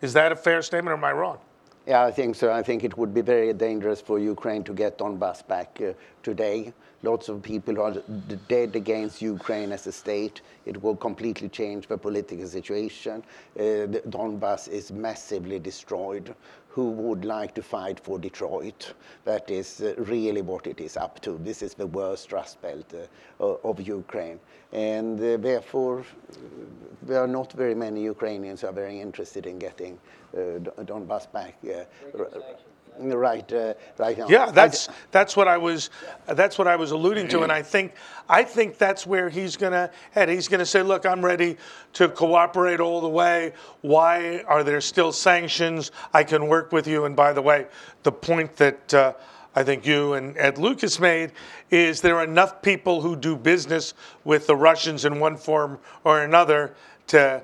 Is 0.00 0.12
that 0.14 0.32
a 0.32 0.36
fair 0.36 0.62
statement, 0.62 0.94
or 0.94 0.96
am 0.96 1.04
I 1.04 1.12
wrong? 1.12 1.38
Yeah, 1.86 2.02
I 2.02 2.10
think 2.10 2.34
so. 2.34 2.50
I 2.50 2.62
think 2.62 2.82
it 2.82 2.96
would 2.96 3.14
be 3.14 3.20
very 3.20 3.52
dangerous 3.52 4.00
for 4.00 4.18
Ukraine 4.18 4.64
to 4.64 4.72
get 4.72 4.98
Donbass 4.98 5.46
back 5.46 5.78
uh, 5.80 5.92
today. 6.22 6.72
Lots 7.02 7.28
of 7.28 7.42
people 7.42 7.78
are 7.82 7.92
d- 7.92 8.38
dead 8.48 8.74
against 8.74 9.20
Ukraine 9.20 9.70
as 9.70 9.86
a 9.86 9.92
state. 9.92 10.40
It 10.64 10.82
will 10.82 10.96
completely 10.96 11.50
change 11.50 11.86
the 11.86 11.98
political 11.98 12.46
situation. 12.46 13.22
Uh, 13.22 13.84
the 13.94 14.02
Donbass 14.08 14.68
is 14.68 14.90
massively 14.90 15.58
destroyed. 15.58 16.34
Who 16.74 16.90
would 16.90 17.24
like 17.24 17.54
to 17.54 17.62
fight 17.62 18.00
for 18.00 18.18
Detroit? 18.18 18.94
That 19.24 19.48
is 19.48 19.80
uh, 19.80 19.94
really 19.96 20.42
what 20.42 20.66
it 20.66 20.80
is 20.80 20.96
up 20.96 21.20
to. 21.20 21.38
This 21.38 21.62
is 21.62 21.74
the 21.74 21.86
worst 21.86 22.32
rust 22.32 22.60
belt 22.62 22.92
uh, 22.94 23.68
of 23.68 23.80
Ukraine. 23.80 24.40
And 24.72 25.20
uh, 25.20 25.36
therefore, 25.36 26.04
there 27.02 27.20
are 27.20 27.28
not 27.28 27.52
very 27.52 27.76
many 27.76 28.02
Ukrainians 28.02 28.62
who 28.62 28.66
are 28.66 28.72
very 28.72 29.00
interested 29.00 29.46
in 29.46 29.58
getting 29.60 30.00
uh, 30.36 30.38
Donbass 30.90 31.30
back 31.30 31.54
uh, 31.64 31.84
right, 32.98 33.52
uh, 33.52 33.74
right 33.98 34.16
now. 34.16 34.28
Yeah, 34.28 34.50
that's 34.50 34.88
that's 35.10 35.36
what 35.36 35.48
I 35.48 35.56
was 35.56 35.90
that's 36.26 36.58
what 36.58 36.66
I 36.66 36.76
was 36.76 36.90
alluding 36.90 37.28
to, 37.28 37.42
and 37.42 37.52
I 37.52 37.62
think 37.62 37.94
I 38.28 38.44
think 38.44 38.78
that's 38.78 39.06
where 39.06 39.28
he's 39.28 39.56
going 39.56 39.72
to 39.72 39.90
head. 40.12 40.28
He's 40.28 40.48
going 40.48 40.60
to 40.60 40.66
say, 40.66 40.82
"Look, 40.82 41.06
I'm 41.06 41.24
ready 41.24 41.56
to 41.94 42.08
cooperate 42.08 42.80
all 42.80 43.00
the 43.00 43.08
way. 43.08 43.52
Why 43.82 44.40
are 44.46 44.62
there 44.62 44.80
still 44.80 45.12
sanctions? 45.12 45.90
I 46.12 46.24
can 46.24 46.48
work 46.48 46.72
with 46.72 46.86
you." 46.86 47.04
And 47.04 47.14
by 47.16 47.32
the 47.32 47.42
way, 47.42 47.66
the 48.02 48.12
point 48.12 48.56
that 48.56 48.94
uh, 48.94 49.12
I 49.54 49.62
think 49.62 49.86
you 49.86 50.14
and 50.14 50.36
Ed 50.36 50.58
Lucas 50.58 50.98
made 50.98 51.32
is 51.70 52.00
there 52.00 52.16
are 52.16 52.24
enough 52.24 52.62
people 52.62 53.00
who 53.00 53.16
do 53.16 53.36
business 53.36 53.94
with 54.24 54.46
the 54.46 54.56
Russians 54.56 55.04
in 55.04 55.20
one 55.20 55.36
form 55.36 55.78
or 56.02 56.22
another 56.22 56.74
to 57.08 57.42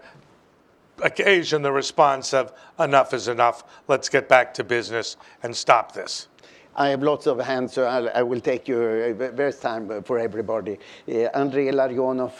occasion 1.02 1.62
the 1.62 1.72
response 1.72 2.34
of 2.34 2.52
enough 2.78 3.14
is 3.14 3.28
enough. 3.28 3.64
Let's 3.88 4.08
get 4.08 4.28
back 4.28 4.54
to 4.54 4.64
business 4.64 5.16
and 5.42 5.54
stop 5.54 5.92
this. 5.92 6.28
I 6.76 6.88
have 6.88 7.02
lots 7.02 7.26
of 7.26 7.38
hands, 7.40 7.72
so 7.72 7.84
I'll, 7.84 8.08
I 8.10 8.22
will 8.22 8.40
take 8.40 8.68
your. 8.68 9.12
Uh, 9.22 9.52
time 9.52 10.02
for 10.02 10.18
everybody. 10.18 10.78
Uh, 11.08 11.12
Andrei 11.34 11.66
Illarionov, 11.66 12.32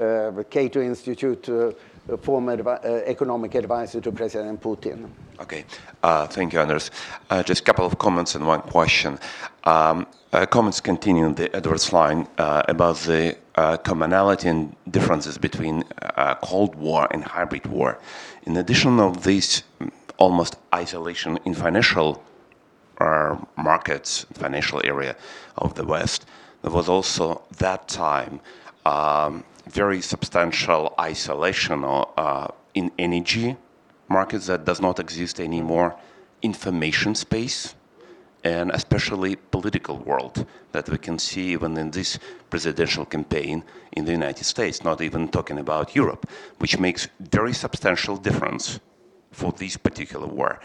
uh, 0.00 0.42
Cato 0.44 0.80
Institute, 0.80 1.48
uh, 1.48 1.72
former 2.18 2.56
advi- 2.56 2.84
uh, 2.84 2.88
economic 3.04 3.54
advisor 3.54 4.00
to 4.00 4.12
President 4.12 4.60
Putin. 4.60 5.08
Okay, 5.40 5.64
uh, 6.02 6.26
thank 6.26 6.52
you, 6.52 6.60
Anders. 6.60 6.90
Uh, 7.30 7.42
just 7.42 7.62
a 7.62 7.64
couple 7.64 7.84
of 7.84 7.98
comments 7.98 8.34
and 8.34 8.46
one 8.46 8.62
question. 8.62 9.18
Um, 9.64 10.06
uh, 10.32 10.46
comments 10.46 10.80
continuing 10.80 11.34
the 11.34 11.54
Edwards 11.54 11.92
line 11.92 12.28
uh, 12.38 12.62
about 12.68 12.96
the 12.98 13.36
uh, 13.56 13.76
commonality 13.78 14.48
and 14.48 14.74
differences 14.90 15.38
between 15.38 15.84
uh, 16.02 16.34
Cold 16.36 16.74
War 16.74 17.08
and 17.10 17.24
hybrid 17.24 17.66
war. 17.66 17.98
In 18.44 18.56
addition 18.56 19.00
of 19.00 19.22
this 19.22 19.62
almost 20.16 20.56
isolation 20.74 21.38
in 21.44 21.54
financial 21.54 22.22
uh, 22.98 23.36
markets, 23.56 24.26
financial 24.32 24.80
area 24.84 25.16
of 25.56 25.74
the 25.74 25.84
West, 25.84 26.26
there 26.62 26.72
was 26.72 26.88
also 26.88 27.42
that 27.58 27.88
time 27.88 28.40
um, 28.86 29.44
very 29.66 30.00
substantial 30.00 30.94
isolation 31.00 31.84
uh, 31.84 32.48
in 32.74 32.90
energy 32.98 33.56
markets 34.08 34.46
that 34.46 34.64
does 34.64 34.80
not 34.80 34.98
exist 34.98 35.40
anymore, 35.40 35.96
information 36.42 37.14
space, 37.14 37.74
and 38.44 38.70
especially 38.72 39.36
political 39.36 39.96
world 39.98 40.46
that 40.72 40.88
we 40.88 40.98
can 40.98 41.18
see 41.18 41.52
even 41.52 41.76
in 41.78 41.90
this 41.90 42.18
presidential 42.50 43.06
campaign 43.06 43.64
in 43.92 44.04
the 44.04 44.12
United 44.12 44.44
States, 44.44 44.84
not 44.84 45.00
even 45.00 45.28
talking 45.28 45.58
about 45.58 45.96
Europe, 45.96 46.28
which 46.58 46.78
makes 46.78 47.08
very 47.18 47.54
substantial 47.54 48.16
difference 48.16 48.78
for 49.32 49.50
this 49.52 49.78
particular 49.78 50.26
war. 50.26 50.60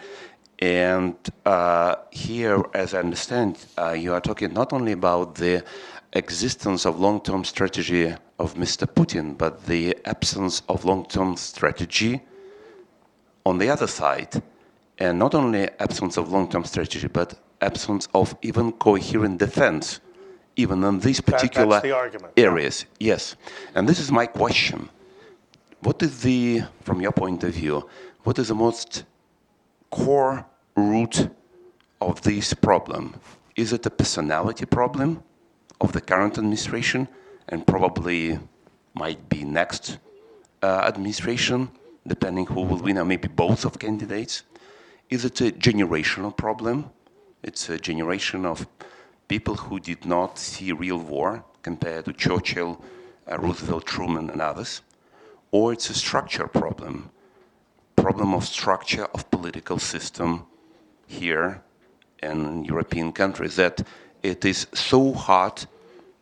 And 0.59 1.15
uh, 1.45 1.95
here, 2.11 2.61
as 2.73 2.93
I 2.93 2.99
understand, 2.99 3.65
uh, 3.77 3.91
you 3.91 4.13
are 4.13 4.19
talking 4.19 4.53
not 4.53 4.73
only 4.73 4.91
about 4.91 5.35
the 5.35 5.63
existence 6.11 6.85
of 6.85 6.99
long-term 6.99 7.45
strategy 7.45 8.13
of 8.39 8.55
Mr. 8.55 8.85
Putin, 8.85 9.37
but 9.37 9.65
the 9.67 9.95
absence 10.05 10.63
of 10.67 10.83
long-term 10.83 11.37
strategy 11.37 12.21
on 13.45 13.57
the 13.57 13.69
other 13.69 13.87
side, 13.87 14.41
and 14.97 15.17
not 15.17 15.33
only 15.33 15.69
absence 15.79 16.17
of 16.17 16.29
long-term 16.29 16.65
strategy, 16.65 17.07
but 17.07 17.39
absence 17.61 18.07
of 18.13 18.35
even 18.41 18.71
coherent 18.73 19.39
defense, 19.39 19.99
even 20.55 20.83
in 20.83 20.99
these 20.99 21.21
particular 21.21 21.79
the 21.81 21.95
argument, 21.95 22.33
yeah. 22.35 22.45
areas. 22.45 22.85
Yes, 22.99 23.35
and 23.75 23.87
this 23.87 23.99
is 23.99 24.11
my 24.11 24.25
question: 24.25 24.89
What 25.81 26.01
is 26.03 26.21
the, 26.21 26.63
from 26.83 27.01
your 27.01 27.11
point 27.11 27.43
of 27.43 27.53
view, 27.53 27.87
what 28.23 28.39
is 28.39 28.49
the 28.49 28.55
most 28.55 29.05
core 29.89 30.45
root 30.75 31.29
of 32.01 32.21
this 32.21 32.53
problem? 32.53 33.15
Is 33.55 33.73
it 33.73 33.85
a 33.85 33.89
personality 33.89 34.65
problem 34.65 35.23
of 35.81 35.91
the 35.91 36.01
current 36.01 36.37
administration, 36.37 37.07
and 37.47 37.65
probably 37.65 38.39
might 38.93 39.29
be 39.29 39.43
next 39.43 39.97
uh, 40.61 40.83
administration, 40.87 41.69
depending 42.05 42.45
who 42.47 42.61
will 42.61 42.77
win, 42.77 42.97
or 42.97 43.05
maybe 43.05 43.27
both 43.27 43.65
of 43.65 43.79
candidates? 43.79 44.43
Is 45.09 45.25
it 45.25 45.41
a 45.41 45.51
generational 45.51 46.35
problem? 46.35 46.91
It's 47.41 47.69
a 47.69 47.77
generation 47.77 48.45
of 48.45 48.67
people 49.27 49.55
who 49.55 49.79
did 49.79 50.05
not 50.05 50.37
see 50.37 50.71
real 50.71 50.97
war 50.97 51.45
compared 51.61 52.05
to 52.05 52.13
Churchill, 52.13 52.83
uh, 53.29 53.37
Roosevelt, 53.37 53.85
Truman, 53.85 54.29
and 54.29 54.41
others. 54.41 54.81
Or 55.51 55.73
it's 55.73 55.89
a 55.89 55.93
structure 55.93 56.47
problem, 56.47 57.09
problem 57.95 58.33
of 58.33 58.45
structure 58.45 59.05
of 59.13 59.31
political 59.31 59.79
system 59.79 60.45
here 61.07 61.63
in 62.21 62.65
European 62.65 63.11
countries 63.11 63.55
that 63.55 63.81
it 64.21 64.45
is 64.45 64.67
so 64.73 65.13
hard 65.13 65.65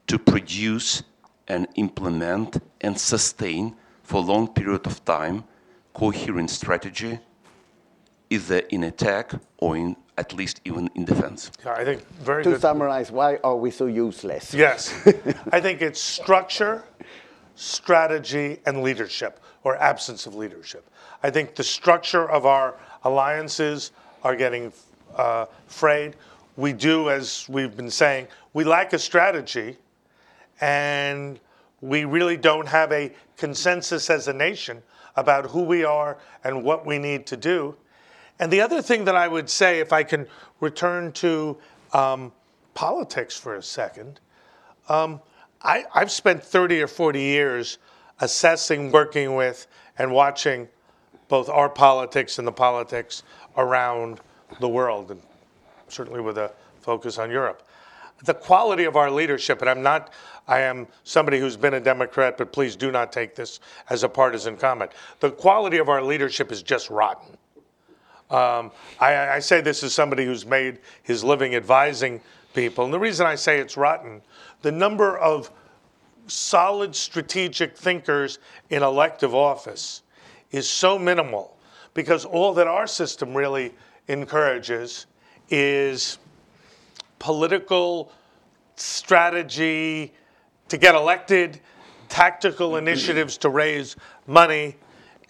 to 0.08 0.20
produce 0.20 1.04
and 1.48 1.68
implement 1.76 2.62
and 2.82 3.00
sustain 3.00 3.76
for 4.04 4.18
a 4.18 4.26
long 4.26 4.48
period 4.48 4.86
of 4.86 5.04
time 5.04 5.44
coherent 5.94 6.50
strategy 6.50 7.20
either 8.30 8.60
in 8.70 8.84
attack 8.84 9.32
or 9.58 9.76
in 9.76 9.96
at 10.18 10.34
least 10.34 10.62
even 10.66 10.90
in 10.96 11.06
defense. 11.06 11.52
Yeah, 11.64 11.74
I 11.74 11.86
think 11.86 12.06
very 12.20 12.44
To 12.44 12.52
good. 12.52 12.62
summarize, 12.62 13.12
why 13.12 13.38
are 13.44 13.56
we 13.56 13.72
so 13.72 13.86
useless? 13.86 14.54
Yes. 14.54 14.94
I 15.52 15.60
think 15.62 15.82
it's 15.82 16.02
structure, 16.02 16.84
strategy, 17.56 18.60
and 18.66 18.82
leadership, 18.82 19.40
or 19.64 19.78
absence 19.78 20.26
of 20.26 20.36
leadership. 20.36 20.90
I 21.24 21.30
think 21.30 21.56
the 21.56 21.64
structure 21.64 22.30
of 22.30 22.46
our 22.46 22.76
alliances 23.04 23.92
are 24.24 24.36
getting 24.36 24.74
uh, 25.16 25.46
frayed. 25.68 26.16
We 26.56 26.74
do, 26.74 27.10
as 27.10 27.46
we've 27.48 27.76
been 27.78 27.92
saying, 27.92 28.28
we 28.54 28.64
lack 28.64 28.94
a 28.94 29.00
strategy, 29.00 29.78
and 30.62 31.40
we 31.82 32.06
really 32.06 32.38
don't 32.38 32.68
have 32.68 32.92
a 32.92 33.12
consensus 33.38 34.10
as 34.10 34.28
a 34.28 34.34
nation 34.34 34.82
about 35.16 35.46
who 35.52 35.62
we 35.62 35.84
are 35.84 36.18
and 36.44 36.64
what 36.64 36.86
we 36.86 36.98
need 36.98 37.28
to 37.28 37.38
do. 37.38 37.76
And 38.40 38.52
the 38.52 38.62
other 38.62 38.82
thing 38.82 39.06
that 39.06 39.16
I 39.16 39.28
would 39.28 39.50
say, 39.50 39.80
if 39.80 39.92
I 39.92 40.04
can 40.04 40.28
return 40.60 41.12
to 41.14 41.58
um, 41.94 42.32
politics 42.74 43.38
for 43.38 43.56
a 43.56 43.64
second, 43.64 44.20
um, 44.90 45.22
I, 45.62 45.86
I've 45.94 46.12
spent 46.12 46.44
30 46.44 46.82
or 46.82 46.88
40 46.88 47.20
years 47.20 47.80
assessing, 48.20 48.92
working 48.92 49.36
with, 49.36 49.68
and 49.98 50.12
watching 50.12 50.68
both 51.28 51.50
our 51.50 51.70
politics 51.70 52.40
and 52.40 52.48
the 52.48 52.52
politics 52.52 53.24
around 53.58 54.22
the 54.60 54.68
world, 54.68 55.12
and 55.12 55.22
certainly 55.88 56.22
with 56.22 56.38
a 56.38 56.52
focus 56.82 57.18
on 57.18 57.30
Europe. 57.32 57.64
the 58.24 58.34
quality 58.34 58.86
of 58.86 58.96
our 58.96 59.12
leadership, 59.12 59.62
and 59.62 59.70
I'm 59.70 59.84
not, 59.84 60.12
I 60.48 60.62
am 60.62 60.88
somebody 61.04 61.40
who's 61.40 61.58
been 61.58 61.76
a 61.76 61.80
Democrat, 61.80 62.36
but 62.38 62.52
please 62.52 62.76
do 62.76 62.92
not 62.92 63.12
take 63.12 63.36
this 63.36 63.60
as 63.90 64.04
a 64.04 64.10
partisan 64.10 64.58
comment. 64.58 64.92
The 65.20 65.30
quality 65.30 65.78
of 65.78 65.88
our 65.90 66.02
leadership 66.02 66.52
is 66.52 66.64
just 66.64 66.90
rotten. 66.90 67.38
Um, 68.30 68.72
I, 69.00 69.30
I 69.30 69.40
say 69.40 69.62
this 69.62 69.84
as 69.84 69.94
somebody 69.94 70.26
who's 70.26 70.46
made 70.46 70.80
his 71.04 71.24
living 71.24 71.56
advising 71.56 72.22
people. 72.54 72.84
And 72.84 72.94
the 72.94 73.00
reason 73.00 73.26
I 73.26 73.36
say 73.36 73.60
it's 73.60 73.78
rotten, 73.78 74.22
the 74.62 74.72
number 74.72 75.18
of 75.18 75.52
solid 76.28 76.96
strategic 76.96 77.78
thinkers 77.78 78.40
in 78.70 78.84
elective 78.84 79.34
office 79.34 80.04
is 80.52 80.70
so 80.70 81.00
minimal 81.00 81.58
because 81.94 82.26
all 82.26 82.54
that 82.56 82.68
our 82.68 82.88
system 82.88 83.34
really 83.34 83.74
encourages 84.08 85.06
is 85.50 86.18
political 87.20 88.12
strategy 88.76 90.14
to 90.70 90.78
get 90.78 90.96
elected, 90.96 91.60
tactical 92.10 92.78
initiatives 92.78 93.38
to 93.38 93.50
raise 93.50 93.96
money, 94.28 94.76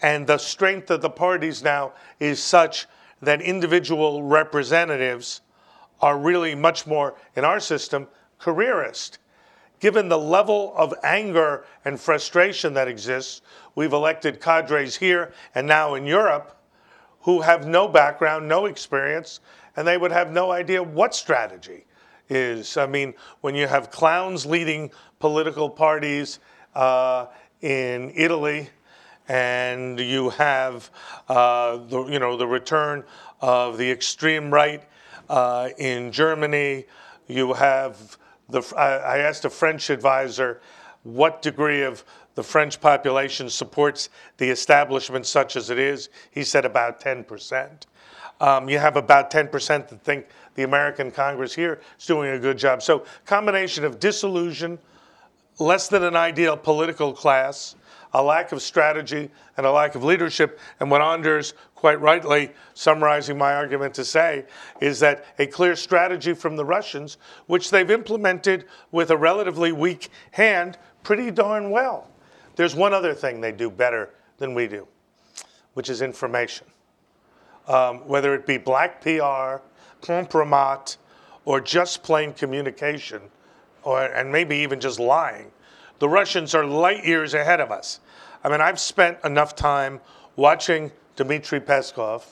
and 0.01 0.27
the 0.27 0.37
strength 0.37 0.91
of 0.91 1.01
the 1.01 1.09
parties 1.09 1.63
now 1.63 1.93
is 2.19 2.41
such 2.41 2.87
that 3.21 3.41
individual 3.41 4.23
representatives 4.23 5.41
are 6.01 6.17
really 6.17 6.53
much 6.53 6.85
more, 6.85 7.15
in 7.35 7.43
our 7.43 7.59
system, 7.59 8.07
careerist. 8.37 9.17
Given 9.79 10.09
the 10.09 10.17
level 10.17 10.73
of 10.75 10.93
anger 11.03 11.65
and 11.85 11.99
frustration 11.99 12.73
that 12.73 12.87
exists, 12.87 13.41
we've 13.75 13.93
elected 13.93 14.41
cadres 14.41 14.95
here 14.95 15.33
and 15.55 15.67
now 15.67 15.95
in 15.95 16.05
Europe 16.05 16.57
who 17.21 17.41
have 17.41 17.67
no 17.67 17.87
background, 17.87 18.47
no 18.47 18.65
experience, 18.65 19.39
and 19.75 19.87
they 19.87 19.97
would 19.97 20.11
have 20.11 20.31
no 20.31 20.51
idea 20.51 20.81
what 20.81 21.13
strategy 21.13 21.85
is. 22.29 22.77
I 22.77 22.87
mean, 22.87 23.13
when 23.41 23.53
you 23.53 23.67
have 23.67 23.91
clowns 23.91 24.45
leading 24.45 24.91
political 25.19 25.69
parties 25.69 26.39
uh, 26.73 27.27
in 27.61 28.11
Italy, 28.15 28.69
and 29.28 29.99
you 29.99 30.30
have 30.30 30.89
uh, 31.28 31.78
the 31.78 32.05
you 32.05 32.19
know 32.19 32.38
the 32.38 32.47
return 32.47 33.03
of 33.41 33.78
the 33.78 33.89
extreme 33.89 34.51
right 34.51 34.84
uh, 35.30 35.69
in 35.78 36.11
Germany. 36.11 36.86
You 37.28 37.53
have 37.53 38.17
the 38.49 38.61
I, 38.78 39.19
asked 39.19 39.45
a 39.45 39.49
French 39.49 39.89
advisor 39.89 40.61
what 41.03 41.41
degree 41.41 41.84
of 41.84 42.03
the 42.36 42.43
French 42.43 42.80
population 42.80 43.49
supports 43.49 44.09
the 44.38 44.49
establishment 44.49 45.25
such 45.25 45.55
as 45.55 45.69
it 45.69 45.80
is. 45.80 46.09
He 46.30 46.43
said 46.43 46.65
about 46.65 47.01
10%. 47.01 47.86
Um, 48.39 48.69
you 48.69 48.78
have 48.78 48.95
about 48.95 49.32
10% 49.32 49.88
that 49.88 50.03
think 50.03 50.28
the 50.53 50.61
American 50.61 51.09
Congress 51.09 51.55
here 51.55 51.82
is 51.99 52.05
doing 52.05 52.30
a 52.30 52.39
good 52.39 52.57
job. 52.57 52.84
So, 52.84 53.05
combination 53.25 53.84
of 53.84 53.99
disillusion, 53.99 54.78
less 55.57 55.88
than 55.88 56.03
an 56.03 56.15
ideal 56.15 56.55
political 56.55 57.11
class, 57.11 57.75
a 58.14 58.24
lack 58.24 58.51
of 58.51 58.62
strategy, 58.62 59.30
and 59.58 59.66
a 59.66 59.72
lack 59.72 59.95
of 59.95 60.03
leadership. 60.03 60.60
And 60.80 60.89
what 60.89 61.01
Anders, 61.01 61.53
quite 61.76 61.99
rightly 61.99 62.51
summarizing 62.74 63.38
my 63.38 63.53
argument 63.53 63.93
to 63.95 64.05
say, 64.05 64.45
is 64.82 64.99
that 65.01 65.26
a 65.39 65.47
clear 65.47 65.76
strategy 65.76 66.34
from 66.34 66.55
the 66.55 66.66
Russians, 66.66 67.18
which 67.47 67.70
they've 67.70 67.91
implemented 67.91 68.66
with 68.91 69.12
a 69.12 69.18
relatively 69.18 69.72
weak 69.72 70.10
hand, 70.32 70.78
pretty 71.03 71.32
darn 71.32 71.70
well. 71.70 72.10
There's 72.55 72.76
one 72.76 72.93
other 72.93 73.14
thing 73.14 73.41
they 73.41 73.51
do 73.51 73.70
better 73.70 74.10
than 74.38 74.53
we 74.53 74.68
do, 74.68 74.88
which 75.74 75.89
is 75.89 76.01
information. 76.01 76.68
Um, 77.68 77.99
whether 78.08 78.34
it 78.34 78.45
be 78.45 78.58
black 78.58 79.01
PR, 79.01 79.62
compromat, 80.01 80.97
or 81.45 81.62
just 81.62 82.01
plain 82.03 82.34
communication, 82.34 83.22
or, 83.84 84.03
and 84.03 84.32
maybe 84.32 84.58
even 84.58 84.80
just 84.80 84.99
lying, 84.99 85.51
the 85.99 86.09
Russians 86.09 86.53
are 86.53 86.65
light 86.65 87.05
years 87.05 87.33
ahead 87.33 87.59
of 87.59 87.71
us. 87.71 87.99
I 88.43 88.49
mean, 88.49 88.61
I've 88.61 88.79
spent 88.79 89.17
enough 89.23 89.55
time 89.55 89.99
watching 90.35 90.91
Dmitry 91.15 91.59
Peskov 91.59 92.23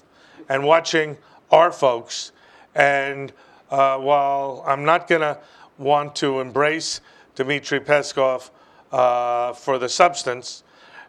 and 0.49 0.63
watching 0.63 1.17
our 1.51 1.71
folks, 1.71 2.31
and 2.75 3.33
uh, 3.71 3.97
while 3.97 4.63
I'm 4.67 4.85
not 4.85 5.07
going 5.07 5.21
to 5.21 5.39
want 5.77 6.15
to 6.17 6.39
embrace 6.39 7.01
Dmitry 7.35 7.79
Peskov 7.79 8.51
uh, 8.91 9.53
for 9.53 9.77
the 9.77 9.89
substance, 9.89 10.63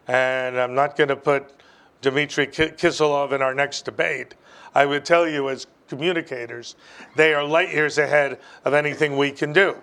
and 0.07 0.59
I'm 0.59 0.73
not 0.73 0.97
going 0.97 1.09
to 1.09 1.15
put 1.15 1.53
Dmitry 2.01 2.47
Kiselyov 2.47 3.31
in 3.31 3.41
our 3.41 3.53
next 3.53 3.83
debate. 3.85 4.35
I 4.73 4.85
would 4.85 5.05
tell 5.05 5.27
you, 5.27 5.49
as 5.49 5.67
communicators, 5.87 6.75
they 7.15 7.33
are 7.33 7.43
light 7.43 7.73
years 7.73 7.97
ahead 7.97 8.39
of 8.65 8.73
anything 8.73 9.17
we 9.17 9.31
can 9.31 9.53
do 9.53 9.77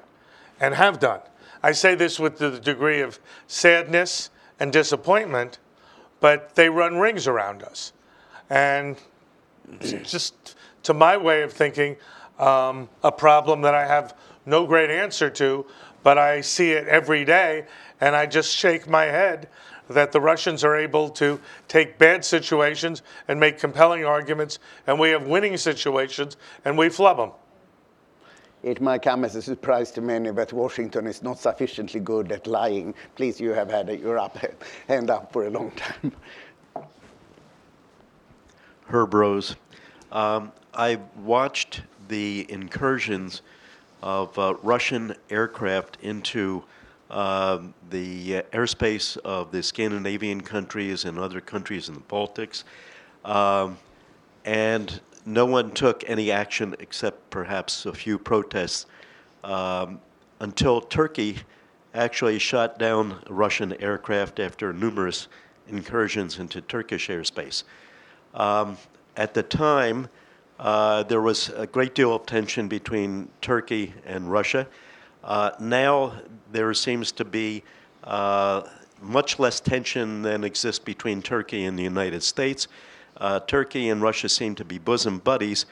and 0.60 0.74
have 0.74 1.00
done. 1.00 1.20
I 1.64 1.72
say 1.72 1.94
this 1.94 2.20
with 2.20 2.36
the 2.36 2.60
degree 2.60 3.00
of 3.00 3.18
sadness 3.46 4.28
and 4.60 4.70
disappointment, 4.70 5.60
but 6.20 6.54
they 6.56 6.68
run 6.68 6.98
rings 6.98 7.26
around 7.26 7.62
us. 7.62 7.94
And 8.50 8.98
just 9.80 10.56
to 10.82 10.92
my 10.92 11.16
way 11.16 11.40
of 11.40 11.54
thinking, 11.54 11.96
um, 12.38 12.90
a 13.02 13.10
problem 13.10 13.62
that 13.62 13.74
I 13.74 13.86
have 13.86 14.14
no 14.44 14.66
great 14.66 14.90
answer 14.90 15.30
to, 15.30 15.64
but 16.02 16.18
I 16.18 16.42
see 16.42 16.72
it 16.72 16.86
every 16.86 17.24
day, 17.24 17.64
and 17.98 18.14
I 18.14 18.26
just 18.26 18.54
shake 18.54 18.86
my 18.86 19.04
head 19.04 19.48
that 19.88 20.12
the 20.12 20.20
Russians 20.20 20.64
are 20.64 20.76
able 20.76 21.08
to 21.10 21.40
take 21.66 21.96
bad 21.96 22.26
situations 22.26 23.00
and 23.26 23.40
make 23.40 23.58
compelling 23.58 24.04
arguments, 24.04 24.58
and 24.86 25.00
we 25.00 25.08
have 25.08 25.26
winning 25.26 25.56
situations 25.56 26.36
and 26.66 26.76
we 26.76 26.90
flub 26.90 27.16
them. 27.16 27.30
It 28.64 28.80
might 28.80 29.02
come 29.02 29.26
as 29.26 29.36
a 29.36 29.42
surprise 29.42 29.90
to 29.90 30.00
many 30.00 30.30
that 30.30 30.54
Washington 30.54 31.06
is 31.06 31.22
not 31.22 31.38
sufficiently 31.38 32.00
good 32.00 32.32
at 32.32 32.46
lying. 32.46 32.94
Please, 33.14 33.38
you 33.38 33.50
have 33.50 33.70
had 33.70 33.90
your 34.00 34.18
up, 34.18 34.38
hand 34.88 35.10
up 35.10 35.30
for 35.30 35.46
a 35.46 35.50
long 35.50 35.70
time. 35.72 36.12
Herb 38.86 39.12
Rose. 39.12 39.56
Um, 40.10 40.50
I 40.72 40.98
watched 41.22 41.82
the 42.08 42.46
incursions 42.48 43.42
of 44.02 44.38
uh, 44.38 44.54
Russian 44.62 45.14
aircraft 45.28 45.98
into 46.00 46.64
uh, 47.10 47.58
the 47.90 48.44
airspace 48.54 49.18
of 49.18 49.52
the 49.52 49.62
Scandinavian 49.62 50.40
countries 50.40 51.04
and 51.04 51.18
other 51.18 51.42
countries 51.42 51.90
in 51.90 51.96
the 51.96 52.00
Baltics. 52.00 52.64
Um, 53.26 53.76
and 54.46 55.02
no 55.26 55.46
one 55.46 55.70
took 55.70 56.08
any 56.08 56.30
action 56.30 56.74
except 56.78 57.30
perhaps 57.30 57.86
a 57.86 57.92
few 57.92 58.18
protests 58.18 58.86
um, 59.42 60.00
until 60.40 60.80
Turkey 60.80 61.38
actually 61.94 62.38
shot 62.38 62.78
down 62.78 63.22
Russian 63.30 63.72
aircraft 63.80 64.40
after 64.40 64.72
numerous 64.72 65.28
incursions 65.68 66.38
into 66.38 66.60
Turkish 66.60 67.08
airspace. 67.08 67.64
Um, 68.34 68.76
at 69.16 69.32
the 69.32 69.42
time, 69.42 70.08
uh, 70.58 71.04
there 71.04 71.20
was 71.20 71.50
a 71.50 71.66
great 71.66 71.94
deal 71.94 72.14
of 72.14 72.26
tension 72.26 72.68
between 72.68 73.28
Turkey 73.40 73.94
and 74.04 74.30
Russia. 74.30 74.66
Uh, 75.22 75.52
now 75.58 76.14
there 76.52 76.72
seems 76.74 77.12
to 77.12 77.24
be 77.24 77.62
uh, 78.04 78.62
much 79.00 79.38
less 79.38 79.60
tension 79.60 80.22
than 80.22 80.44
exists 80.44 80.78
between 80.78 81.22
Turkey 81.22 81.64
and 81.64 81.78
the 81.78 81.82
United 81.82 82.22
States. 82.22 82.68
Uh, 83.24 83.40
Turkey 83.40 83.88
and 83.88 84.02
Russia 84.02 84.28
seem 84.28 84.54
to 84.54 84.66
be 84.66 84.76
bosom 84.76 85.16
buddies. 85.16 85.64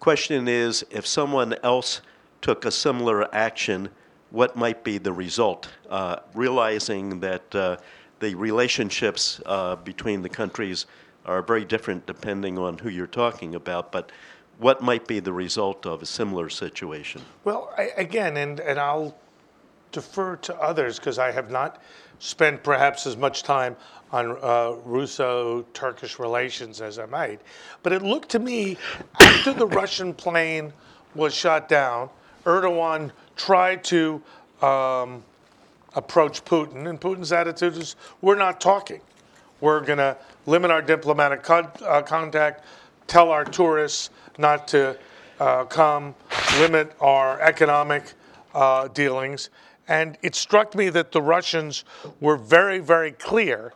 Question 0.00 0.46
is 0.46 0.84
if 0.90 1.06
someone 1.06 1.54
else 1.62 2.02
took 2.42 2.66
a 2.66 2.70
similar 2.70 3.34
action, 3.34 3.88
what 4.28 4.54
might 4.54 4.84
be 4.84 4.98
the 4.98 5.10
result? 5.10 5.70
Uh, 5.88 6.16
realizing 6.34 7.18
that 7.20 7.54
uh, 7.54 7.78
the 8.18 8.34
relationships 8.34 9.40
between 9.82 10.20
the 10.20 10.28
countries 10.28 10.84
are 11.24 11.40
very 11.40 11.64
different 11.64 12.04
depending 12.04 12.58
on 12.58 12.76
who 12.76 12.90
you're 12.90 13.06
talking 13.06 13.54
about, 13.54 13.90
but 13.90 14.12
what 14.58 14.82
might 14.82 15.06
be 15.06 15.20
the 15.20 15.32
result 15.32 15.86
of 15.86 16.02
a 16.02 16.06
similar 16.06 16.50
situation? 16.50 17.22
Well, 17.44 17.72
I, 17.78 17.92
again, 17.96 18.36
and, 18.36 18.60
and 18.60 18.78
I'll 18.78 19.16
defer 19.90 20.36
to 20.36 20.54
others 20.56 20.98
because 20.98 21.18
I 21.18 21.30
have 21.30 21.50
not 21.50 21.80
spent 22.18 22.62
perhaps 22.62 23.06
as 23.06 23.16
much 23.16 23.42
time 23.42 23.74
on 24.12 24.36
uh, 24.42 24.72
Russo 24.84 25.62
Turkish 25.72 26.18
relations 26.18 26.80
as 26.80 26.98
I 26.98 27.06
might. 27.06 27.40
But 27.82 27.92
it 27.92 28.02
looked 28.02 28.28
to 28.30 28.38
me, 28.38 28.76
after 29.20 29.52
the 29.52 29.66
Russian 29.66 30.14
plane 30.14 30.72
was 31.14 31.34
shot 31.34 31.68
down, 31.68 32.10
Erdogan 32.44 33.12
tried 33.36 33.84
to 33.84 34.22
um, 34.62 35.22
approach 35.94 36.44
Putin, 36.44 36.88
and 36.88 37.00
Putin's 37.00 37.32
attitude 37.32 37.76
is 37.76 37.96
we're 38.20 38.36
not 38.36 38.60
talking. 38.60 39.00
We're 39.60 39.80
going 39.80 39.98
to 39.98 40.16
limit 40.46 40.70
our 40.70 40.82
diplomatic 40.82 41.42
con- 41.42 41.70
uh, 41.82 42.02
contact, 42.02 42.64
tell 43.06 43.30
our 43.30 43.44
tourists 43.44 44.10
not 44.38 44.66
to 44.68 44.98
uh, 45.38 45.64
come, 45.64 46.14
limit 46.58 46.92
our 47.00 47.40
economic 47.40 48.14
uh, 48.54 48.88
dealings. 48.88 49.50
And 49.88 50.16
it 50.22 50.34
struck 50.34 50.74
me 50.74 50.88
that 50.90 51.12
the 51.12 51.20
Russians 51.20 51.84
were 52.20 52.36
very, 52.36 52.78
very 52.78 53.12
clear 53.12 53.72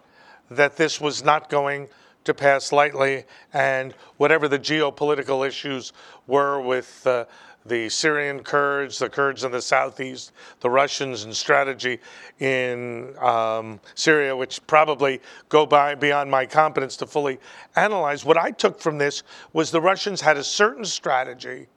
that 0.50 0.76
this 0.76 1.00
was 1.00 1.24
not 1.24 1.48
going 1.48 1.88
to 2.24 2.34
pass 2.34 2.72
lightly, 2.72 3.24
and 3.52 3.92
whatever 4.16 4.48
the 4.48 4.58
geopolitical 4.58 5.46
issues 5.46 5.92
were 6.26 6.60
with 6.60 7.06
uh, 7.06 7.24
the 7.66 7.88
Syrian 7.88 8.42
Kurds, 8.42 8.98
the 8.98 9.08
Kurds 9.08 9.44
in 9.44 9.52
the 9.52 9.62
southeast, 9.62 10.32
the 10.60 10.70
Russians, 10.70 11.24
and 11.24 11.34
strategy 11.34 11.98
in 12.38 13.14
um, 13.18 13.80
Syria, 13.94 14.36
which 14.36 14.66
probably 14.66 15.20
go 15.48 15.64
by 15.64 15.94
beyond 15.94 16.30
my 16.30 16.44
competence 16.44 16.96
to 16.98 17.06
fully 17.06 17.38
analyze. 17.76 18.24
What 18.24 18.36
I 18.36 18.50
took 18.50 18.80
from 18.80 18.98
this 18.98 19.22
was 19.52 19.70
the 19.70 19.80
Russians 19.80 20.20
had 20.20 20.36
a 20.36 20.44
certain 20.44 20.84
strategy, 20.84 21.68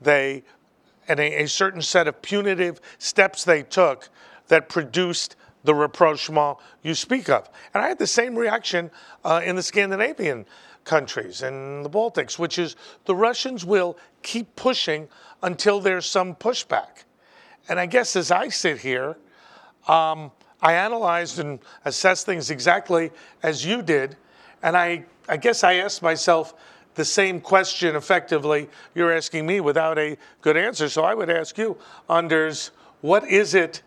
they 0.00 0.42
and 1.08 1.20
a, 1.20 1.42
a 1.42 1.48
certain 1.48 1.82
set 1.82 2.08
of 2.08 2.20
punitive 2.20 2.80
steps 2.98 3.44
they 3.44 3.62
took 3.62 4.08
that 4.48 4.68
produced 4.68 5.36
the 5.66 5.74
rapprochement 5.74 6.58
you 6.82 6.94
speak 6.94 7.28
of. 7.28 7.50
And 7.74 7.84
I 7.84 7.88
had 7.88 7.98
the 7.98 8.06
same 8.06 8.34
reaction 8.34 8.90
uh, 9.24 9.42
in 9.44 9.56
the 9.56 9.62
Scandinavian 9.62 10.46
countries 10.84 11.42
and 11.42 11.84
the 11.84 11.90
Baltics, 11.90 12.38
which 12.38 12.58
is 12.58 12.76
the 13.04 13.14
Russians 13.14 13.64
will 13.64 13.98
keep 14.22 14.56
pushing 14.56 15.08
until 15.42 15.80
there's 15.80 16.06
some 16.06 16.34
pushback. 16.34 17.04
And 17.68 17.78
I 17.78 17.86
guess 17.86 18.16
as 18.16 18.30
I 18.30 18.48
sit 18.48 18.78
here, 18.78 19.16
um, 19.88 20.30
I 20.62 20.72
analyzed 20.74 21.38
and 21.38 21.58
assessed 21.84 22.24
things 22.24 22.50
exactly 22.50 23.10
as 23.42 23.66
you 23.66 23.82
did. 23.82 24.16
And 24.62 24.76
I, 24.76 25.04
I 25.28 25.36
guess 25.36 25.62
I 25.64 25.74
asked 25.74 26.02
myself 26.02 26.54
the 26.94 27.04
same 27.04 27.40
question 27.40 27.94
effectively 27.94 28.68
you're 28.94 29.12
asking 29.12 29.46
me 29.46 29.60
without 29.60 29.98
a 29.98 30.16
good 30.40 30.56
answer. 30.56 30.88
So 30.88 31.02
I 31.02 31.14
would 31.14 31.28
ask 31.28 31.58
you, 31.58 31.76
Anders, 32.08 32.70
what 33.00 33.28
is 33.28 33.54
it 33.54 33.82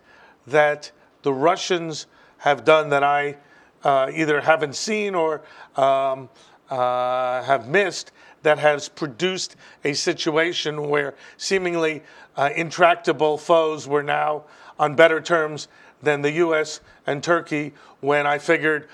that 0.45 0.91
the 1.21 1.33
Russians 1.33 2.07
have 2.39 2.63
done 2.63 2.89
that 2.89 3.03
I 3.03 3.37
uh, 3.83 4.11
either 4.13 4.41
haven't 4.41 4.75
seen 4.75 5.15
or 5.15 5.41
um, 5.75 6.29
uh, 6.69 7.43
have 7.43 7.67
missed 7.67 8.11
that 8.43 8.59
has 8.59 8.87
produced 8.87 9.55
a 9.83 9.93
situation 9.93 10.89
where 10.89 11.15
seemingly 11.37 12.03
uh, 12.37 12.49
intractable 12.55 13.37
foes 13.37 13.87
were 13.87 14.03
now 14.03 14.43
on 14.77 14.95
better 14.95 15.19
terms 15.19 15.67
than 16.01 16.21
the 16.21 16.31
US 16.33 16.79
and 17.05 17.21
Turkey 17.21 17.73
when 17.99 18.25
I 18.25 18.37
figured 18.37 18.87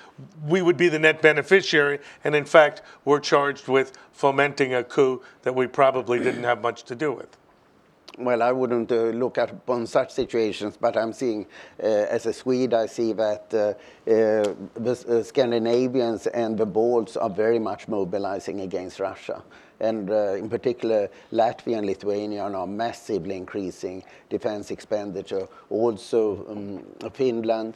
we 0.48 0.62
would 0.62 0.78
be 0.78 0.90
the 0.90 0.98
net 0.98 1.22
beneficiary. 1.22 2.00
And 2.24 2.36
in 2.36 2.46
fact, 2.46 2.82
we're 3.04 3.20
charged 3.20 3.68
with 3.68 3.96
fomenting 4.12 4.74
a 4.74 4.84
coup 4.84 5.22
that 5.44 5.54
we 5.54 5.68
probably 5.68 6.18
didn't 6.20 6.44
have 6.44 6.62
much 6.62 6.84
to 6.84 6.96
do 6.96 7.12
with. 7.12 7.38
Well, 8.18 8.42
I 8.42 8.54
wouldn't 8.54 8.92
uh, 8.94 9.10
look 9.10 9.38
at 9.38 9.52
upon 9.52 9.88
such 9.88 10.12
situations, 10.12 10.78
but 10.80 10.96
I'm 10.96 11.12
seeing, 11.12 11.46
uh, 11.84 11.86
as 11.86 12.26
a 12.26 12.32
Swede, 12.32 12.74
I 12.74 12.86
see 12.86 13.12
that 13.14 13.54
uh, 13.54 13.58
uh 14.10 14.54
the 14.76 15.06
uh, 15.10 15.24
Scandinavians 15.24 16.28
and 16.28 16.58
the 16.58 16.66
Balts 16.66 17.18
are 17.18 17.30
very 17.30 17.60
much 17.60 17.90
mobilizing 17.90 18.62
against 18.62 19.02
Russia. 19.02 19.44
And 19.82 20.10
uh, 20.10 20.36
in 20.36 20.50
particular, 20.50 21.10
Latvia 21.34 21.78
and 21.78 21.86
Lithuania 21.86 22.44
are 22.44 22.50
now 22.50 22.66
massively 22.66 23.36
increasing 23.36 24.02
defense 24.30 24.72
expenditure. 24.72 25.50
Also, 25.70 26.46
um, 26.48 26.84
Finland, 27.12 27.74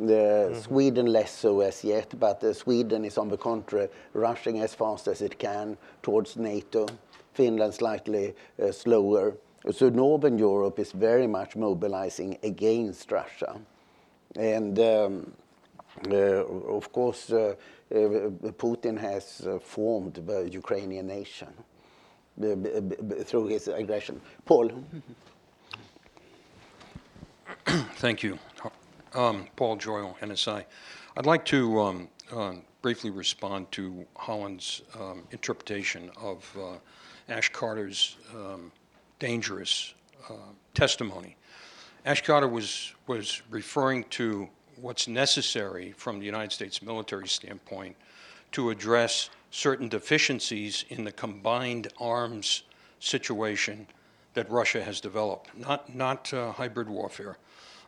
mm 0.00 0.08
-hmm. 0.08 0.54
Sweden 0.54 1.06
less 1.12 1.40
so 1.40 1.60
as 1.60 1.84
yet, 1.84 2.14
but 2.18 2.56
Sweden 2.56 3.04
is 3.04 3.18
on 3.18 3.28
the 3.28 3.36
contrary 3.36 3.88
rushing 4.14 4.62
as 4.62 4.74
fast 4.74 5.08
as 5.08 5.20
it 5.20 5.36
can 5.38 5.76
towards 6.00 6.36
NATO. 6.36 6.86
Finland 7.34 7.74
slightly 7.74 8.34
slower. 8.70 9.34
So 9.70 9.88
Northern 9.88 10.38
Europe 10.38 10.78
is 10.78 10.92
very 10.92 11.26
much 11.26 11.54
mobilizing 11.54 12.38
against 12.42 13.12
Russia. 13.12 13.60
And 14.34 14.78
um, 14.78 15.32
uh, 16.10 16.14
of 16.14 16.90
course, 16.92 17.30
uh, 17.30 17.54
uh, 17.90 17.94
Putin 18.58 18.98
has 18.98 19.46
uh, 19.46 19.58
formed 19.58 20.14
the 20.14 20.48
Ukrainian 20.50 21.06
nation 21.06 21.48
through 23.24 23.46
his 23.46 23.68
aggression. 23.68 24.20
Paul. 24.44 24.70
Thank 27.96 28.22
you. 28.22 28.38
Um, 29.14 29.46
Paul 29.56 29.76
Joyal, 29.76 30.16
NSI. 30.22 30.64
I'd 31.16 31.26
like 31.26 31.44
to 31.46 31.80
um, 31.80 32.08
uh, 32.34 32.54
briefly 32.80 33.10
respond 33.10 33.70
to 33.72 34.06
Harlan's 34.16 34.82
um, 34.98 35.24
interpretation 35.30 36.10
of 36.16 36.50
uh, 36.58 36.78
Ash 37.28 37.50
Carter's 37.50 38.16
um, 38.34 38.72
dangerous 39.22 39.94
uh, 40.28 40.34
testimony. 40.74 41.36
Ash 42.04 42.24
Carter 42.24 42.48
was, 42.48 42.92
was 43.06 43.40
referring 43.50 44.02
to 44.10 44.48
what's 44.80 45.06
necessary 45.06 45.92
from 45.92 46.18
the 46.18 46.26
United 46.26 46.50
States 46.50 46.82
military 46.82 47.28
standpoint 47.28 47.94
to 48.50 48.70
address 48.70 49.30
certain 49.52 49.88
deficiencies 49.88 50.84
in 50.88 51.04
the 51.04 51.12
combined 51.12 51.86
arms 52.00 52.64
situation 52.98 53.86
that 54.34 54.50
Russia 54.50 54.82
has 54.82 55.00
developed. 55.00 55.56
Not, 55.56 55.94
not 55.94 56.34
uh, 56.34 56.50
hybrid 56.50 56.88
warfare, 56.88 57.38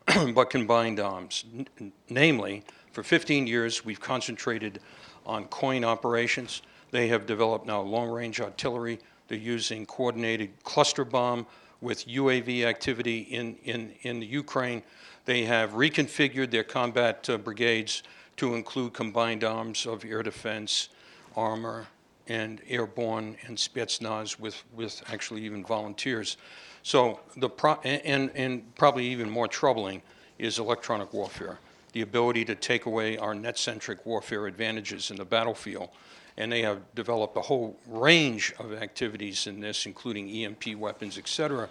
but 0.35 0.51
combined 0.51 1.01
arms. 1.01 1.47
N- 1.81 1.93
namely, 2.09 2.63
for 2.93 3.03
15 3.03 3.49
years, 3.49 3.85
we've 3.85 4.01
concentrated 4.01 4.79
on 5.27 5.47
COIN 5.47 5.85
operations. 5.85 6.63
They 6.93 7.09
have 7.09 7.27
developed 7.27 7.67
now 7.67 7.81
long 7.81 8.09
range 8.09 8.41
artillery 8.41 9.01
they're 9.29 9.39
using 9.39 9.87
coordinated 9.87 10.51
cluster 10.65 11.05
bomb 11.05 11.47
with 11.81 12.07
UAV 12.07 12.65
activity 12.65 13.21
in, 13.21 13.57
in, 13.65 13.93
in 14.03 14.21
the 14.21 14.27
Ukraine. 14.27 14.83
They 15.25 15.45
have 15.45 15.73
reconfigured 15.73 16.51
their 16.51 16.65
combat 16.65 17.29
uh, 17.29 17.39
brigades 17.39 18.03
to 18.37 18.55
include 18.55 18.95
combined 18.95 19.45
arms 19.45 19.87
of 19.87 20.05
air 20.05 20.23
defense, 20.23 20.89
armor, 21.37 21.87
and 22.27 22.61
airborne 22.69 23.37
and 23.47 23.57
Spetsnaz 23.57 24.39
with, 24.39 24.63
with 24.75 25.03
actually 25.13 25.43
even 25.43 25.65
volunteers. 25.65 26.37
So 26.83 27.21
the 27.37 27.49
pro- 27.49 27.81
and, 27.83 28.31
and 28.35 28.75
probably 28.77 29.07
even 29.07 29.29
more 29.29 29.49
troubling 29.49 30.03
is 30.39 30.59
electronic 30.59 31.13
warfare, 31.13 31.59
the 31.93 32.01
ability 32.01 32.45
to 32.47 32.55
take 32.55 32.87
away 32.87 33.17
our 33.19 33.35
net-centric 33.35 34.05
warfare 34.07 34.47
advantages 34.47 35.11
in 35.11 35.17
the 35.17 35.25
battlefield 35.25 35.91
and 36.37 36.51
they 36.51 36.63
have 36.63 36.81
developed 36.95 37.37
a 37.37 37.41
whole 37.41 37.79
range 37.87 38.53
of 38.59 38.73
activities 38.73 39.47
in 39.47 39.61
this, 39.61 39.87
including 39.87 40.29
EMP 40.29 40.77
weapons, 40.77 41.19
et 41.19 41.29
cetera, 41.29 41.69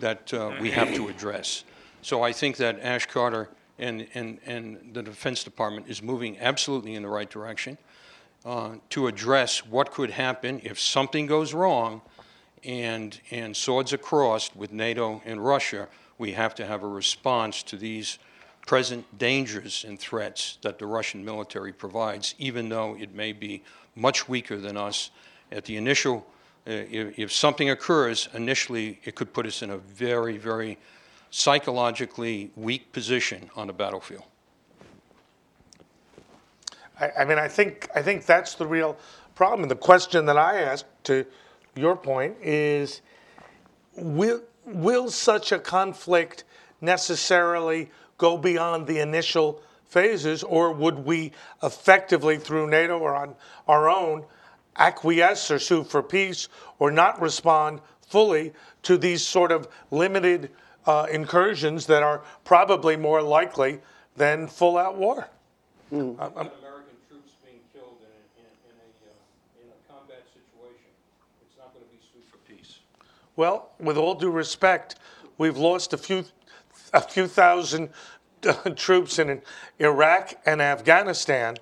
that 0.00 0.32
uh, 0.32 0.52
we 0.60 0.70
have 0.70 0.94
to 0.94 1.08
address. 1.08 1.64
So 2.02 2.22
I 2.22 2.32
think 2.32 2.56
that 2.58 2.80
Ash 2.80 3.06
Carter 3.06 3.48
and, 3.78 4.06
and, 4.14 4.38
and 4.46 4.90
the 4.92 5.02
Defense 5.02 5.42
Department 5.42 5.88
is 5.88 6.02
moving 6.02 6.38
absolutely 6.38 6.94
in 6.94 7.02
the 7.02 7.08
right 7.08 7.28
direction 7.28 7.78
uh, 8.44 8.74
to 8.90 9.06
address 9.06 9.66
what 9.66 9.90
could 9.90 10.10
happen 10.10 10.60
if 10.62 10.78
something 10.78 11.26
goes 11.26 11.54
wrong 11.54 12.02
and, 12.62 13.20
and 13.30 13.56
swords 13.56 13.92
are 13.92 13.98
crossed 13.98 14.54
with 14.54 14.72
NATO 14.72 15.22
and 15.24 15.44
Russia. 15.44 15.88
We 16.18 16.32
have 16.32 16.54
to 16.56 16.66
have 16.66 16.82
a 16.82 16.88
response 16.88 17.62
to 17.64 17.76
these 17.76 18.18
present 18.66 19.18
dangers 19.18 19.84
and 19.86 19.98
threats 19.98 20.58
that 20.62 20.78
the 20.78 20.86
Russian 20.86 21.24
military 21.24 21.72
provides, 21.72 22.34
even 22.38 22.68
though 22.68 22.96
it 22.98 23.14
may 23.14 23.32
be 23.32 23.62
much 23.94 24.28
weaker 24.28 24.56
than 24.56 24.76
us. 24.76 25.10
At 25.52 25.64
the 25.64 25.76
initial, 25.76 26.26
uh, 26.66 26.70
if, 26.70 27.18
if, 27.18 27.32
something 27.32 27.70
occurs, 27.70 28.28
initially 28.34 29.00
it 29.04 29.14
could 29.14 29.32
put 29.32 29.46
us 29.46 29.62
in 29.62 29.70
a 29.70 29.78
very, 29.78 30.36
very 30.36 30.78
psychologically 31.30 32.50
weak 32.56 32.92
position 32.92 33.50
on 33.56 33.66
the 33.66 33.72
battlefield. 33.72 34.24
I, 37.00 37.10
I 37.20 37.24
mean, 37.24 37.38
I 37.38 37.48
think, 37.48 37.88
I 37.94 38.02
think 38.02 38.26
that's 38.26 38.54
the 38.54 38.66
real 38.66 38.96
problem. 39.34 39.62
And 39.62 39.70
the 39.70 39.76
question 39.76 40.26
that 40.26 40.38
I 40.38 40.60
ask, 40.60 40.86
to 41.04 41.26
your 41.76 41.96
point 41.96 42.36
is 42.40 43.02
will, 43.96 44.42
will 44.64 45.10
such 45.10 45.52
a 45.52 45.58
conflict 45.58 46.44
necessarily 46.80 47.90
go 48.18 48.38
beyond 48.38 48.86
the 48.86 49.00
initial 49.00 49.60
phases, 49.94 50.42
or 50.42 50.72
would 50.72 50.98
we 51.06 51.30
effectively, 51.62 52.36
through 52.36 52.66
NATO 52.68 52.98
or 52.98 53.14
on 53.14 53.36
our 53.68 53.88
own, 53.88 54.24
acquiesce 54.76 55.52
or 55.52 55.60
sue 55.60 55.84
for 55.84 56.02
peace 56.02 56.48
or 56.80 56.90
not 56.90 57.20
respond 57.20 57.80
fully 58.08 58.52
to 58.82 58.98
these 58.98 59.24
sort 59.24 59.52
of 59.52 59.68
limited 59.92 60.50
uh, 60.86 61.06
incursions 61.10 61.86
that 61.86 62.02
are 62.02 62.22
probably 62.44 62.96
more 62.96 63.22
likely 63.22 63.80
than 64.16 64.48
full 64.48 64.76
out 64.76 64.96
war? 64.96 65.28
Mm. 65.92 66.18
American 66.18 66.96
troops 67.08 67.32
being 67.44 67.60
killed 67.72 67.98
in 68.00 68.10
a, 68.10 68.40
in, 68.40 68.46
in, 68.66 68.76
a, 68.82 68.88
uh, 69.06 69.62
in 69.62 69.68
a 69.70 69.92
combat 69.92 70.24
situation. 70.34 70.90
It's 71.46 71.56
not 71.56 71.72
going 71.72 71.86
to 71.86 71.92
be 71.92 72.00
sue 72.12 72.24
for 72.30 72.38
peace. 72.50 72.80
Well, 73.36 73.70
with 73.78 73.96
all 73.96 74.16
due 74.16 74.30
respect, 74.30 74.96
we've 75.38 75.56
lost 75.56 75.92
a 75.92 75.98
few, 75.98 76.24
a 76.92 77.00
few 77.00 77.28
thousand 77.28 77.90
troops 78.76 79.18
in 79.18 79.42
Iraq 79.78 80.34
and 80.46 80.60
Afghanistan, 80.60 81.56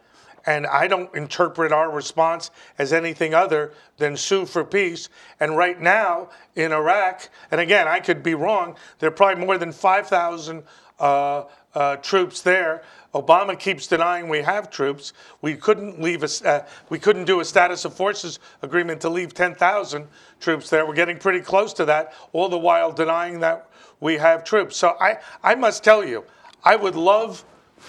and 0.47 0.66
I 0.66 0.89
don't 0.89 1.14
interpret 1.14 1.72
our 1.72 1.91
response 1.91 2.51
as 2.78 2.93
anything 2.93 3.35
other 3.35 3.72
than 3.99 4.16
sue 4.16 4.47
for 4.47 4.64
peace. 4.64 5.09
And 5.39 5.57
right 5.57 5.80
now 5.80 6.30
in 6.57 6.72
Iraq, 6.72 7.28
and 7.51 7.61
again, 7.61 7.87
I 7.87 8.01
could 8.01 8.22
be 8.22 8.35
wrong, 8.35 8.76
there 8.99 9.09
are 9.09 9.12
probably 9.12 9.45
more 9.45 9.59
than 9.59 9.72
5,000 9.72 10.64
uh, 10.99 11.45
uh, 11.74 11.97
troops 11.97 12.43
there. 12.43 12.83
Obama 13.14 13.59
keeps 13.59 13.87
denying 13.87 14.28
we 14.28 14.43
have 14.43 14.70
troops. 14.70 15.12
We 15.43 15.55
couldn't 15.55 16.01
leave 16.01 16.22
a, 16.22 16.49
uh, 16.49 16.66
we 16.89 16.99
couldn't 16.99 17.24
do 17.24 17.41
a 17.41 17.45
status 17.45 17.85
of 17.85 17.95
forces 17.95 18.39
agreement 18.62 19.01
to 19.03 19.11
leave 19.11 19.35
10,000 19.35 20.07
troops 20.41 20.70
there. 20.70 20.87
We're 20.87 20.95
getting 20.95 21.18
pretty 21.18 21.41
close 21.41 21.72
to 21.74 21.85
that, 21.87 22.14
all 22.33 22.49
the 22.49 22.59
while 22.59 22.93
denying 22.93 23.41
that 23.41 23.68
we 24.01 24.16
have 24.16 24.45
troops. 24.45 24.76
So 24.76 24.97
I, 25.01 25.18
I 25.43 25.55
must 25.55 25.85
tell 25.85 26.05
you, 26.05 26.24
I 26.64 26.76
would 26.76 26.94
love 26.94 27.44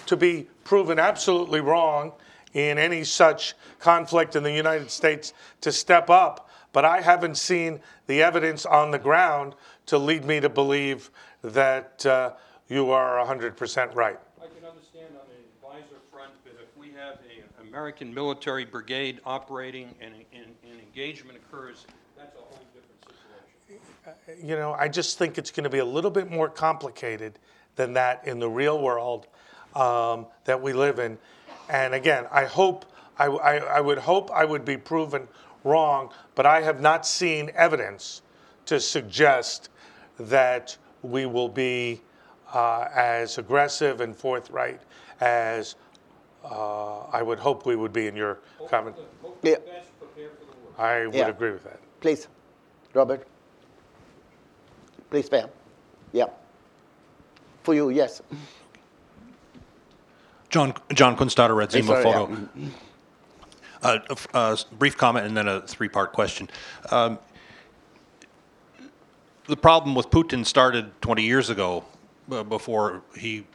to 0.07 0.17
be 0.17 0.47
proven 0.63 0.97
absolutely 0.99 1.61
wrong 1.61 2.13
in 2.53 2.77
any 2.77 3.03
such 3.03 3.53
conflict 3.79 4.35
in 4.35 4.43
the 4.43 4.51
United 4.51 4.89
States 4.89 5.33
to 5.61 5.71
step 5.71 6.09
up, 6.09 6.49
but 6.71 6.85
I 6.85 7.01
haven't 7.01 7.37
seen 7.37 7.79
the 8.07 8.21
evidence 8.23 8.65
on 8.65 8.91
the 8.91 8.99
ground 8.99 9.55
to 9.87 9.97
lead 9.97 10.25
me 10.25 10.39
to 10.39 10.49
believe 10.49 11.11
that 11.43 12.05
uh, 12.05 12.33
you 12.67 12.91
are 12.91 13.23
100% 13.25 13.93
right. 13.95 14.17
I 14.41 14.47
can 14.47 14.65
understand 14.65 15.07
on 15.19 15.27
the 15.27 15.67
advisor 15.67 15.97
front, 16.11 16.31
but 16.43 16.53
if 16.53 16.75
we 16.77 16.87
have 16.91 17.19
an 17.19 17.67
American 17.67 18.13
military 18.13 18.65
brigade 18.65 19.19
operating 19.25 19.93
and 20.01 20.13
and- 20.33 20.55
and 20.63 20.79
engagement 20.79 21.37
occurs, 21.37 21.85
that's 22.15 22.35
a 22.35 22.39
whole 22.39 22.59
different 22.73 23.03
situation. 24.15 24.47
You 24.47 24.55
know, 24.55 24.73
I 24.73 24.87
just 24.87 25.17
think 25.17 25.37
it's 25.37 25.51
going 25.51 25.63
to 25.63 25.69
be 25.69 25.79
a 25.79 25.85
little 25.85 26.11
bit 26.11 26.29
more 26.29 26.49
complicated 26.49 27.39
than 27.75 27.93
that 27.93 28.25
in 28.27 28.39
the 28.39 28.49
real 28.49 28.81
world 28.81 29.27
um, 29.75 30.25
that 30.45 30.61
we 30.61 30.73
live 30.73 30.99
in. 30.99 31.17
And 31.69 31.93
again, 31.93 32.25
I 32.31 32.45
hope, 32.45 32.85
I, 33.17 33.25
I, 33.27 33.55
I 33.57 33.81
would 33.81 33.97
hope 33.97 34.31
I 34.31 34.45
would 34.45 34.65
be 34.65 34.77
proven 34.77 35.27
wrong, 35.63 36.11
but 36.35 36.45
I 36.45 36.61
have 36.61 36.81
not 36.81 37.05
seen 37.05 37.51
evidence 37.55 38.21
to 38.65 38.79
suggest 38.79 39.69
that 40.19 40.77
we 41.01 41.25
will 41.25 41.49
be 41.49 42.01
uh, 42.53 42.87
as 42.93 43.37
aggressive 43.37 44.01
and 44.01 44.15
forthright 44.15 44.81
as 45.21 45.75
uh, 46.43 47.01
I 47.05 47.21
would 47.23 47.39
hope 47.39 47.65
we 47.65 47.75
would 47.75 47.93
be 47.93 48.07
in 48.07 48.15
your 48.15 48.39
comment. 48.69 48.95
Yeah, 49.41 49.55
Best 49.55 49.97
prepare 49.99 50.29
for 50.29 50.45
the 50.45 50.67
worst. 50.67 50.79
I 50.79 51.05
would 51.07 51.15
Yeah. 51.15 51.27
agree 51.29 51.51
with 51.51 51.63
that. 51.63 51.79
please, 52.01 52.27
Robert. 52.93 53.25
Please, 55.09 55.29
Pam. 55.29 55.49
Yeah. 56.11 56.25
For 57.63 57.73
you, 57.73 57.89
yes. 57.89 58.21
John, 60.49 60.73
John 60.93 61.15
Kunstadter, 61.17 61.55
Red 61.55 61.71
Zima 61.71 61.87
sorry, 61.87 62.03
Photo. 62.03 62.47
yeah. 62.55 62.67
Uh, 63.81 63.99
a 64.33 64.37
a 64.37 64.51
s- 64.53 64.63
brief 64.65 64.95
comment 64.97 65.25
and 65.25 65.35
then 65.35 65.47
a 65.47 65.61
three-part 65.61 66.13
question. 66.13 66.49
Um, 66.91 67.19
the 69.47 69.57
problem 69.57 69.93
with 69.95 70.09
Putin 70.09 70.45
started 70.45 70.91
20 71.01 71.23
years 71.23 71.49
ago, 71.49 71.83
uh, 72.31 72.43
before 72.43 73.01
he 73.17 73.45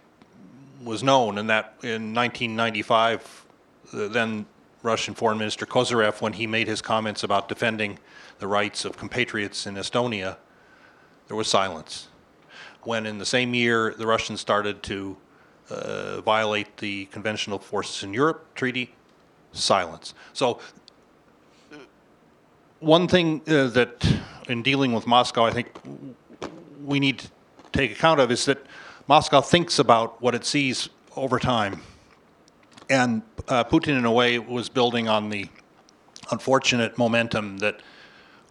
was 0.82 1.02
known, 1.02 1.38
and 1.38 1.48
that 1.48 1.74
in 1.82 2.12
1995, 2.14 3.46
the 3.92 4.08
then 4.08 4.44
Russian 4.82 5.14
Foreign 5.14 5.38
Minister 5.38 5.64
Kozyrev, 5.66 6.20
when 6.20 6.34
he 6.34 6.46
made 6.46 6.68
his 6.68 6.82
comments 6.82 7.22
about 7.22 7.48
defending 7.48 7.98
the 8.38 8.46
rights 8.46 8.84
of 8.84 8.96
compatriots 8.98 9.66
in 9.66 9.74
Estonia, 9.76 10.36
there 11.26 11.36
was 11.36 11.48
silence. 11.48 12.07
When 12.82 13.06
in 13.06 13.18
the 13.18 13.26
same 13.26 13.54
year 13.54 13.94
the 13.96 14.06
Russians 14.06 14.40
started 14.40 14.82
to 14.84 15.16
uh, 15.70 16.20
violate 16.22 16.76
the 16.78 17.06
Conventional 17.06 17.58
Forces 17.58 18.02
in 18.02 18.14
Europe 18.14 18.46
Treaty, 18.54 18.94
silence. 19.52 20.14
So, 20.32 20.60
uh, 21.72 21.76
one 22.80 23.08
thing 23.08 23.42
uh, 23.46 23.66
that 23.68 24.06
in 24.48 24.62
dealing 24.62 24.92
with 24.92 25.06
Moscow, 25.06 25.44
I 25.44 25.50
think 25.50 25.68
we 26.84 27.00
need 27.00 27.18
to 27.18 27.28
take 27.72 27.92
account 27.92 28.20
of 28.20 28.30
is 28.30 28.44
that 28.46 28.64
Moscow 29.08 29.40
thinks 29.40 29.78
about 29.78 30.20
what 30.22 30.34
it 30.34 30.44
sees 30.44 30.88
over 31.16 31.38
time. 31.38 31.80
And 32.90 33.22
uh, 33.48 33.64
Putin, 33.64 33.98
in 33.98 34.04
a 34.04 34.12
way, 34.12 34.38
was 34.38 34.68
building 34.68 35.08
on 35.08 35.28
the 35.28 35.48
unfortunate 36.30 36.96
momentum 36.96 37.58
that 37.58 37.80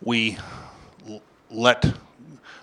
we 0.03 0.37
l- 1.07 1.21
let 1.49 1.85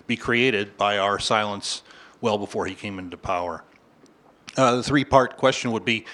be 0.07 0.15
created 0.15 0.77
by 0.77 0.97
our 0.97 1.19
silence 1.19 1.83
well 2.21 2.37
before 2.37 2.65
he 2.65 2.75
came 2.75 2.99
into 2.99 3.17
power. 3.17 3.63
Uh, 4.57 4.77
the 4.77 4.83
three 4.83 5.03
part 5.03 5.37
question 5.37 5.71
would 5.71 5.85
be 5.85 6.05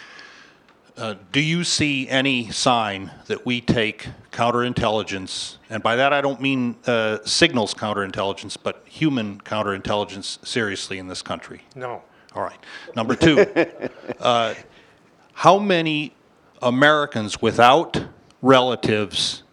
uh, 0.97 1.15
Do 1.31 1.41
you 1.41 1.63
see 1.63 2.07
any 2.09 2.49
sign 2.51 3.11
that 3.27 3.45
we 3.45 3.61
take 3.61 4.07
counterintelligence, 4.31 5.57
and 5.69 5.83
by 5.83 5.95
that 5.95 6.11
I 6.11 6.21
don't 6.21 6.41
mean 6.41 6.75
uh, 6.85 7.19
signals 7.23 7.73
counterintelligence, 7.73 8.57
but 8.61 8.83
human 8.85 9.39
counterintelligence 9.41 10.45
seriously 10.45 10.97
in 10.97 11.07
this 11.07 11.21
country? 11.21 11.61
No. 11.75 12.01
All 12.33 12.43
right. 12.43 12.59
Number 12.95 13.15
two, 13.15 13.45
uh, 14.19 14.55
how 15.33 15.59
many 15.59 16.15
Americans 16.61 17.41
without 17.41 18.05
relatives 18.41 19.43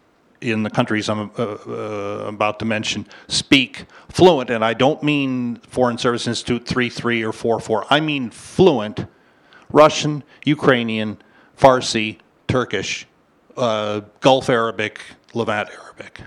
in 0.41 0.62
the 0.62 0.70
countries 0.70 1.09
I'm 1.09 1.30
uh, 1.39 1.43
uh, 1.43 2.24
about 2.28 2.59
to 2.61 2.64
mention 2.64 3.07
speak 3.28 3.86
fluent, 4.09 4.51
and 4.51 4.64
I 4.64 4.74
don't 4.74 5.03
mean 5.03 5.57
Foreign 5.57 5.99
Service 5.99 6.26
Institute 6.26 6.64
3.3 6.64 7.45
or 7.45 7.61
4.4, 7.61 7.86
I 7.91 8.01
mean 8.01 8.30
fluent 8.30 9.07
Russian, 9.70 10.22
Ukrainian, 10.45 11.18
Farsi, 11.57 12.18
Turkish, 12.47 13.07
uh, 13.57 14.01
Gulf 14.20 14.49
Arabic, 14.49 15.01
Levant 15.34 15.68
Arabic. 15.70 16.20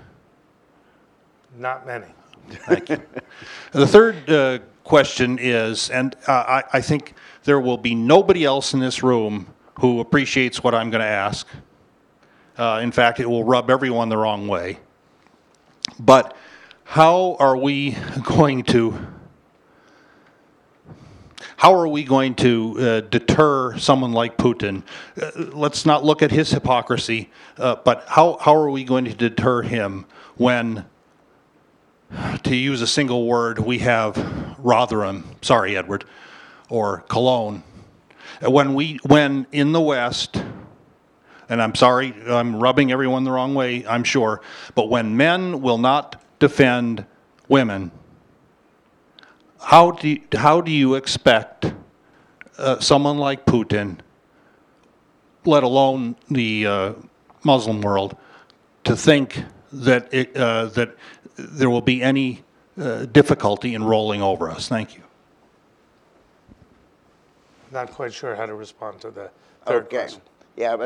Not 1.58 1.86
many. 1.86 2.06
Thank 2.48 2.88
you. 2.90 3.02
The 3.72 3.86
third 3.86 4.30
uh, 4.30 4.58
question 4.84 5.38
is, 5.40 5.90
and 5.90 6.14
uh, 6.26 6.32
I, 6.32 6.64
I 6.74 6.80
think 6.80 7.14
there 7.44 7.60
will 7.60 7.78
be 7.78 7.94
nobody 7.94 8.44
else 8.44 8.74
in 8.74 8.80
this 8.80 9.02
room 9.02 9.46
who 9.80 10.00
appreciates 10.00 10.62
what 10.62 10.74
I'm 10.74 10.90
going 10.90 11.00
to 11.00 11.06
ask. 11.06 11.46
Uh, 12.56 12.80
in 12.82 12.92
fact, 12.92 13.20
it 13.20 13.26
will 13.28 13.44
rub 13.44 13.70
everyone 13.70 14.08
the 14.08 14.16
wrong 14.16 14.46
way. 14.46 14.78
But 15.98 16.36
how 16.84 17.36
are 17.38 17.56
we 17.56 17.96
going 18.24 18.64
to? 18.64 18.98
How 21.56 21.74
are 21.74 21.86
we 21.86 22.02
going 22.02 22.34
to 22.36 22.76
uh, 22.78 23.00
deter 23.02 23.78
someone 23.78 24.12
like 24.12 24.36
Putin? 24.36 24.82
Uh, 25.20 25.30
let's 25.52 25.86
not 25.86 26.04
look 26.04 26.20
at 26.20 26.32
his 26.32 26.50
hypocrisy, 26.50 27.30
uh, 27.56 27.76
but 27.84 28.04
how, 28.08 28.36
how 28.40 28.56
are 28.56 28.68
we 28.68 28.82
going 28.82 29.04
to 29.04 29.14
deter 29.14 29.62
him 29.62 30.04
when 30.36 30.84
to 32.42 32.56
use 32.56 32.82
a 32.82 32.86
single 32.86 33.26
word, 33.26 33.58
we 33.58 33.78
have 33.78 34.56
Rotherham, 34.58 35.24
sorry, 35.40 35.76
Edward, 35.76 36.04
or 36.68 37.04
Cologne. 37.08 37.62
When 38.40 38.74
we, 38.74 38.98
when 39.04 39.46
in 39.52 39.72
the 39.72 39.80
West, 39.80 40.42
and 41.52 41.60
I'm 41.60 41.74
sorry, 41.74 42.14
I'm 42.26 42.58
rubbing 42.58 42.92
everyone 42.92 43.24
the 43.24 43.30
wrong 43.30 43.54
way, 43.54 43.86
I'm 43.86 44.04
sure, 44.04 44.40
but 44.74 44.88
when 44.88 45.18
men 45.18 45.60
will 45.60 45.76
not 45.76 46.22
defend 46.38 47.04
women, 47.46 47.90
how 49.60 49.90
do 49.90 50.08
you, 50.08 50.22
how 50.32 50.62
do 50.62 50.72
you 50.72 50.94
expect 50.94 51.74
uh, 52.56 52.80
someone 52.80 53.18
like 53.18 53.44
Putin, 53.44 53.98
let 55.44 55.62
alone 55.62 56.16
the 56.30 56.66
uh, 56.66 56.92
Muslim 57.44 57.82
world, 57.82 58.16
to 58.84 58.96
think 58.96 59.44
that 59.74 60.08
it, 60.12 60.34
uh, 60.34 60.66
that 60.66 60.96
there 61.36 61.68
will 61.68 61.82
be 61.82 62.02
any 62.02 62.42
uh, 62.80 63.04
difficulty 63.04 63.74
in 63.74 63.84
rolling 63.84 64.22
over 64.22 64.50
us. 64.50 64.68
Thank 64.68 64.96
you. 64.96 65.02
Not 67.70 67.90
quite 67.90 68.14
sure 68.14 68.34
how 68.34 68.46
to 68.46 68.54
respond 68.54 69.02
to 69.02 69.10
the 69.10 69.30
third 69.66 69.84
Okay. 69.84 69.96
question. 69.98 70.22
Yeah. 70.56 70.76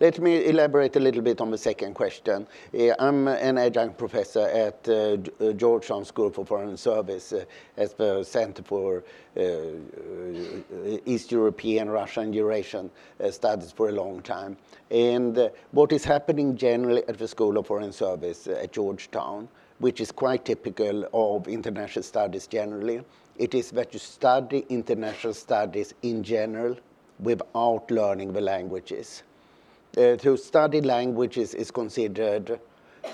Let 0.00 0.18
me 0.20 0.44
elaborate 0.46 0.94
a 0.96 1.00
little 1.00 1.22
bit 1.22 1.40
on 1.40 1.50
the 1.50 1.56
second 1.56 1.94
question. 1.94 2.46
I'm 2.98 3.26
an 3.26 3.56
adjunct 3.56 3.96
professor 3.96 4.46
at 4.46 4.86
uh, 4.86 5.16
uh, 5.40 5.52
Georgetown 5.52 6.04
School 6.04 6.30
for 6.30 6.44
Foreign 6.44 6.76
Service 6.76 7.32
uh, 7.32 7.44
at 7.78 7.96
the 7.96 8.22
Center 8.22 8.62
for 8.62 9.04
uh, 9.34 9.40
uh, 9.40 10.98
East 11.06 11.32
European, 11.32 11.88
Russian, 11.88 12.34
Eurasian 12.34 12.90
Studies 13.30 13.72
for 13.72 13.88
a 13.88 13.92
long 13.92 14.20
time. 14.20 14.58
And 14.90 15.50
what 15.70 15.92
is 15.92 16.04
happening 16.04 16.54
generally 16.54 17.02
at 17.08 17.16
the 17.16 17.28
School 17.28 17.56
of 17.56 17.66
Foreign 17.66 17.92
Service 17.92 18.46
at 18.46 18.72
Georgetown, 18.72 19.48
which 19.78 20.02
is 20.02 20.12
quite 20.12 20.44
typical 20.44 21.08
of 21.14 21.48
international 21.48 22.02
studies 22.02 22.46
generally, 22.46 23.02
it 23.38 23.54
is 23.54 23.70
that 23.70 23.94
you 23.94 24.00
study 24.00 24.66
international 24.68 25.32
studies 25.32 25.94
in 26.02 26.22
general 26.22 26.76
without 27.20 27.90
learning 27.90 28.32
the 28.32 28.40
languages. 28.40 29.22
Uh, 29.96 30.16
to 30.16 30.36
study 30.36 30.80
languages 30.80 31.54
is 31.54 31.70
considered 31.70 32.60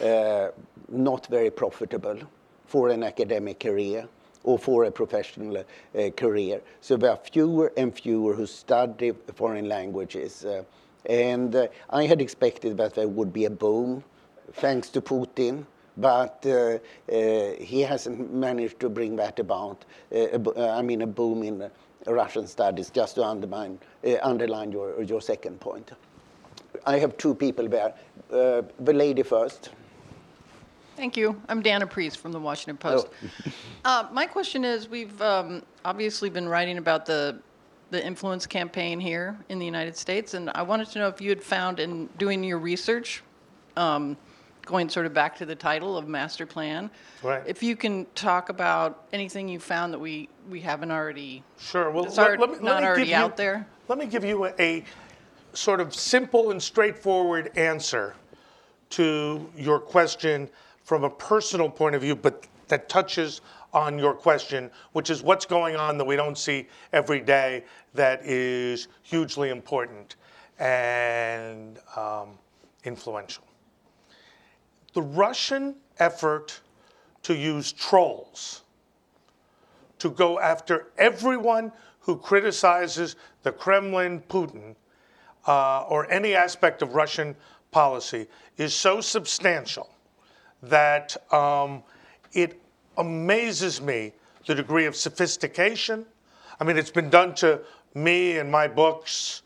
uh, 0.03 0.49
not 0.89 1.27
very 1.27 1.51
profitable 1.51 2.19
for 2.67 2.89
an 2.89 3.03
academic 3.03 3.61
career 3.61 4.07
or 4.43 4.59
for 4.59 4.85
a 4.85 4.91
professional 4.91 5.57
uh, 5.59 6.11
career. 6.17 6.61
So 6.81 6.97
there 6.97 7.11
are 7.11 7.21
fewer 7.33 7.73
and 7.77 7.95
fewer 7.95 8.35
who 8.35 8.47
study 8.47 9.13
foreign 9.35 9.69
languages. 9.69 10.45
Uh, 10.45 10.65
and 11.07 11.55
uh, 11.55 11.69
I 11.91 12.07
had 12.07 12.21
expected 12.21 12.77
that 12.79 12.95
there 12.95 13.09
would 13.09 13.33
be 13.33 13.45
a 13.45 13.51
boom 13.51 14.05
thanks 14.55 14.89
to 14.91 15.01
Putin, 15.01 15.65
but 15.97 16.45
uh, 16.47 16.79
uh, 17.13 17.55
he 17.61 17.81
hasn't 17.81 18.33
managed 18.33 18.81
to 18.81 18.89
bring 18.89 19.17
that 19.17 19.39
about. 19.39 19.85
Uh, 20.15 20.39
uh, 20.57 20.71
I 20.71 20.83
mean, 20.83 21.03
a 21.03 21.07
boom 21.07 21.43
in, 21.43 21.71
Russian 22.07 22.47
studies, 22.47 22.91
just 22.91 23.15
to 23.17 23.25
undermine, 23.25 23.79
uh, 24.07 24.17
underline 24.23 24.73
your, 24.73 25.03
your 25.03 25.21
second 25.21 25.61
point. 25.61 25.93
I 26.87 26.99
have 26.99 27.17
two 27.17 27.35
people 27.35 27.69
there. 27.69 27.95
Uh, 28.31 28.63
the 28.81 28.93
lady 28.93 29.23
first. 29.23 29.71
Thank 30.97 31.17
you. 31.17 31.41
I'm 31.49 31.61
Dana 31.61 31.87
Priest 31.87 32.19
from 32.19 32.33
the 32.33 32.41
Washington 32.41 32.77
Post. 32.77 33.09
Uh, 33.87 34.09
my 34.13 34.25
question 34.25 34.65
is, 34.65 34.89
we've 34.89 35.21
um, 35.21 35.63
obviously 35.85 36.31
been 36.31 36.49
writing 36.49 36.79
about 36.79 37.05
the 37.05 37.39
the 37.91 38.05
influence 38.05 38.47
campaign 38.47 38.99
here 38.99 39.39
in 39.51 39.59
the 39.59 39.67
United 39.67 39.95
States, 39.95 40.33
and 40.33 40.51
I 40.55 40.63
wanted 40.63 40.89
to 40.89 40.99
know 40.99 41.09
if 41.09 41.21
you 41.21 41.29
had 41.29 41.43
found 41.43 41.79
in 41.79 42.09
doing 42.19 42.43
your 42.43 42.59
research, 42.59 43.23
um, 43.77 44.17
going 44.65 44.89
sort 44.89 45.07
of 45.07 45.15
back 45.15 45.37
to 45.39 45.47
the 45.47 45.55
title 45.55 45.97
of 45.97 46.09
master 46.09 46.47
plan, 46.47 46.91
Right. 47.23 47.43
if 47.47 47.63
you 47.63 47.77
can 47.77 48.07
talk 48.15 48.49
about 48.49 49.07
anything 49.13 49.49
you 49.49 49.59
found 49.61 49.93
that 49.93 49.99
we 49.99 50.29
we 50.49 50.61
haven't 50.61 50.91
already 50.91 51.43
Sure. 51.59 51.91
Well, 51.91 52.05
let, 52.05 52.39
let 52.39 52.51
me, 52.51 52.57
let 52.57 52.63
not 52.63 52.83
me 52.83 52.87
already 52.87 53.03
give 53.03 53.09
you, 53.09 53.15
out 53.15 53.37
there? 53.37 53.67
Let 53.89 53.99
me 53.99 54.07
give 54.07 54.25
you 54.25 54.47
a, 54.47 54.55
a 54.59 54.85
sort 55.53 55.81
of 55.81 55.95
simple 55.95 56.51
and 56.51 56.63
straightforward 56.63 57.57
answer 57.57 58.15
to 58.91 59.51
your 59.57 59.79
question 59.79 60.49
from 60.83 61.05
a 61.05 61.11
personal 61.11 61.71
point 61.71 61.95
of 61.95 62.03
view, 62.03 62.15
but 62.15 62.47
that 62.69 62.89
touches 62.89 63.41
on 63.73 63.99
your 63.99 64.15
question, 64.15 64.71
which 64.93 65.11
is 65.11 65.23
what's 65.23 65.45
going 65.47 65.77
on 65.77 65.99
that 65.99 66.05
we 66.05 66.17
don't 66.17 66.39
see 66.39 66.67
every 66.93 67.21
day 67.21 67.65
that 67.95 68.25
is 68.25 68.89
hugely 69.03 69.51
important 69.51 70.17
and 70.59 71.79
um, 71.97 72.39
influential. 72.85 73.45
The 74.95 75.03
Russian 75.03 75.77
effort 75.99 76.61
to 77.25 77.35
use 77.35 77.73
trolls 77.73 78.63
to 79.99 80.11
go 80.11 80.39
after 80.39 80.89
everyone 80.99 81.73
who 82.01 82.17
criticizes 82.17 83.17
the 83.43 83.53
Kremlin, 83.53 84.23
Putin, 84.29 84.75
uh, 85.47 85.83
or 85.83 86.11
any 86.11 86.35
aspect 86.35 86.83
of 86.83 86.95
Russian 86.95 87.35
policy 87.71 88.27
is 88.57 88.75
so 88.75 89.01
substantial 89.01 89.89
that 90.63 91.17
um, 91.33 91.83
it 92.33 92.61
amazes 92.99 93.81
me 93.81 94.13
the 94.47 94.55
degree 94.55 94.87
of 94.87 94.95
sophistication. 94.95 96.07
I 96.61 96.65
mean, 96.65 96.77
it's 96.77 96.91
been 96.91 97.11
done 97.11 97.35
to 97.37 97.61
me 97.95 98.39
in 98.39 98.51
my 98.51 98.69
books 98.69 99.43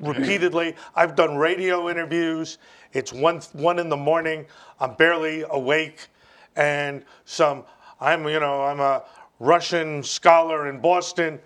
repeatedly. 0.00 0.74
I've 0.94 1.16
done 1.16 1.36
radio 1.36 1.88
interviews. 1.88 2.58
It's 2.92 3.12
one 3.12 3.40
one 3.52 3.78
in 3.78 3.88
the 3.88 3.96
morning. 3.96 4.46
I'm 4.80 4.94
barely 4.94 5.44
awake, 5.50 6.08
and 6.56 7.04
some 7.24 7.64
I'm 8.00 8.26
you 8.26 8.40
know 8.40 8.62
I'm 8.62 8.80
a 8.80 9.04
Russian 9.38 10.02
scholar 10.02 10.68
in 10.68 10.80
Boston. 10.80 11.38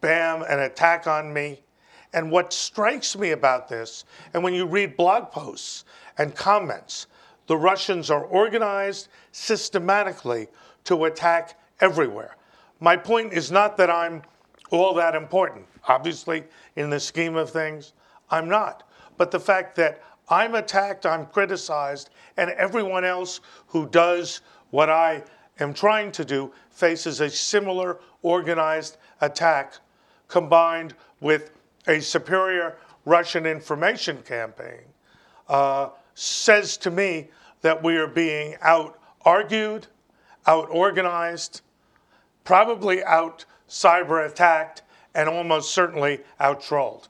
Bam, 0.00 0.42
an 0.42 0.60
attack 0.60 1.06
on 1.06 1.32
me. 1.32 1.60
And 2.12 2.30
what 2.30 2.52
strikes 2.52 3.18
me 3.18 3.32
about 3.32 3.68
this, 3.68 4.04
and 4.32 4.42
when 4.42 4.54
you 4.54 4.64
read 4.64 4.96
blog 4.96 5.30
posts 5.30 5.84
and 6.16 6.34
comments, 6.34 7.06
the 7.48 7.56
Russians 7.56 8.10
are 8.10 8.24
organized 8.24 9.08
systematically 9.32 10.48
to 10.84 11.04
attack 11.04 11.58
everywhere. 11.80 12.36
My 12.80 12.96
point 12.96 13.32
is 13.32 13.50
not 13.50 13.76
that 13.76 13.90
I'm 13.90 14.22
all 14.70 14.94
that 14.94 15.14
important. 15.14 15.66
Obviously, 15.86 16.44
in 16.76 16.90
the 16.90 17.00
scheme 17.00 17.36
of 17.36 17.50
things, 17.50 17.92
I'm 18.30 18.48
not. 18.48 18.88
But 19.16 19.30
the 19.30 19.40
fact 19.40 19.74
that 19.76 20.00
I'm 20.30 20.54
attacked, 20.54 21.06
I'm 21.06 21.26
criticized, 21.26 22.10
and 22.36 22.50
everyone 22.50 23.04
else 23.04 23.40
who 23.66 23.88
does 23.88 24.40
what 24.70 24.90
I 24.90 25.22
am 25.60 25.72
trying 25.72 26.12
to 26.12 26.24
do 26.24 26.52
faces 26.70 27.20
a 27.20 27.30
similar 27.30 27.98
organized 28.22 28.98
attack 29.20 29.74
combined 30.28 30.94
with 31.20 31.50
a 31.86 32.00
superior 32.00 32.76
Russian 33.04 33.46
information 33.46 34.22
campaign 34.22 34.82
uh, 35.48 35.88
says 36.14 36.76
to 36.78 36.90
me 36.90 37.28
that 37.62 37.82
we 37.82 37.96
are 37.96 38.06
being 38.06 38.56
out 38.60 39.00
argued, 39.22 39.86
out 40.46 40.68
organized, 40.70 41.62
probably 42.44 43.02
out 43.04 43.44
cyber 43.68 44.26
attacked, 44.26 44.82
and 45.14 45.28
almost 45.28 45.72
certainly 45.72 46.20
out 46.38 46.60
trolled. 46.60 47.08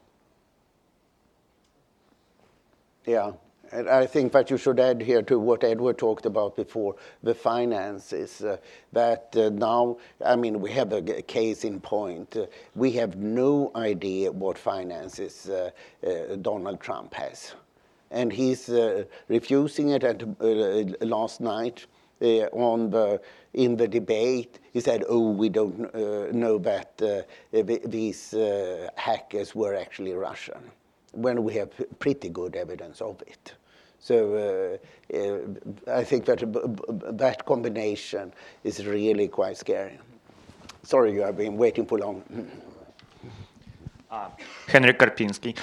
Yeah, 3.05 3.31
and 3.71 3.87
I 3.87 4.05
think 4.05 4.31
that 4.33 4.49
you 4.49 4.57
should 4.57 4.79
add 4.79 5.01
here 5.01 5.21
to 5.23 5.39
what 5.39 5.63
Edward 5.63 5.97
talked 5.97 6.25
about 6.25 6.55
before, 6.55 6.95
the 7.23 7.35
finances, 7.35 8.41
uh, 8.41 8.57
that 8.93 9.33
uh, 9.35 9.49
now, 9.49 9.97
I 10.25 10.35
mean, 10.35 10.59
we 10.59 10.71
have 10.71 10.91
a 10.91 11.01
case 11.21 11.63
in 11.63 11.79
point. 11.79 12.35
Uh, 12.35 12.47
we 12.75 12.91
have 12.93 13.15
no 13.15 13.71
idea 13.75 14.31
what 14.31 14.57
finances 14.57 15.49
Donald 16.41 16.79
Trump 16.79 17.13
has. 17.13 17.53
And 18.11 18.33
he's 18.33 18.69
refusing 19.27 19.89
it 19.89 20.03
uh, 20.03 21.05
last 21.05 21.41
night. 21.41 21.85
On 22.51 22.89
the 22.89 23.21
in 23.53 23.77
the 23.77 23.87
debate, 23.87 24.59
he 24.73 24.81
said, 24.81 25.05
"Oh, 25.07 25.29
we 25.29 25.47
don't 25.47 25.79
know 26.33 26.57
that 26.57 26.97
these 27.53 28.35
hackers 28.97 29.55
were 29.55 29.73
actually 29.73 30.13
Russian." 30.13 30.59
When 31.13 31.43
we 31.43 31.53
have 31.55 31.69
pretty 31.99 32.29
good 32.29 32.55
evidence 32.55 33.01
of 33.01 33.21
it. 33.21 33.53
So 33.99 34.79
uh, 35.13 35.17
uh, 35.17 35.93
I 35.99 36.03
think 36.03 36.25
that 36.25 36.51
b- 36.51 36.59
that 37.11 37.45
combination 37.45 38.33
is 38.63 38.85
really 38.85 39.27
quite 39.27 39.57
scary. 39.57 39.99
Sorry, 40.83 41.13
you 41.13 41.21
have 41.21 41.37
been 41.37 41.57
waiting 41.57 41.85
for 41.85 41.99
long. 41.99 42.23
Henry 44.67 44.93
Karpinski. 44.93 45.55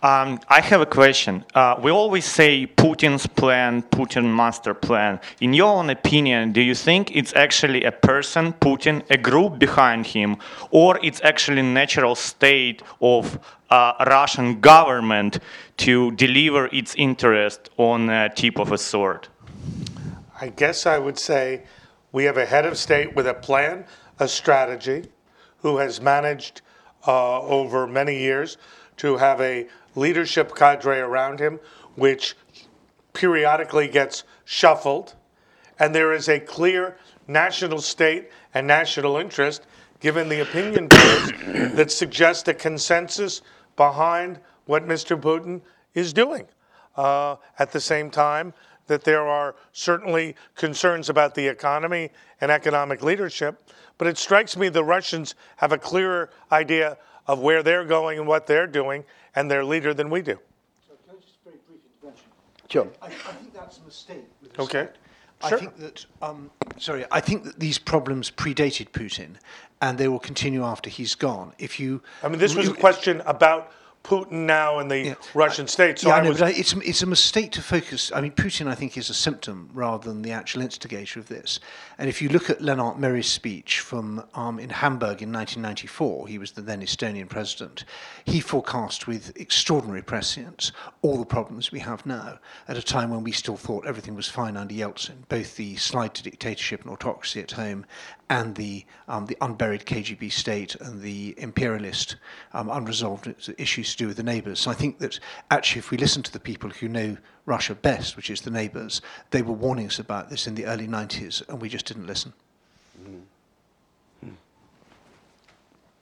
Um, 0.00 0.38
I 0.48 0.60
have 0.60 0.80
a 0.80 0.86
question. 0.86 1.44
Uh, 1.54 1.74
we 1.82 1.90
always 1.90 2.24
say 2.24 2.66
Putin's 2.66 3.26
plan, 3.26 3.82
Putin 3.82 4.32
master 4.32 4.72
plan. 4.72 5.18
In 5.40 5.52
your 5.52 5.76
own 5.76 5.90
opinion, 5.90 6.52
do 6.52 6.60
you 6.60 6.74
think 6.74 7.16
it's 7.16 7.34
actually 7.34 7.82
a 7.82 7.90
person, 7.90 8.52
Putin, 8.52 9.02
a 9.10 9.16
group 9.16 9.58
behind 9.58 10.06
him, 10.06 10.36
or 10.70 11.00
it's 11.02 11.20
actually 11.24 11.62
natural 11.62 12.14
state 12.14 12.82
of 13.00 13.40
uh, 13.70 13.92
Russian 14.06 14.60
government 14.60 15.38
to 15.78 16.10
deliver 16.12 16.66
its 16.72 16.94
interest 16.96 17.70
on 17.76 18.08
a 18.08 18.28
tip 18.28 18.58
of 18.58 18.72
a 18.72 18.78
sword? 18.78 19.28
I 20.40 20.48
guess 20.48 20.86
I 20.86 20.98
would 20.98 21.18
say 21.18 21.62
we 22.12 22.24
have 22.24 22.36
a 22.36 22.46
head 22.46 22.64
of 22.64 22.78
state 22.78 23.14
with 23.14 23.26
a 23.26 23.34
plan, 23.34 23.84
a 24.18 24.28
strategy, 24.28 25.04
who 25.58 25.78
has 25.78 26.00
managed 26.00 26.62
uh, 27.06 27.40
over 27.42 27.86
many 27.86 28.18
years 28.18 28.56
to 28.98 29.16
have 29.16 29.40
a 29.40 29.66
leadership 29.94 30.54
cadre 30.54 30.98
around 30.98 31.40
him, 31.40 31.58
which 31.96 32.36
periodically 33.12 33.88
gets 33.88 34.24
shuffled. 34.44 35.14
And 35.78 35.94
there 35.94 36.12
is 36.12 36.28
a 36.28 36.40
clear 36.40 36.96
national 37.26 37.80
state 37.80 38.30
and 38.54 38.66
national 38.66 39.16
interest, 39.16 39.66
given 40.00 40.28
the 40.28 40.40
opinion 40.40 40.88
polls, 40.88 41.32
that 41.74 41.90
suggest 41.90 42.48
a 42.48 42.54
consensus 42.54 43.42
behind 43.78 44.38
what 44.66 44.86
Mr. 44.86 45.18
Putin 45.18 45.62
is 45.94 46.12
doing. 46.12 46.46
Uh, 46.96 47.36
at 47.58 47.72
the 47.72 47.80
same 47.80 48.10
time, 48.10 48.52
that 48.88 49.04
there 49.04 49.26
are 49.26 49.54
certainly 49.72 50.34
concerns 50.56 51.08
about 51.08 51.34
the 51.34 51.46
economy 51.46 52.10
and 52.40 52.50
economic 52.50 53.02
leadership, 53.02 53.62
but 53.96 54.08
it 54.08 54.18
strikes 54.18 54.56
me 54.56 54.68
the 54.68 54.84
Russians 54.84 55.34
have 55.56 55.72
a 55.72 55.78
clearer 55.78 56.30
idea 56.50 56.98
of 57.26 57.38
where 57.38 57.62
they're 57.62 57.84
going 57.84 58.18
and 58.18 58.26
what 58.26 58.46
they're 58.46 58.66
doing 58.66 59.04
and 59.34 59.50
their 59.50 59.64
leader 59.64 59.94
than 59.94 60.10
we 60.10 60.22
do. 60.22 60.38
So 60.86 60.94
can 61.06 61.16
I 61.16 61.20
just 61.20 61.36
very 61.44 61.56
brief 61.68 61.80
intervention? 62.02 62.26
Sure. 62.68 62.88
I, 63.00 63.06
I 63.06 63.08
think 63.10 63.54
that's 63.54 63.78
a 63.78 63.82
mistake. 63.82 64.24
With 64.42 64.58
Okay. 64.58 64.88
Respect. 65.42 65.54
I 65.54 65.56
think 65.58 65.76
that, 65.78 66.06
um, 66.22 66.50
sorry, 66.78 67.04
I 67.10 67.20
think 67.20 67.44
that 67.44 67.60
these 67.60 67.78
problems 67.78 68.30
predated 68.30 68.90
Putin, 68.90 69.36
and 69.80 69.98
they 69.98 70.08
will 70.08 70.18
continue 70.18 70.64
after 70.64 70.90
he's 70.90 71.14
gone. 71.14 71.52
If 71.58 71.78
you, 71.78 72.02
I 72.22 72.28
mean, 72.28 72.38
this 72.38 72.54
was 72.54 72.68
a 72.68 72.74
question 72.74 73.22
about 73.26 73.72
Putin 74.04 74.46
now 74.46 74.78
and 74.78 74.90
the 74.90 74.98
Yeah. 74.98 75.14
Russian 75.34 75.68
state. 75.68 75.98
So 75.98 76.08
yeah, 76.08 76.14
I 76.14 76.18
I 76.18 76.22
know, 76.22 76.30
was, 76.30 76.38
but 76.38 76.48
I- 76.48 76.58
it's, 76.58 76.72
it's 76.72 77.02
a 77.02 77.06
mistake 77.06 77.52
to 77.52 77.62
focus. 77.62 78.10
I 78.14 78.20
mean, 78.22 78.32
Putin, 78.32 78.66
I 78.66 78.74
think, 78.74 78.96
is 78.96 79.10
a 79.10 79.14
symptom 79.14 79.68
rather 79.74 80.08
than 80.08 80.22
the 80.22 80.32
actual 80.32 80.62
instigator 80.62 81.20
of 81.20 81.28
this. 81.28 81.60
And 81.98 82.08
if 82.08 82.22
you 82.22 82.28
look 82.30 82.48
at 82.48 82.60
Lennart 82.62 82.98
Meri's 82.98 83.26
speech 83.28 83.80
from 83.80 84.24
um, 84.34 84.58
in 84.58 84.70
Hamburg 84.70 85.20
in 85.20 85.30
1994, 85.32 86.26
he 86.28 86.38
was 86.38 86.52
the 86.52 86.62
then 86.62 86.80
Estonian 86.80 87.28
president. 87.28 87.84
He 88.24 88.40
forecast 88.40 89.06
with 89.06 89.36
extraordinary 89.36 90.02
prescience 90.02 90.72
all 91.02 91.18
the 91.18 91.26
problems 91.26 91.70
we 91.70 91.80
have 91.80 92.06
now 92.06 92.38
at 92.66 92.76
a 92.78 92.82
time 92.82 93.10
when 93.10 93.24
we 93.24 93.32
still 93.32 93.56
thought 93.56 93.86
everything 93.86 94.14
was 94.14 94.28
fine 94.28 94.56
under 94.56 94.74
Yeltsin, 94.74 95.28
both 95.28 95.56
the 95.56 95.76
slide 95.76 96.14
to 96.14 96.22
dictatorship 96.22 96.82
and 96.82 96.90
autocracy 96.90 97.40
at 97.40 97.52
home 97.52 97.84
and 98.30 98.54
the, 98.54 98.84
um, 99.08 99.26
the 99.26 99.36
unburied 99.40 99.86
KGB 99.86 100.30
state 100.30 100.74
and 100.76 101.00
the 101.00 101.34
imperialist 101.38 102.16
um, 102.52 102.68
unresolved 102.68 103.32
issues 103.58 103.92
to 103.92 103.96
do 103.96 104.06
with 104.08 104.16
the 104.16 104.22
neighbours. 104.22 104.60
So 104.60 104.70
I 104.70 104.74
think 104.74 104.98
that 104.98 105.18
actually, 105.50 105.80
if 105.80 105.90
we 105.90 105.98
listen 105.98 106.22
to 106.22 106.32
the 106.32 106.40
people 106.40 106.70
who 106.70 106.88
know 106.88 107.16
Russia 107.46 107.74
best, 107.74 108.16
which 108.16 108.30
is 108.30 108.42
the 108.42 108.50
neighbours, 108.50 109.00
they 109.30 109.42
were 109.42 109.54
warning 109.54 109.86
us 109.86 109.98
about 109.98 110.30
this 110.30 110.46
in 110.46 110.54
the 110.54 110.66
early 110.66 110.86
90s, 110.86 111.48
and 111.48 111.60
we 111.60 111.68
just 111.68 111.86
didn't 111.86 112.06
listen. 112.06 112.32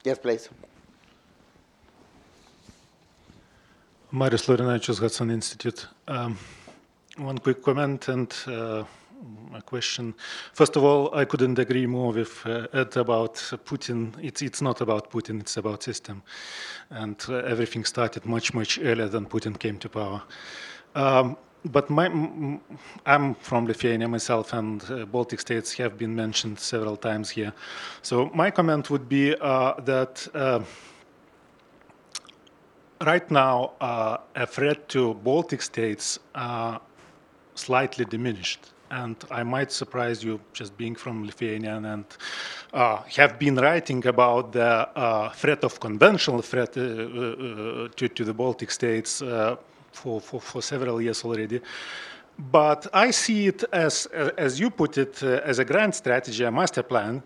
Yes, 0.04 0.18
please. 0.18 0.48
Marius 4.12 4.46
Laurinaitis, 4.46 5.00
Hudson 5.00 5.30
Institute. 5.30 5.86
Um, 6.06 6.38
one 7.16 7.38
quick 7.38 7.62
comment 7.62 8.08
and 8.08 8.32
uh, 8.46 8.84
a 9.54 9.62
question. 9.62 10.14
First 10.52 10.76
of 10.76 10.84
all, 10.84 11.14
I 11.14 11.24
couldn't 11.24 11.58
agree 11.58 11.86
more 11.86 12.12
with 12.12 12.46
uh, 12.46 12.66
Ed 12.72 12.96
about 12.96 13.34
Putin. 13.64 14.14
It's, 14.22 14.42
it's 14.42 14.60
not 14.60 14.80
about 14.80 15.10
Putin, 15.10 15.40
it's 15.40 15.56
about 15.56 15.82
system. 15.82 16.22
And 16.90 17.16
uh, 17.28 17.36
everything 17.36 17.84
started 17.84 18.26
much, 18.26 18.54
much 18.54 18.78
earlier 18.78 19.08
than 19.08 19.26
Putin 19.26 19.58
came 19.58 19.78
to 19.78 19.88
power. 19.88 20.22
Um, 20.94 21.36
but 21.64 21.90
my, 21.90 22.06
I'm 23.06 23.34
from 23.34 23.66
Lithuania 23.66 24.08
myself, 24.08 24.52
and 24.52 24.84
uh, 24.90 25.04
Baltic 25.06 25.40
states 25.40 25.72
have 25.74 25.98
been 25.98 26.14
mentioned 26.14 26.58
several 26.60 26.96
times 26.96 27.30
here. 27.30 27.52
So 28.02 28.30
my 28.34 28.50
comment 28.50 28.90
would 28.90 29.08
be 29.08 29.34
uh, 29.40 29.74
that 29.80 30.28
uh, 30.34 30.60
right 33.04 33.28
now 33.30 33.72
uh, 33.80 34.18
a 34.36 34.46
threat 34.46 34.88
to 34.90 35.14
Baltic 35.14 35.62
states 35.62 36.18
uh, 36.34 36.78
slightly 37.54 38.04
diminished. 38.04 38.72
And 38.90 39.16
I 39.30 39.42
might 39.42 39.72
surprise 39.72 40.22
you 40.22 40.40
just 40.52 40.76
being 40.76 40.94
from 40.94 41.24
Lithuania 41.24 41.76
and 41.76 42.04
uh, 42.72 43.02
have 43.16 43.38
been 43.38 43.56
writing 43.56 44.06
about 44.06 44.52
the 44.52 44.88
uh, 44.96 45.30
threat 45.30 45.64
of 45.64 45.80
conventional 45.80 46.42
threat 46.42 46.76
uh, 46.76 46.80
uh, 46.80 47.88
to, 47.96 48.08
to 48.08 48.24
the 48.24 48.32
Baltic 48.34 48.70
states 48.70 49.22
uh, 49.22 49.56
for, 49.92 50.20
for, 50.20 50.40
for 50.40 50.62
several 50.62 51.00
years 51.02 51.24
already. 51.24 51.60
But 52.38 52.86
I 52.92 53.10
see 53.10 53.48
it 53.48 53.64
as, 53.72 54.06
as 54.36 54.60
you 54.60 54.70
put 54.70 54.98
it, 54.98 55.22
as 55.22 55.58
a 55.58 55.64
grand 55.64 55.94
strategy, 55.94 56.44
a 56.44 56.50
master 56.50 56.82
plan. 56.82 57.22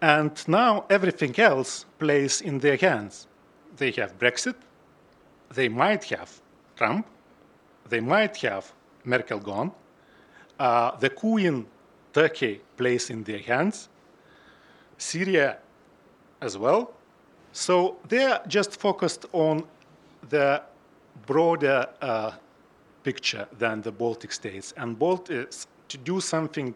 And 0.00 0.32
now 0.48 0.84
everything 0.90 1.38
else 1.38 1.86
plays 1.98 2.40
in 2.40 2.58
their 2.58 2.76
hands. 2.76 3.28
They 3.76 3.92
have 3.92 4.18
Brexit, 4.18 4.56
they 5.54 5.68
might 5.68 6.04
have 6.04 6.40
Trump, 6.76 7.06
they 7.88 8.00
might 8.00 8.36
have 8.38 8.72
Merkel 9.04 9.38
gone, 9.38 9.72
uh, 10.58 10.96
the 10.96 11.10
coup 11.10 11.38
in 11.38 11.66
Turkey 12.12 12.60
plays 12.76 13.10
in 13.10 13.22
their 13.24 13.38
hands, 13.38 13.88
Syria 14.96 15.58
as 16.40 16.56
well. 16.56 16.92
So 17.52 17.96
they're 18.08 18.40
just 18.46 18.80
focused 18.80 19.26
on 19.32 19.64
the 20.28 20.62
broader 21.26 21.86
uh, 22.00 22.32
picture 23.02 23.46
than 23.58 23.82
the 23.82 23.92
Baltic 23.92 24.32
states. 24.32 24.74
And 24.76 24.98
Baltics, 24.98 25.66
to 25.88 25.98
do 25.98 26.20
something 26.20 26.74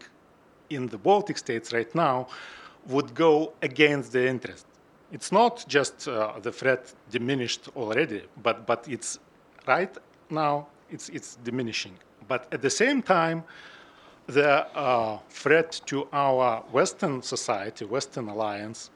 in 0.71 0.87
the 0.89 0.99
Baltic 0.99 1.39
states 1.39 1.73
right 1.73 1.93
now 1.95 2.29
would 2.87 3.15
go 3.15 3.53
against 3.63 4.13
their 4.13 4.27
interest. 4.27 4.67
It's 5.13 5.31
not 5.31 5.65
just 5.69 6.09
uh, 6.09 6.33
the 6.41 6.51
threat 6.51 6.95
diminished 7.11 7.69
already, 7.77 8.23
but, 8.43 8.67
but 8.67 8.87
it's 8.89 9.19
right 9.67 9.95
now 10.31 10.69
it's, 10.91 11.09
it's 11.11 11.37
diminishing. 11.45 11.97
But 12.29 12.53
at 12.53 12.63
the 12.63 12.71
same 12.71 13.03
time, 13.03 13.45
the 14.27 14.67
uh, 14.77 15.19
threat 15.29 15.81
to 15.87 16.09
our 16.13 16.63
Western 16.73 17.23
society, 17.23 17.85
Western 17.85 18.29
alliance, 18.29 18.91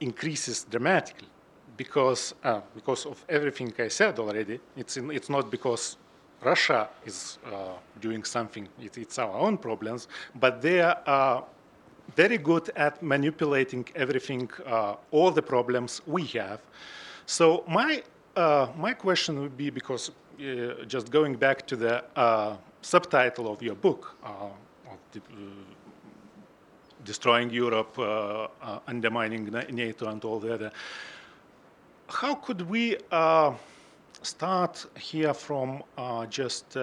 increases 0.00 0.64
dramatically 0.70 1.28
because, 1.76 2.34
uh, 2.44 2.60
because 2.74 3.06
of 3.06 3.24
everything 3.28 3.72
I 3.78 3.88
said 3.88 4.18
already. 4.18 4.60
It's, 4.76 4.96
in, 4.96 5.10
it's 5.10 5.28
not 5.28 5.50
because 5.50 5.96
Russia 6.42 6.88
is 7.06 7.38
uh, 7.46 7.72
doing 8.00 8.24
something, 8.24 8.68
it, 8.80 8.98
it's 8.98 9.18
our 9.18 9.34
own 9.34 9.56
problems, 9.56 10.08
but 10.34 10.60
they 10.60 10.80
are 10.80 11.44
very 12.16 12.38
good 12.38 12.70
at 12.76 13.02
manipulating 13.02 13.86
everything, 13.94 14.50
uh, 14.66 14.96
all 15.10 15.30
the 15.30 15.42
problems 15.42 16.02
we 16.06 16.24
have. 16.26 16.60
So 17.26 17.64
my, 17.66 18.02
uh, 18.36 18.68
my 18.76 18.92
question 18.92 19.40
would 19.40 19.56
be, 19.56 19.70
because 19.70 20.10
uh, 20.10 20.12
Uh, 20.40 20.84
just 20.86 21.12
going 21.12 21.36
back 21.36 21.64
to 21.64 21.76
the 21.76 22.04
uh, 22.16 22.56
subtitle 22.82 23.52
of 23.52 23.62
your 23.62 23.76
book, 23.76 24.16
uh, 24.24 24.46
of 24.90 24.98
the, 25.12 25.20
uh, 25.20 25.50
Destroying 27.04 27.50
Europe, 27.50 27.96
uh, 27.98 28.48
Undermining 28.88 29.44
NATO 29.70 30.08
and 30.08 30.24
all 30.24 30.40
the 30.40 30.54
other, 30.54 30.72
how 32.08 32.34
could 32.34 32.62
we 32.62 32.96
start 34.22 34.86
here 34.98 35.34
from 35.34 35.82
just 36.30 36.76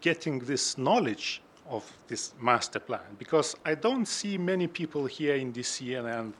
getting 0.00 0.38
this 0.40 0.78
knowledge 0.78 1.40
of 1.68 1.90
this 2.06 2.34
master 2.40 2.78
plan 2.78 3.16
because 3.18 3.56
I 3.64 3.74
don't 3.74 4.06
see 4.06 4.38
many 4.38 4.66
people 4.66 5.06
here 5.06 5.36
in 5.36 5.52
DC 5.52 5.98
and 5.98 6.34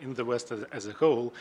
in 0.00 0.14
the 0.14 0.24
West 0.24 0.52
as, 0.52 0.64
as, 0.72 0.86
a 0.86 0.92
whole 0.92 1.32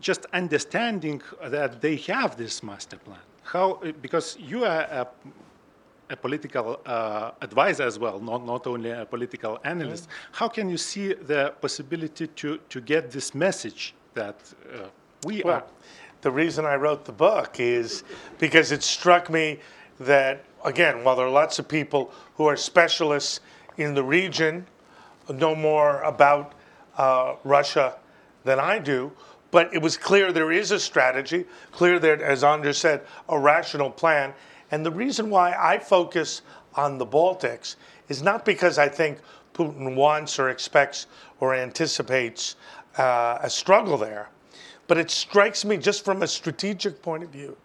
just 0.00 0.26
understanding 0.32 1.22
that 1.42 1.80
they 1.80 1.96
have 1.96 2.36
this 2.36 2.62
master 2.62 2.96
plan. 2.96 3.20
How, 3.42 3.80
because 4.02 4.36
you 4.38 4.64
are 4.64 4.82
a, 4.82 5.08
a 6.10 6.16
political 6.16 6.80
uh, 6.86 7.32
advisor 7.40 7.84
as 7.84 7.98
well, 7.98 8.20
not, 8.20 8.44
not 8.44 8.66
only 8.66 8.90
a 8.90 9.04
political 9.04 9.58
analyst. 9.64 10.08
Mm. 10.08 10.12
How 10.32 10.48
can 10.48 10.68
you 10.68 10.76
see 10.76 11.14
the 11.14 11.54
possibility 11.60 12.26
to, 12.26 12.58
to 12.68 12.80
get 12.80 13.10
this 13.10 13.34
message 13.34 13.94
that 14.14 14.36
uh, 14.72 14.86
we 15.24 15.42
well, 15.44 15.56
are? 15.56 15.64
The 16.22 16.30
reason 16.30 16.64
I 16.64 16.74
wrote 16.74 17.04
the 17.04 17.12
book 17.12 17.60
is 17.60 18.04
because 18.38 18.72
it 18.72 18.82
struck 18.82 19.30
me 19.30 19.58
that 20.00 20.44
again, 20.64 21.04
while 21.04 21.16
there 21.16 21.26
are 21.26 21.30
lots 21.30 21.58
of 21.58 21.68
people 21.68 22.12
who 22.36 22.46
are 22.46 22.56
specialists 22.56 23.40
in 23.76 23.94
the 23.94 24.02
region, 24.02 24.66
know 25.28 25.54
more 25.54 26.02
about 26.02 26.52
uh, 26.98 27.34
Russia 27.44 27.94
than 28.44 28.58
I 28.58 28.78
do, 28.78 29.12
but 29.50 29.72
it 29.74 29.82
was 29.82 29.96
clear 29.96 30.32
there 30.32 30.52
is 30.52 30.70
a 30.70 30.80
strategy, 30.80 31.44
clear 31.72 31.98
that, 31.98 32.20
as 32.20 32.44
Anders 32.44 32.78
said, 32.78 33.02
a 33.28 33.38
rational 33.38 33.90
plan. 33.90 34.32
And 34.70 34.86
the 34.86 34.90
reason 34.90 35.30
why 35.30 35.54
I 35.58 35.78
focus 35.78 36.42
on 36.74 36.98
the 36.98 37.06
Baltics 37.06 37.76
is 38.08 38.22
not 38.22 38.44
because 38.44 38.78
I 38.78 38.88
think 38.88 39.18
Putin 39.54 39.96
wants 39.96 40.38
or 40.38 40.50
expects 40.50 41.06
or 41.40 41.54
anticipates 41.54 42.56
uh, 42.98 43.38
a 43.42 43.50
struggle 43.50 43.98
there, 43.98 44.28
but 44.86 44.98
it 44.98 45.10
strikes 45.10 45.64
me 45.64 45.76
just 45.76 46.04
from 46.04 46.22
a 46.22 46.26
strategic 46.26 47.02
point 47.02 47.24
of 47.24 47.30
view 47.30 47.56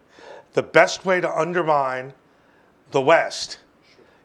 the 0.56 0.62
best 0.62 1.04
way 1.04 1.20
to 1.20 1.38
undermine 1.38 2.14
the 2.90 3.00
West 3.00 3.58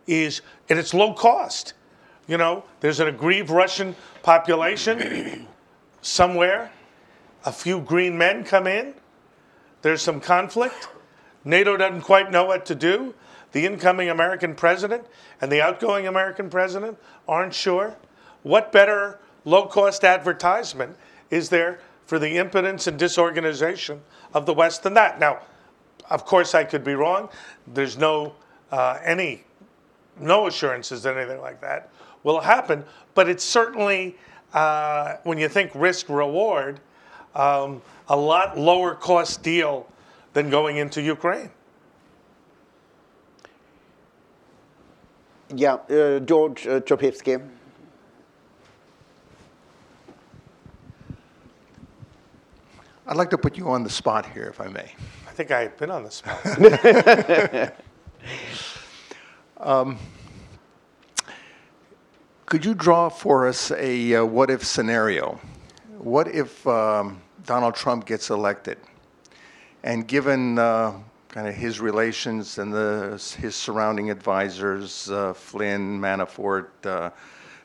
is, 0.07 0.41
and 0.69 0.79
it's 0.79 0.93
low 0.93 1.13
cost. 1.13 1.73
You 2.25 2.37
know, 2.37 2.63
there's 2.79 3.01
an 3.01 3.09
aggrieved 3.09 3.49
Russian 3.49 3.95
population 4.23 5.45
somewhere. 6.01 6.71
A 7.45 7.51
few 7.51 7.81
green 7.81 8.17
men 8.17 8.43
come 8.43 8.67
in. 8.67 8.93
There's 9.81 10.01
some 10.01 10.19
conflict. 10.19 10.89
NATO 11.43 11.75
doesn't 11.75 12.01
quite 12.01 12.31
know 12.31 12.45
what 12.45 12.65
to 12.67 12.75
do. 12.75 13.15
The 13.51 13.65
incoming 13.65 14.09
American 14.09 14.55
president 14.55 15.05
and 15.41 15.51
the 15.51 15.61
outgoing 15.61 16.07
American 16.07 16.49
president 16.49 16.97
aren't 17.27 17.53
sure. 17.53 17.95
What 18.43 18.71
better 18.71 19.19
low 19.43 19.65
cost 19.65 20.03
advertisement 20.03 20.95
is 21.29 21.49
there 21.49 21.79
for 22.05 22.19
the 22.19 22.37
impotence 22.37 22.87
and 22.87 22.97
disorganization 22.97 24.01
of 24.33 24.45
the 24.45 24.53
West 24.53 24.83
than 24.83 24.93
that? 24.93 25.19
Now, 25.19 25.39
of 26.09 26.25
course, 26.25 26.53
I 26.53 26.63
could 26.63 26.83
be 26.83 26.93
wrong. 26.93 27.29
There's 27.67 27.97
no 27.97 28.35
uh, 28.71 28.99
any, 29.03 29.43
no 30.19 30.47
assurances 30.47 31.03
that 31.03 31.17
anything 31.17 31.41
like 31.41 31.59
that 31.61 31.89
will 32.23 32.39
happen. 32.39 32.83
But 33.15 33.27
it's 33.27 33.43
certainly, 33.43 34.15
uh, 34.53 35.17
when 35.23 35.37
you 35.37 35.49
think 35.49 35.71
risk 35.73 36.07
reward, 36.09 36.79
um, 37.35 37.81
a 38.07 38.15
lot 38.15 38.57
lower 38.57 38.95
cost 38.95 39.43
deal 39.43 39.87
than 40.33 40.49
going 40.49 40.77
into 40.77 41.01
Ukraine. 41.01 41.49
Yeah, 45.53 45.73
uh, 45.73 46.19
George 46.19 46.65
uh, 46.65 46.79
Chopivsky. 46.81 47.41
I'd 53.07 53.17
like 53.17 53.29
to 53.31 53.37
put 53.37 53.57
you 53.57 53.69
on 53.69 53.83
the 53.83 53.89
spot 53.89 54.25
here, 54.25 54.45
if 54.45 54.61
I 54.61 54.67
may. 54.67 54.93
I 55.27 55.31
think 55.31 55.51
I 55.51 55.63
have 55.63 55.77
been 55.77 55.91
on 55.91 56.03
the 56.03 56.11
spot. 56.11 56.39
um, 59.57 59.97
could 62.45 62.63
you 62.63 62.73
draw 62.73 63.09
for 63.09 63.47
us 63.47 63.71
a 63.71 64.15
uh, 64.15 64.25
what 64.25 64.49
if 64.49 64.63
scenario? 64.65 65.41
What 66.01 66.29
if 66.29 66.65
um, 66.65 67.21
Donald 67.45 67.75
Trump 67.75 68.07
gets 68.07 68.31
elected? 68.31 68.79
And 69.83 70.07
given 70.07 70.57
uh, 70.57 70.93
kind 71.27 71.47
of 71.47 71.53
his 71.53 71.79
relations 71.79 72.57
and 72.57 72.73
the, 72.73 73.23
his 73.37 73.55
surrounding 73.55 74.09
advisors, 74.09 75.11
uh, 75.11 75.33
Flynn, 75.33 76.01
Manafort, 76.01 76.69
uh, 76.85 77.11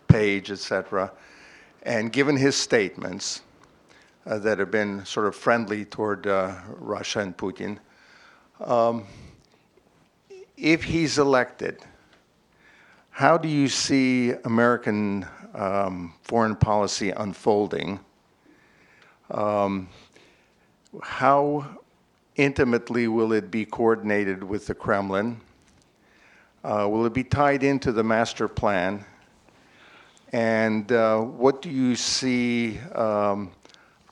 Page, 0.06 0.50
etc., 0.50 1.10
and 1.84 2.12
given 2.12 2.36
his 2.36 2.54
statements 2.56 3.40
uh, 4.26 4.38
that 4.40 4.58
have 4.58 4.70
been 4.70 5.02
sort 5.06 5.28
of 5.28 5.34
friendly 5.34 5.86
toward 5.86 6.26
uh, 6.26 6.56
Russia 6.68 7.20
and 7.20 7.34
Putin, 7.34 7.78
um, 8.60 9.06
if 10.58 10.84
he's 10.84 11.16
elected, 11.16 11.78
how 13.08 13.38
do 13.38 13.48
you 13.48 13.66
see 13.66 14.32
American 14.44 15.26
um, 15.54 16.12
foreign 16.20 16.54
policy 16.54 17.12
unfolding? 17.12 17.98
Um, 19.30 19.88
how 21.02 21.66
intimately 22.36 23.08
will 23.08 23.32
it 23.32 23.50
be 23.50 23.64
coordinated 23.64 24.42
with 24.42 24.66
the 24.66 24.74
Kremlin? 24.74 25.40
Uh, 26.62 26.88
will 26.90 27.06
it 27.06 27.14
be 27.14 27.24
tied 27.24 27.62
into 27.62 27.92
the 27.92 28.02
master 28.02 28.48
plan? 28.48 29.04
And 30.32 30.90
uh, 30.90 31.20
what 31.20 31.62
do 31.62 31.70
you 31.70 31.94
see 31.94 32.78
um, 32.94 33.52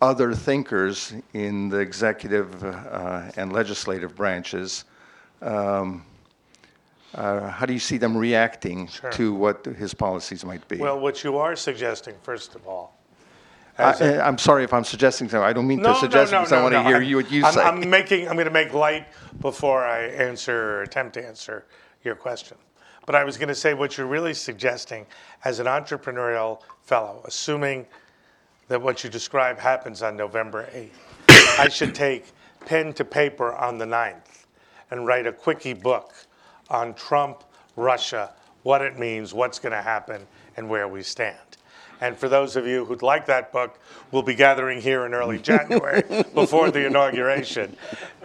other 0.01 0.35
thinkers 0.35 1.13
in 1.33 1.69
the 1.69 1.79
executive 1.79 2.63
uh, 2.65 3.31
and 3.37 3.53
legislative 3.53 4.15
branches? 4.15 4.85
Um, 5.43 6.05
uh, 7.15 7.49
how 7.49 7.67
do 7.67 7.73
you 7.73 7.79
see 7.79 7.97
them 7.97 8.17
reacting 8.17 8.89
Sure. 8.89 9.11
to 9.13 9.35
what 9.35 9.65
his 9.65 9.95
policies 9.95 10.45
might 10.45 10.67
be? 10.69 10.79
Well, 10.79 10.99
what 10.99 11.23
you 11.23 11.37
are 11.39 11.55
suggesting, 11.55 12.15
first 12.23 12.55
of 12.55 12.67
all, 12.67 12.97
I, 13.79 13.91
as 13.91 14.01
a- 14.01 14.23
uh, 14.23 14.27
I'm 14.27 14.39
sorry 14.39 14.65
if 14.65 14.73
I'm 14.73 14.85
suggesting 14.85 15.29
something. 15.29 15.45
I 15.45 15.53
don't 15.53 15.67
mean 15.67 15.83
no, 15.83 15.95
to 15.95 15.99
suggest 16.01 16.33
no, 16.33 16.39
no, 16.39 16.43
because 16.45 16.53
I 16.53 16.63
want 16.63 16.75
to 16.75 16.83
hear 16.83 16.97
I'm- 16.97 17.05
you 17.05 17.17
what 17.17 17.31
you 17.31 17.45
I'm, 17.45 17.53
say. 17.53 17.63
I'm 17.63 17.91
making. 17.91 18.29
I'm 18.29 18.35
going 18.35 18.47
to 18.47 18.53
make 18.53 18.73
light 18.73 19.07
before 19.41 19.85
I 19.85 20.03
answer 20.07 20.79
or 20.79 20.83
attempt 20.83 21.15
to 21.15 21.27
answer 21.27 21.65
your 22.05 22.15
question. 22.15 22.57
But 23.07 23.15
I 23.15 23.25
was 23.25 23.37
going 23.37 23.49
to 23.49 23.55
say 23.55 23.75
what 23.75 23.99
you're 23.99 24.07
really 24.07 24.33
suggesting 24.35 25.07
as 25.45 25.59
an 25.59 25.67
entrepreneurial 25.67 26.61
fellow, 26.85 27.21
assuming 27.25 27.87
that 28.69 28.81
what 28.81 29.05
you 29.05 29.11
describe 29.11 29.59
happens 29.59 30.03
on 30.03 30.17
November 30.17 30.69
8th, 30.73 31.59
I 31.59 31.69
should 31.69 31.95
take 31.95 32.33
pen 32.65 32.95
to 32.95 33.05
paper 33.05 33.53
on 33.53 33.77
the 33.77 33.85
9th 33.85 34.47
and 34.91 35.07
write 35.07 35.27
a 35.27 35.33
quickie 35.33 35.75
book 35.75 36.15
on 36.71 36.95
Trump, 36.95 37.45
Russia, 37.77 38.33
what 38.63 38.81
it 38.81 38.99
means, 38.99 39.35
what's 39.35 39.59
going 39.59 39.73
to 39.73 39.83
happen, 39.83 40.27
and 40.57 40.67
where 40.69 40.89
we 40.89 41.03
stand. 41.03 41.37
And 42.05 42.19
for 42.19 42.29
those 42.29 42.55
of 42.55 42.67
you 42.67 42.85
who'd 42.85 43.01
like 43.01 43.25
that 43.27 43.51
book, 43.51 43.79
we'll 44.13 44.23
be 44.23 44.35
gathering 44.35 44.79
here 44.79 45.07
in 45.07 45.15
early 45.15 45.39
January 45.39 46.03
before 46.35 46.71
the 46.71 46.85
inauguration 46.85 47.75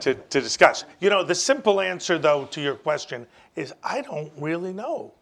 to, 0.02 0.16
to 0.16 0.42
discuss. 0.42 0.84
You 1.00 1.10
know, 1.10 1.24
the 1.24 1.34
simple 1.34 1.80
answer, 1.80 2.18
though, 2.18 2.44
to 2.48 2.60
your 2.60 2.76
question 2.76 3.26
is 3.56 3.74
I 3.82 4.02
don't 4.02 4.34
really 4.36 4.74
know. 4.74 5.14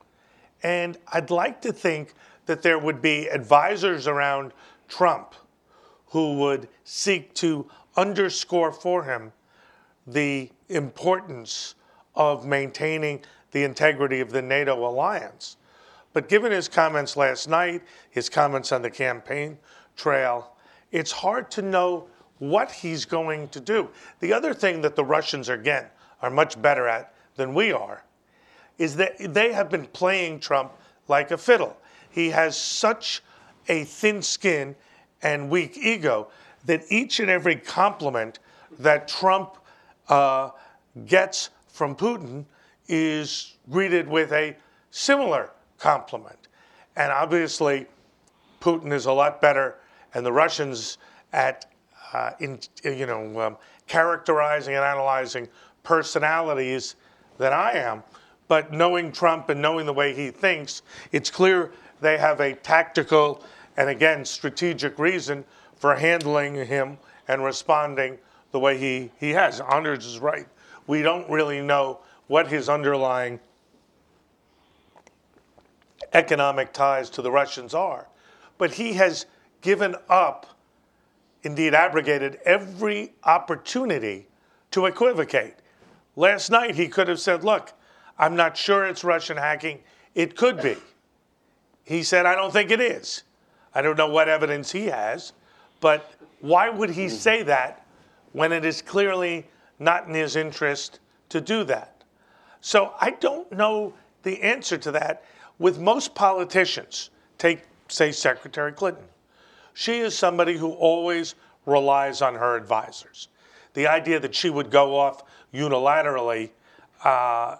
And 0.64 0.98
I'd 1.14 1.30
like 1.30 1.62
to 1.62 1.72
think 1.72 2.16
that 2.48 2.64
there 2.64 2.80
would 2.80 3.00
be 3.00 3.28
advisors 3.28 4.08
around 4.08 4.54
Trump 4.88 5.36
who 6.08 6.40
would 6.40 6.68
seek 6.84 7.36
to 7.36 7.70
underscore 7.96 8.72
for 8.72 9.04
him 9.04 9.34
the 10.08 10.50
importance 10.70 11.76
of 12.16 12.48
maintaining 12.48 13.24
the 13.52 13.64
integrity 13.64 14.20
of 14.20 14.32
the 14.32 14.42
NATO 14.42 14.88
alliance. 14.88 15.58
But 16.18 16.30
given 16.30 16.52
his 16.52 16.68
comments 16.68 17.15
last 17.15 17.48
night, 17.48 17.84
his 18.10 18.27
comments 18.27 18.72
on 18.72 18.81
the 18.81 18.89
campaign 18.89 19.60
trail, 19.95 20.56
it's 20.91 21.11
hard 21.11 21.52
to 21.52 21.61
know 21.61 22.07
what 22.39 22.72
he's 22.72 23.06
going 23.06 23.49
to 23.49 23.60
do. 23.60 23.89
The 24.19 24.34
other 24.34 24.52
thing 24.56 24.81
that 24.81 24.95
the 24.95 25.06
Russians, 25.06 25.48
again, 25.48 25.85
are 26.23 26.31
much 26.31 26.60
better 26.60 26.88
at 26.88 27.14
than 27.35 27.53
we 27.53 27.72
are 27.72 28.03
is 28.80 28.95
that 28.95 29.14
they 29.31 29.53
have 29.53 29.69
been 29.69 29.85
playing 29.85 30.39
Trump 30.39 30.72
like 31.07 31.30
a 31.30 31.38
fiddle. 31.38 31.77
He 32.10 32.31
has 32.31 32.57
such 32.57 33.22
a 33.69 33.84
thin 33.84 34.23
skin 34.23 34.76
and 35.22 35.52
weak 35.52 35.77
ego 35.77 36.30
that 36.65 36.81
each 36.89 37.19
and 37.19 37.30
every 37.30 37.57
compliment 37.57 38.39
that 38.80 39.07
Trump 39.07 39.56
uh, 40.10 40.49
gets 41.06 41.52
from 41.68 41.95
Putin 41.95 42.45
is 42.88 43.57
greeted 43.69 44.07
with 44.07 44.31
a 44.31 44.57
similar 44.89 45.52
compliment. 45.78 46.48
And 46.95 47.12
obviously, 47.12 47.86
Putin 48.60 48.91
is 48.91 49.06
a 49.06 49.12
lot 49.12 49.41
better, 49.41 49.76
and 50.14 50.26
the 50.26 50.32
Russians 50.32 50.98
at 51.34 51.72
uh, 52.14 52.32
in, 52.40 52.60
you 52.84 53.06
know 53.06 53.40
um, 53.41 53.58
characterizing 53.88 54.76
and 54.76 54.84
analyzing 54.84 55.48
personalities 55.84 56.95
than 57.38 57.54
I 57.54 57.72
am. 57.74 58.04
But 58.48 58.72
knowing 58.72 59.12
Trump 59.12 59.49
and 59.49 59.62
knowing 59.62 59.86
the 59.86 59.94
way 59.94 60.14
he 60.14 60.32
thinks, 60.32 60.82
it's 61.12 61.30
clear 61.30 61.72
they 62.02 62.18
have 62.18 62.40
a 62.40 62.54
tactical 62.54 63.44
and 63.76 63.90
again 63.90 64.26
strategic 64.26 64.98
reason 64.98 65.44
for 65.76 65.95
handling 65.95 66.56
him 66.56 66.98
and 67.28 67.44
responding 67.44 68.18
the 68.52 68.60
way 68.60 68.78
he, 68.78 69.12
he 69.20 69.32
has. 69.32 69.62
Anders 69.62 70.06
is 70.06 70.20
right. 70.20 70.48
We 70.88 71.02
don't 71.02 71.30
really 71.30 71.62
know 71.62 71.99
what 72.28 72.48
his 72.48 72.70
underlying 72.70 73.40
economic 76.14 76.74
ties 76.74 77.10
to 77.12 77.22
the 77.22 77.32
Russians 77.32 77.74
are. 77.74 78.08
But 78.58 78.74
he 78.74 78.94
has 78.94 79.26
given 79.62 79.96
up, 80.10 80.48
indeed 81.44 81.74
abrogated, 81.74 82.40
every 82.46 83.14
opportunity 83.24 84.28
to 84.72 84.86
equivocate. 84.86 85.56
Last 86.16 86.50
night 86.50 86.76
he 86.76 86.88
could 86.88 87.08
have 87.08 87.20
said, 87.20 87.44
Look, 87.44 87.74
I'm 88.18 88.36
not 88.36 88.58
sure 88.58 88.86
it's 88.86 89.04
Russian 89.04 89.38
hacking. 89.38 89.80
It 90.16 90.36
could 90.36 90.62
be. 90.62 90.78
He 91.84 92.04
said, 92.04 92.26
I 92.26 92.36
don't 92.36 92.52
think 92.52 92.72
it 92.72 92.82
is. 92.82 93.24
I 93.74 93.82
don't 93.82 93.98
know 93.98 94.10
what 94.10 94.28
evidence 94.28 94.72
he 94.72 94.86
has, 94.88 95.34
but 95.80 96.12
why 96.42 96.70
would 96.70 96.90
he 96.90 97.04
hmm. 97.04 97.14
say 97.14 97.44
that 97.44 97.86
when 98.34 98.52
it 98.52 98.66
is 98.66 98.82
clearly 98.82 99.48
not 99.80 100.08
in 100.08 100.14
his 100.14 100.36
interest 100.36 101.00
to 101.30 101.40
do 101.40 101.64
that? 101.66 102.04
So 102.62 102.94
I 103.00 103.12
don't 103.12 103.52
know 103.52 103.94
the 104.24 104.42
answer 104.42 104.78
to 104.80 104.92
that. 104.92 105.24
With 105.60 105.80
most 105.80 106.14
politicians, 106.14 107.10
take, 107.38 107.64
say, 107.88 108.12
Secretary 108.12 108.72
Clinton, 108.72 109.06
she 109.74 110.00
is 110.00 110.18
somebody 110.18 110.58
who 110.58 110.72
always 110.72 111.36
relies 111.66 112.22
on 112.22 112.36
her 112.36 112.56
advisors. 112.56 113.28
The 113.74 113.88
idea 113.88 114.20
that 114.20 114.34
she 114.34 114.50
would 114.50 114.70
go 114.70 114.96
off 114.96 115.24
unilaterally, 115.54 116.52
uh, 117.04 117.58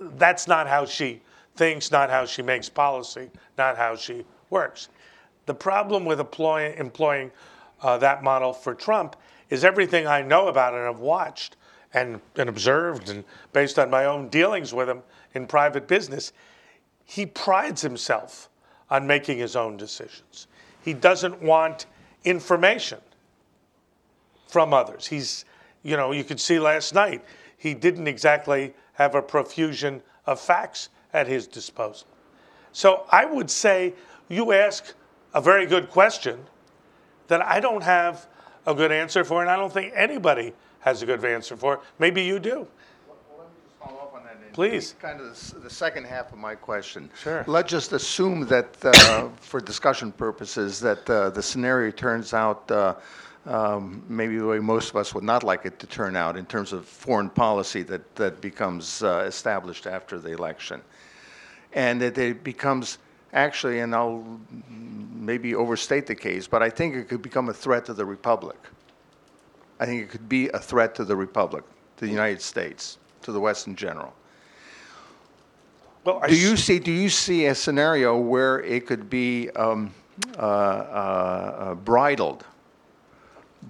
that's 0.00 0.46
not 0.46 0.66
how 0.66 0.84
she 0.86 1.22
thinks, 1.56 1.90
not 1.90 2.10
how 2.10 2.26
she 2.26 2.42
makes 2.42 2.68
policy, 2.68 3.30
not 3.56 3.76
how 3.76 3.96
she 3.96 4.24
works. 4.50 4.88
The 5.46 5.54
problem 5.54 6.04
with 6.04 6.20
employing, 6.20 6.76
employing 6.78 7.30
uh, 7.82 7.98
that 7.98 8.22
model 8.22 8.52
for 8.52 8.74
Trump 8.74 9.16
is 9.50 9.64
everything 9.64 10.06
I 10.06 10.22
know 10.22 10.48
about 10.48 10.74
and 10.74 10.82
have 10.84 11.00
watched 11.00 11.56
and, 11.94 12.20
and 12.36 12.48
observed, 12.48 13.08
and 13.08 13.24
based 13.52 13.78
on 13.78 13.90
my 13.90 14.04
own 14.04 14.28
dealings 14.28 14.74
with 14.74 14.88
him 14.88 15.02
in 15.34 15.46
private 15.46 15.86
business, 15.86 16.32
he 17.06 17.24
prides 17.24 17.80
himself 17.80 18.50
on 18.90 19.06
making 19.06 19.38
his 19.38 19.56
own 19.56 19.76
decisions. 19.76 20.48
He 20.82 20.92
doesn't 20.92 21.40
want 21.40 21.86
information 22.24 22.98
from 24.48 24.74
others. 24.74 25.06
He's, 25.06 25.44
you 25.82 25.96
know, 25.96 26.12
you 26.12 26.24
could 26.24 26.40
see 26.40 26.58
last 26.58 26.94
night, 26.94 27.24
he 27.56 27.74
didn't 27.74 28.06
exactly 28.06 28.74
have 28.94 29.14
a 29.14 29.22
profusion 29.22 30.02
of 30.26 30.40
facts 30.40 30.88
at 31.12 31.26
his 31.26 31.46
disposal. 31.46 32.08
So 32.72 33.06
I 33.10 33.24
would 33.24 33.50
say 33.50 33.94
you 34.28 34.52
ask 34.52 34.92
a 35.32 35.40
very 35.40 35.66
good 35.66 35.88
question 35.90 36.44
that 37.28 37.42
I 37.42 37.60
don't 37.60 37.82
have 37.82 38.26
a 38.66 38.74
good 38.74 38.92
answer 38.92 39.24
for, 39.24 39.40
and 39.40 39.50
I 39.50 39.56
don't 39.56 39.72
think 39.72 39.92
anybody 39.94 40.52
has 40.80 41.02
a 41.02 41.06
good 41.06 41.24
answer 41.24 41.56
for. 41.56 41.80
Maybe 41.98 42.22
you 42.22 42.38
do. 42.38 42.66
Please. 44.56 44.94
Kind 45.02 45.20
of 45.20 45.26
the 45.26 45.32
s- 45.32 45.54
the 45.62 45.68
second 45.68 46.04
half 46.06 46.32
of 46.32 46.38
my 46.38 46.54
question. 46.54 47.10
Sure. 47.22 47.44
Let's 47.46 47.70
just 47.70 47.92
assume 47.92 48.46
that, 48.46 48.74
uh, 48.82 49.28
for 49.38 49.60
discussion 49.60 50.10
purposes, 50.12 50.80
that 50.80 51.08
uh, 51.10 51.28
the 51.28 51.42
scenario 51.42 51.90
turns 51.90 52.32
out 52.32 52.70
uh, 52.70 52.94
um, 53.44 54.02
maybe 54.08 54.38
the 54.38 54.46
way 54.46 54.58
most 54.58 54.88
of 54.88 54.96
us 54.96 55.14
would 55.14 55.24
not 55.24 55.44
like 55.44 55.66
it 55.66 55.78
to 55.80 55.86
turn 55.86 56.16
out 56.16 56.38
in 56.38 56.46
terms 56.46 56.72
of 56.72 56.86
foreign 56.86 57.28
policy 57.28 57.82
that, 57.82 58.14
that 58.16 58.40
becomes 58.40 59.02
uh, 59.02 59.24
established 59.28 59.86
after 59.86 60.18
the 60.18 60.30
election. 60.32 60.80
And 61.74 62.00
that 62.00 62.16
it 62.16 62.42
becomes 62.42 62.96
actually, 63.34 63.80
and 63.80 63.94
I'll 63.94 64.24
maybe 64.70 65.54
overstate 65.54 66.06
the 66.06 66.14
case, 66.14 66.46
but 66.48 66.62
I 66.62 66.70
think 66.70 66.94
it 66.96 67.08
could 67.10 67.20
become 67.20 67.50
a 67.50 67.52
threat 67.52 67.84
to 67.84 67.92
the 67.92 68.06
republic. 68.06 68.56
I 69.78 69.84
think 69.84 70.02
it 70.02 70.08
could 70.08 70.30
be 70.30 70.48
a 70.48 70.58
threat 70.58 70.94
to 70.94 71.04
the 71.04 71.14
republic, 71.14 71.62
to 71.98 72.06
the 72.06 72.10
United 72.10 72.40
States, 72.40 72.96
to 73.20 73.32
the 73.32 73.40
West 73.40 73.66
in 73.66 73.76
general. 73.76 74.14
Well, 76.06 76.22
Do 76.28 76.38
you 76.38 76.56
see, 76.56 76.78
do 76.78 76.92
you 76.92 77.08
see 77.08 77.46
a 77.46 77.54
scenario 77.54 78.16
where 78.16 78.60
it 78.60 78.86
could 78.86 79.10
be 79.10 79.50
um, 79.50 79.92
uh, 80.38 80.40
uh, 80.40 80.44
uh, 80.44 81.74
bridled 81.74 82.44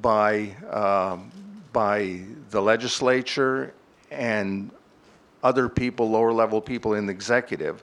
by, 0.03 0.51
um, 0.71 1.33
by 1.73 2.21
the 2.51 2.61
legislature 2.61 3.73
and 4.11 4.71
other 5.43 5.71
people, 5.71 6.11
lower-level 6.11 6.61
people 6.61 6.93
in 6.93 7.07
the 7.07 7.13
executive, 7.13 7.83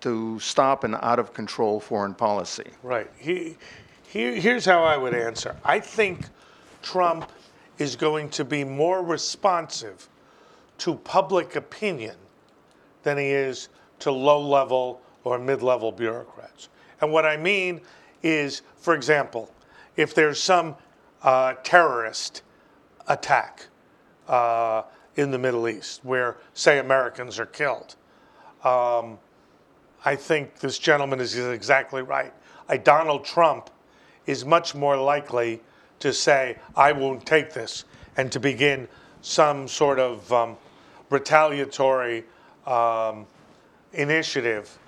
to 0.00 0.40
stop 0.40 0.84
an 0.84 0.96
out-of-control 1.02 1.80
foreign 1.80 2.14
policy? 2.14 2.70
Right. 2.82 3.10
He, 3.18 3.58
here, 4.08 4.34
here's 4.34 4.64
how 4.64 4.82
I 4.82 4.96
would 4.96 5.12
answer. 5.12 5.54
I 5.62 5.78
think 5.78 6.24
Trump 6.80 7.30
is 7.76 7.96
going 7.96 8.30
to 8.30 8.46
be 8.46 8.64
more 8.64 9.02
responsive 9.02 10.08
to 10.78 10.94
public 10.94 11.54
opinion 11.54 12.16
than 13.02 13.18
he 13.18 13.26
is 13.26 13.68
to 14.00 14.10
low 14.10 14.40
level 14.40 15.00
or 15.24 15.38
mid 15.38 15.62
level 15.62 15.92
bureaucrats. 15.92 16.68
And 17.00 17.12
what 17.12 17.24
I 17.24 17.36
mean 17.36 17.80
is, 18.22 18.62
for 18.76 18.94
example, 18.94 19.50
if 19.96 20.14
there's 20.14 20.40
some 20.40 20.76
uh, 21.22 21.54
terrorist 21.62 22.42
attack 23.08 23.66
uh, 24.28 24.82
in 25.16 25.30
the 25.30 25.38
Middle 25.38 25.68
East, 25.68 26.04
where, 26.04 26.36
say, 26.54 26.78
Americans 26.78 27.38
are 27.38 27.46
killed. 27.46 27.96
Um, 28.64 29.18
I 30.04 30.14
think 30.14 30.60
this 30.60 30.78
gentleman 30.78 31.20
is 31.20 31.36
exactly 31.36 32.02
right. 32.02 32.32
I, 32.68 32.76
Donald 32.76 33.24
Trump 33.24 33.70
is 34.26 34.44
much 34.44 34.74
more 34.74 34.96
likely 34.96 35.60
to 36.00 36.12
say, 36.12 36.56
I 36.76 36.92
won't 36.92 37.26
take 37.26 37.52
this, 37.52 37.84
and 38.16 38.30
to 38.30 38.38
begin 38.38 38.86
some 39.22 39.66
sort 39.66 39.98
of 39.98 40.32
um, 40.32 40.56
retaliatory 41.10 42.24
um, 42.68 43.26
initiative 43.92 44.78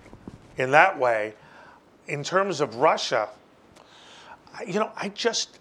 in 0.58 0.70
that 0.70 0.98
way. 0.98 1.34
In 2.06 2.22
terms 2.22 2.60
of 2.60 2.76
Russia, 2.76 3.28
you 4.66 4.74
know, 4.74 4.90
I 4.96 5.08
just, 5.10 5.60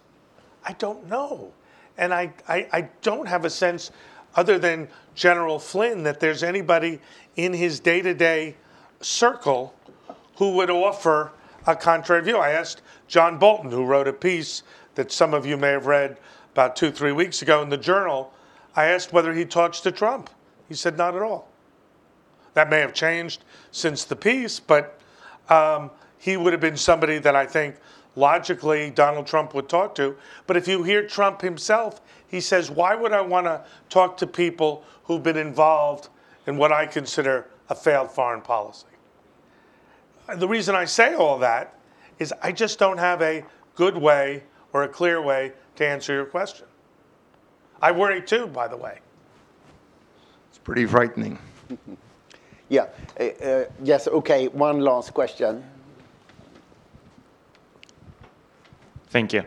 I 0.66 0.74
don't 0.74 1.08
know. 1.08 1.54
And 1.98 2.14
I, 2.14 2.34
I, 2.48 2.68
I 2.72 2.90
don't 3.02 3.28
have 3.28 3.46
a 3.46 3.50
sense, 3.50 3.92
other 4.36 4.58
than 4.58 4.88
General 5.16 5.60
Flynn, 5.60 6.04
that 6.04 6.20
there's 6.20 6.44
anybody 6.44 7.00
in 7.36 7.54
his 7.54 7.80
day 7.80 8.02
to 8.02 8.14
day 8.14 8.56
circle 9.02 9.74
who 10.38 10.52
would 10.56 10.70
offer 10.70 11.32
a 11.68 11.76
contrary 11.76 12.24
view. 12.24 12.38
I 12.38 12.52
asked 12.52 12.82
John 13.08 13.38
Bolton, 13.38 13.70
who 13.70 13.86
wrote 13.86 14.08
a 14.08 14.14
piece 14.14 14.64
that 14.96 15.12
some 15.12 15.34
of 15.34 15.46
you 15.46 15.58
may 15.58 15.70
have 15.70 15.86
read 15.86 16.18
about 16.54 16.76
two, 16.76 16.92
three 16.92 17.12
weeks 17.12 17.42
ago 17.42 17.62
in 17.62 17.70
the 17.70 17.78
Journal. 17.78 18.34
I 18.76 18.86
asked 18.86 19.14
whether 19.14 19.34
he 19.34 19.46
talks 19.46 19.82
to 19.82 19.92
Trump. 19.92 20.30
He 20.68 20.74
said, 20.74 20.98
not 20.98 21.16
at 21.16 21.22
all. 21.22 21.49
That 22.54 22.70
may 22.70 22.80
have 22.80 22.94
changed 22.94 23.44
since 23.72 24.04
the 24.04 24.16
piece, 24.16 24.60
but 24.60 25.00
um, 25.50 25.92
he 26.18 26.38
would 26.38 26.54
have 26.54 26.62
been 26.62 26.78
somebody 26.78 27.18
that 27.20 27.36
I 27.36 27.46
think 27.46 27.76
logically 28.16 28.90
Donald 28.90 29.28
Trump 29.28 29.54
would 29.54 29.70
talk 29.70 29.96
to. 29.96 30.16
But 30.48 30.58
if 30.58 30.68
you 30.68 30.84
hear 30.84 31.08
Trump 31.08 31.42
himself, 31.42 32.02
he 32.28 32.42
says, 32.42 32.70
Why 32.70 32.96
would 32.96 33.14
I 33.14 33.22
want 33.22 33.46
to 33.46 33.64
talk 33.90 34.18
to 34.18 34.28
people 34.28 34.84
who've 35.06 35.24
been 35.24 35.38
involved 35.38 36.10
in 36.46 36.58
what 36.58 36.72
I 36.72 36.86
consider 36.86 37.48
a 37.70 37.76
failed 37.76 38.12
foreign 38.12 38.42
policy? 38.42 38.86
The 40.36 40.48
reason 40.48 40.76
I 40.76 40.86
say 40.86 41.16
all 41.16 41.40
that 41.40 41.74
is 42.20 42.34
I 42.44 42.52
just 42.52 42.78
don't 42.78 42.98
have 42.98 43.22
a 43.22 43.44
good 43.76 43.98
way 43.98 44.44
or 44.74 44.84
a 44.84 44.88
clear 44.88 45.22
way 45.22 45.54
to 45.78 45.88
answer 45.88 46.14
your 46.14 46.26
question. 46.26 46.68
I 47.82 47.92
worry 47.92 48.22
too, 48.22 48.48
by 48.48 48.68
the 48.68 48.78
way. 48.78 49.00
It's 50.50 50.58
pretty 50.58 50.86
frightening. 50.86 51.40
yeah. 52.70 52.86
Uh, 53.20 53.24
uh, 53.24 53.66
yes, 53.84 54.08
okay. 54.08 54.48
One 54.48 54.80
last 54.80 55.14
question. 55.14 55.64
Thank 59.10 59.34
you. 59.34 59.44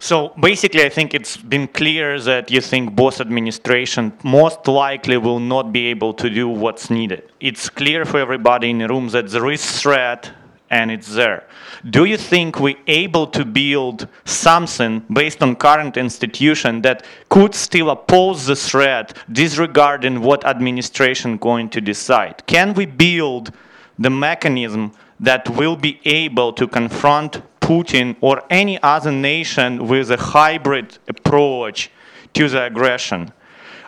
So 0.00 0.28
basically, 0.40 0.84
I 0.84 0.88
think 0.88 1.12
it's 1.12 1.36
been 1.36 1.66
clear 1.66 2.20
that 2.20 2.50
you 2.50 2.60
think 2.60 2.94
both 2.94 3.20
administration 3.20 4.12
most 4.22 4.68
likely 4.68 5.16
will 5.16 5.40
not 5.40 5.72
be 5.72 5.86
able 5.86 6.14
to 6.14 6.30
do 6.30 6.48
what's 6.48 6.88
needed. 6.88 7.30
It's 7.40 7.68
clear 7.68 8.04
for 8.04 8.18
everybody 8.18 8.70
in 8.70 8.78
the 8.78 8.88
room 8.88 9.08
that 9.08 9.28
there 9.28 9.50
is 9.50 9.80
threat 9.80 10.30
and 10.70 10.90
it's 10.90 11.14
there. 11.14 11.44
Do 11.88 12.04
you 12.04 12.16
think 12.16 12.60
we're 12.60 12.76
able 12.86 13.26
to 13.28 13.44
build 13.44 14.08
something 14.24 15.04
based 15.12 15.42
on 15.42 15.56
current 15.56 15.96
institution 15.96 16.82
that 16.82 17.04
could 17.28 17.54
still 17.54 17.90
oppose 17.90 18.46
the 18.46 18.56
threat, 18.56 19.16
disregarding 19.30 20.20
what 20.20 20.44
administration 20.44 21.36
going 21.38 21.70
to 21.70 21.80
decide? 21.80 22.46
Can 22.46 22.74
we 22.74 22.86
build 22.86 23.52
the 23.98 24.10
mechanism 24.10 24.92
that 25.20 25.48
will 25.48 25.76
be 25.76 26.00
able 26.04 26.52
to 26.52 26.66
confront 26.66 27.42
Putin 27.60 28.16
or 28.20 28.42
any 28.50 28.80
other 28.82 29.12
nation 29.12 29.86
with 29.88 30.10
a 30.10 30.16
hybrid 30.16 30.98
approach 31.08 31.90
to 32.34 32.48
the 32.48 32.64
aggression, 32.64 33.32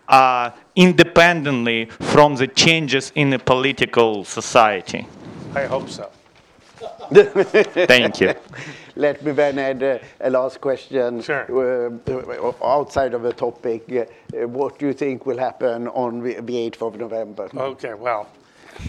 uh, 0.08 0.50
independently 0.76 1.86
from 1.86 2.34
the 2.34 2.46
changes 2.46 3.12
in 3.14 3.30
the 3.30 3.38
political 3.38 4.24
society? 4.24 5.06
I 5.54 5.66
hope 5.66 5.88
so. 5.88 6.10
Thank 7.12 8.20
you. 8.20 8.34
Let 8.96 9.22
me 9.22 9.32
then 9.32 9.58
add 9.58 9.82
uh, 9.82 9.98
a 10.20 10.30
last 10.30 10.60
question. 10.60 11.20
Sure. 11.20 11.90
Uh, 12.08 12.52
outside 12.64 13.14
of 13.14 13.22
the 13.22 13.32
topic, 13.32 13.90
uh, 13.92 14.46
what 14.46 14.78
do 14.78 14.86
you 14.86 14.92
think 14.92 15.26
will 15.26 15.38
happen 15.38 15.88
on 15.88 16.20
the 16.20 16.34
8th 16.34 16.82
of 16.82 16.98
November? 16.98 17.48
Okay, 17.54 17.94
well, 17.94 18.28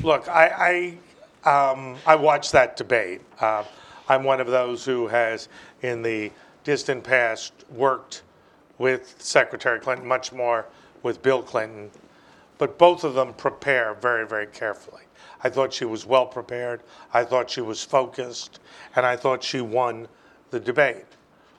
look, 0.03 0.27
I, 0.27 0.97
I, 1.45 1.72
um, 1.72 1.97
I 2.05 2.15
watched 2.15 2.51
that 2.53 2.77
debate. 2.77 3.22
Uh, 3.39 3.63
I'm 4.07 4.23
one 4.23 4.41
of 4.41 4.47
those 4.47 4.85
who 4.85 5.07
has, 5.07 5.49
in 5.81 6.01
the 6.01 6.31
distant 6.63 7.03
past, 7.03 7.53
worked 7.69 8.23
with 8.77 9.15
Secretary 9.19 9.80
Clinton, 9.80 10.07
much 10.07 10.31
more 10.31 10.65
with 11.03 11.22
Bill 11.22 11.41
Clinton. 11.41 11.91
But 12.57 12.77
both 12.77 13.03
of 13.03 13.13
them 13.15 13.34
prepare 13.34 13.93
very, 13.95 14.27
very 14.27 14.47
carefully. 14.47 15.01
I 15.43 15.49
thought 15.49 15.73
she 15.73 15.85
was 15.85 16.05
well 16.05 16.26
prepared. 16.26 16.81
I 17.13 17.23
thought 17.23 17.49
she 17.49 17.61
was 17.61 17.84
focused. 17.84 18.59
And 18.95 19.05
I 19.05 19.15
thought 19.15 19.43
she 19.43 19.61
won 19.61 20.07
the 20.51 20.59
debate. 20.59 21.05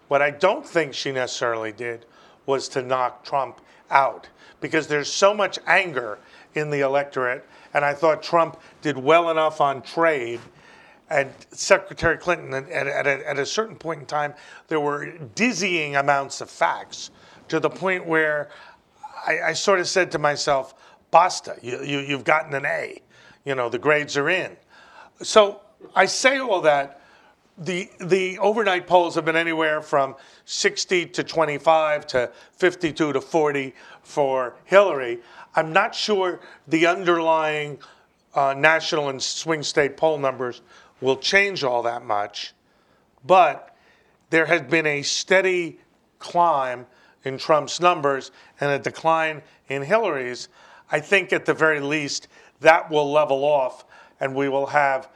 What 0.08 0.22
I 0.22 0.30
don't 0.30 0.66
think 0.66 0.94
she 0.94 1.12
necessarily 1.12 1.72
did 1.72 2.06
was 2.46 2.68
to 2.68 2.82
knock 2.82 3.24
Trump 3.24 3.60
out 3.90 4.28
because 4.60 4.86
there's 4.86 5.12
so 5.12 5.34
much 5.34 5.58
anger 5.66 6.18
in 6.54 6.70
the 6.70 6.80
electorate. 6.80 7.46
And 7.74 7.84
I 7.84 7.94
thought 7.94 8.22
Trump 8.22 8.60
did 8.82 8.96
well 8.96 9.30
enough 9.30 9.60
on 9.60 9.82
trade 9.82 10.40
and 11.12 11.30
Secretary 11.50 12.16
Clinton, 12.16 12.54
at, 12.54 12.70
at, 12.70 13.06
a, 13.06 13.28
at 13.28 13.38
a 13.38 13.44
certain 13.44 13.76
point 13.76 14.00
in 14.00 14.06
time, 14.06 14.32
there 14.68 14.80
were 14.80 15.12
dizzying 15.34 15.96
amounts 15.96 16.40
of 16.40 16.48
facts 16.48 17.10
to 17.48 17.60
the 17.60 17.68
point 17.68 18.06
where 18.06 18.48
I, 19.26 19.40
I 19.42 19.52
sort 19.52 19.78
of 19.78 19.86
said 19.86 20.10
to 20.12 20.18
myself, 20.18 20.74
basta, 21.10 21.56
you, 21.60 21.82
you, 21.82 21.98
you've 21.98 22.24
gotten 22.24 22.54
an 22.54 22.64
A. 22.64 23.02
You 23.44 23.54
know, 23.54 23.68
the 23.68 23.78
grades 23.78 24.16
are 24.16 24.28
in. 24.28 24.56
So 25.22 25.60
I 25.94 26.06
say 26.06 26.38
all 26.38 26.60
that. 26.62 27.00
The, 27.58 27.90
the 28.00 28.38
overnight 28.38 28.86
polls 28.86 29.14
have 29.14 29.24
been 29.24 29.36
anywhere 29.36 29.82
from 29.82 30.16
60 30.46 31.06
to 31.06 31.22
25 31.22 32.06
to 32.08 32.32
52 32.52 33.12
to 33.12 33.20
40 33.20 33.74
for 34.02 34.56
Hillary. 34.64 35.20
I'm 35.54 35.72
not 35.72 35.94
sure 35.94 36.40
the 36.66 36.86
underlying 36.86 37.78
uh, 38.34 38.54
national 38.56 39.10
and 39.10 39.22
swing 39.22 39.62
state 39.62 39.96
poll 39.96 40.18
numbers 40.18 40.62
will 41.00 41.16
change 41.16 41.62
all 41.62 41.82
that 41.82 42.04
much, 42.04 42.54
but 43.26 43.76
there 44.30 44.46
has 44.46 44.62
been 44.62 44.86
a 44.86 45.02
steady 45.02 45.78
climb 46.18 46.86
in 47.24 47.36
Trump's 47.36 47.80
numbers 47.80 48.30
and 48.60 48.70
a 48.70 48.78
decline 48.78 49.42
in 49.68 49.82
Hillary's. 49.82 50.48
I 50.90 51.00
think 51.00 51.32
at 51.32 51.44
the 51.44 51.54
very 51.54 51.80
least 51.80 52.28
that 52.62 52.90
will 52.90 53.10
level 53.10 53.44
off 53.44 53.84
and 54.20 54.34
we 54.34 54.48
will 54.48 54.66
have 54.66 55.08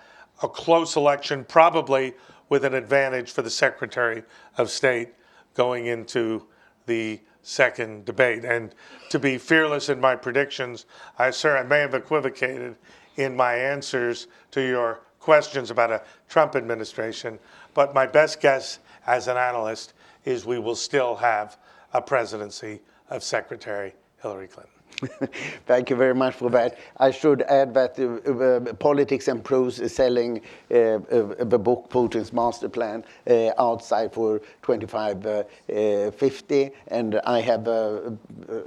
a 0.43 0.49
close 0.49 0.97
election, 0.97 1.45
probably 1.45 2.15
with 2.49 2.65
an 2.65 2.75
advantage 2.75 3.31
for 3.33 3.43
the 3.43 3.51
Secretary 3.51 4.23
of 4.59 4.71
State 4.71 5.15
going 5.55 5.87
into 5.87 6.45
the 6.87 7.21
second 7.43 8.05
debate. 8.05 8.45
And 8.45 8.75
to 9.11 9.19
be 9.19 9.39
fearless 9.39 9.89
in 9.89 10.01
my 10.01 10.17
predictions, 10.17 10.87
I, 11.19 11.31
sir, 11.31 11.57
I 11.57 11.63
may 11.63 11.79
have 11.79 11.95
equivocated 11.95 12.77
in 13.17 13.37
my 13.37 13.55
answers 13.55 14.27
to 14.51 14.61
your 14.61 15.01
questions 15.21 15.71
about 15.71 15.91
a 15.91 16.03
Trump 16.29 16.55
administration. 16.55 17.39
But 17.75 17.95
my 17.95 18.07
best 18.07 18.41
guess 18.41 18.79
as 19.07 19.29
an 19.29 19.37
analyst 19.37 19.95
is 20.25 20.45
we 20.45 20.59
will 20.59 20.77
still 20.77 21.17
have 21.17 21.57
a 21.93 22.03
presidency 22.03 22.81
of 23.11 23.23
Secretary 23.23 23.95
Hillary 24.21 24.49
Clinton. 24.49 24.76
Thank 25.67 25.91
you 25.91 25.97
very 25.97 26.15
much 26.15 26.35
for 26.35 26.49
that. 26.51 26.79
I 26.99 27.11
should 27.11 27.43
add 27.43 27.75
that 27.75 27.99
uh, 27.99 28.33
uh, 28.33 28.61
Politics 28.75 29.27
and 29.29 29.45
Prose 29.45 29.81
is 29.81 29.95
selling 29.95 30.41
uh, 30.71 30.77
uh 30.77 31.45
the 31.45 31.59
book 31.59 31.91
Putin's 31.91 32.33
Master 32.33 32.69
Plan 32.69 33.05
uh, 33.29 33.51
outside 33.59 34.13
for 34.13 34.41
25.50, 34.63 36.67
uh, 36.67 36.71
and 36.89 37.21
I 37.27 37.41
have 37.41 37.67
a, 37.69 38.17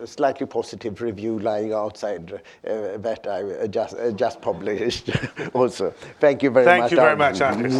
a, 0.01 0.07
slightly 0.07 0.45
positive 0.45 1.01
review 1.01 1.39
lying 1.39 1.73
outside 1.73 2.41
that 2.63 3.27
I 3.27 3.67
just 3.67 3.95
just 4.15 4.41
published. 4.41 5.09
also, 5.53 5.93
thank 6.19 6.43
you 6.43 6.51
very 6.51 6.65
thank 6.65 6.83
much. 6.83 6.91
Thank 6.91 6.99
you 6.99 7.05
very 7.05 7.17
much, 7.17 7.41
Anders. 7.41 7.75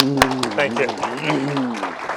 thank 0.56 0.80
you. 0.80 0.88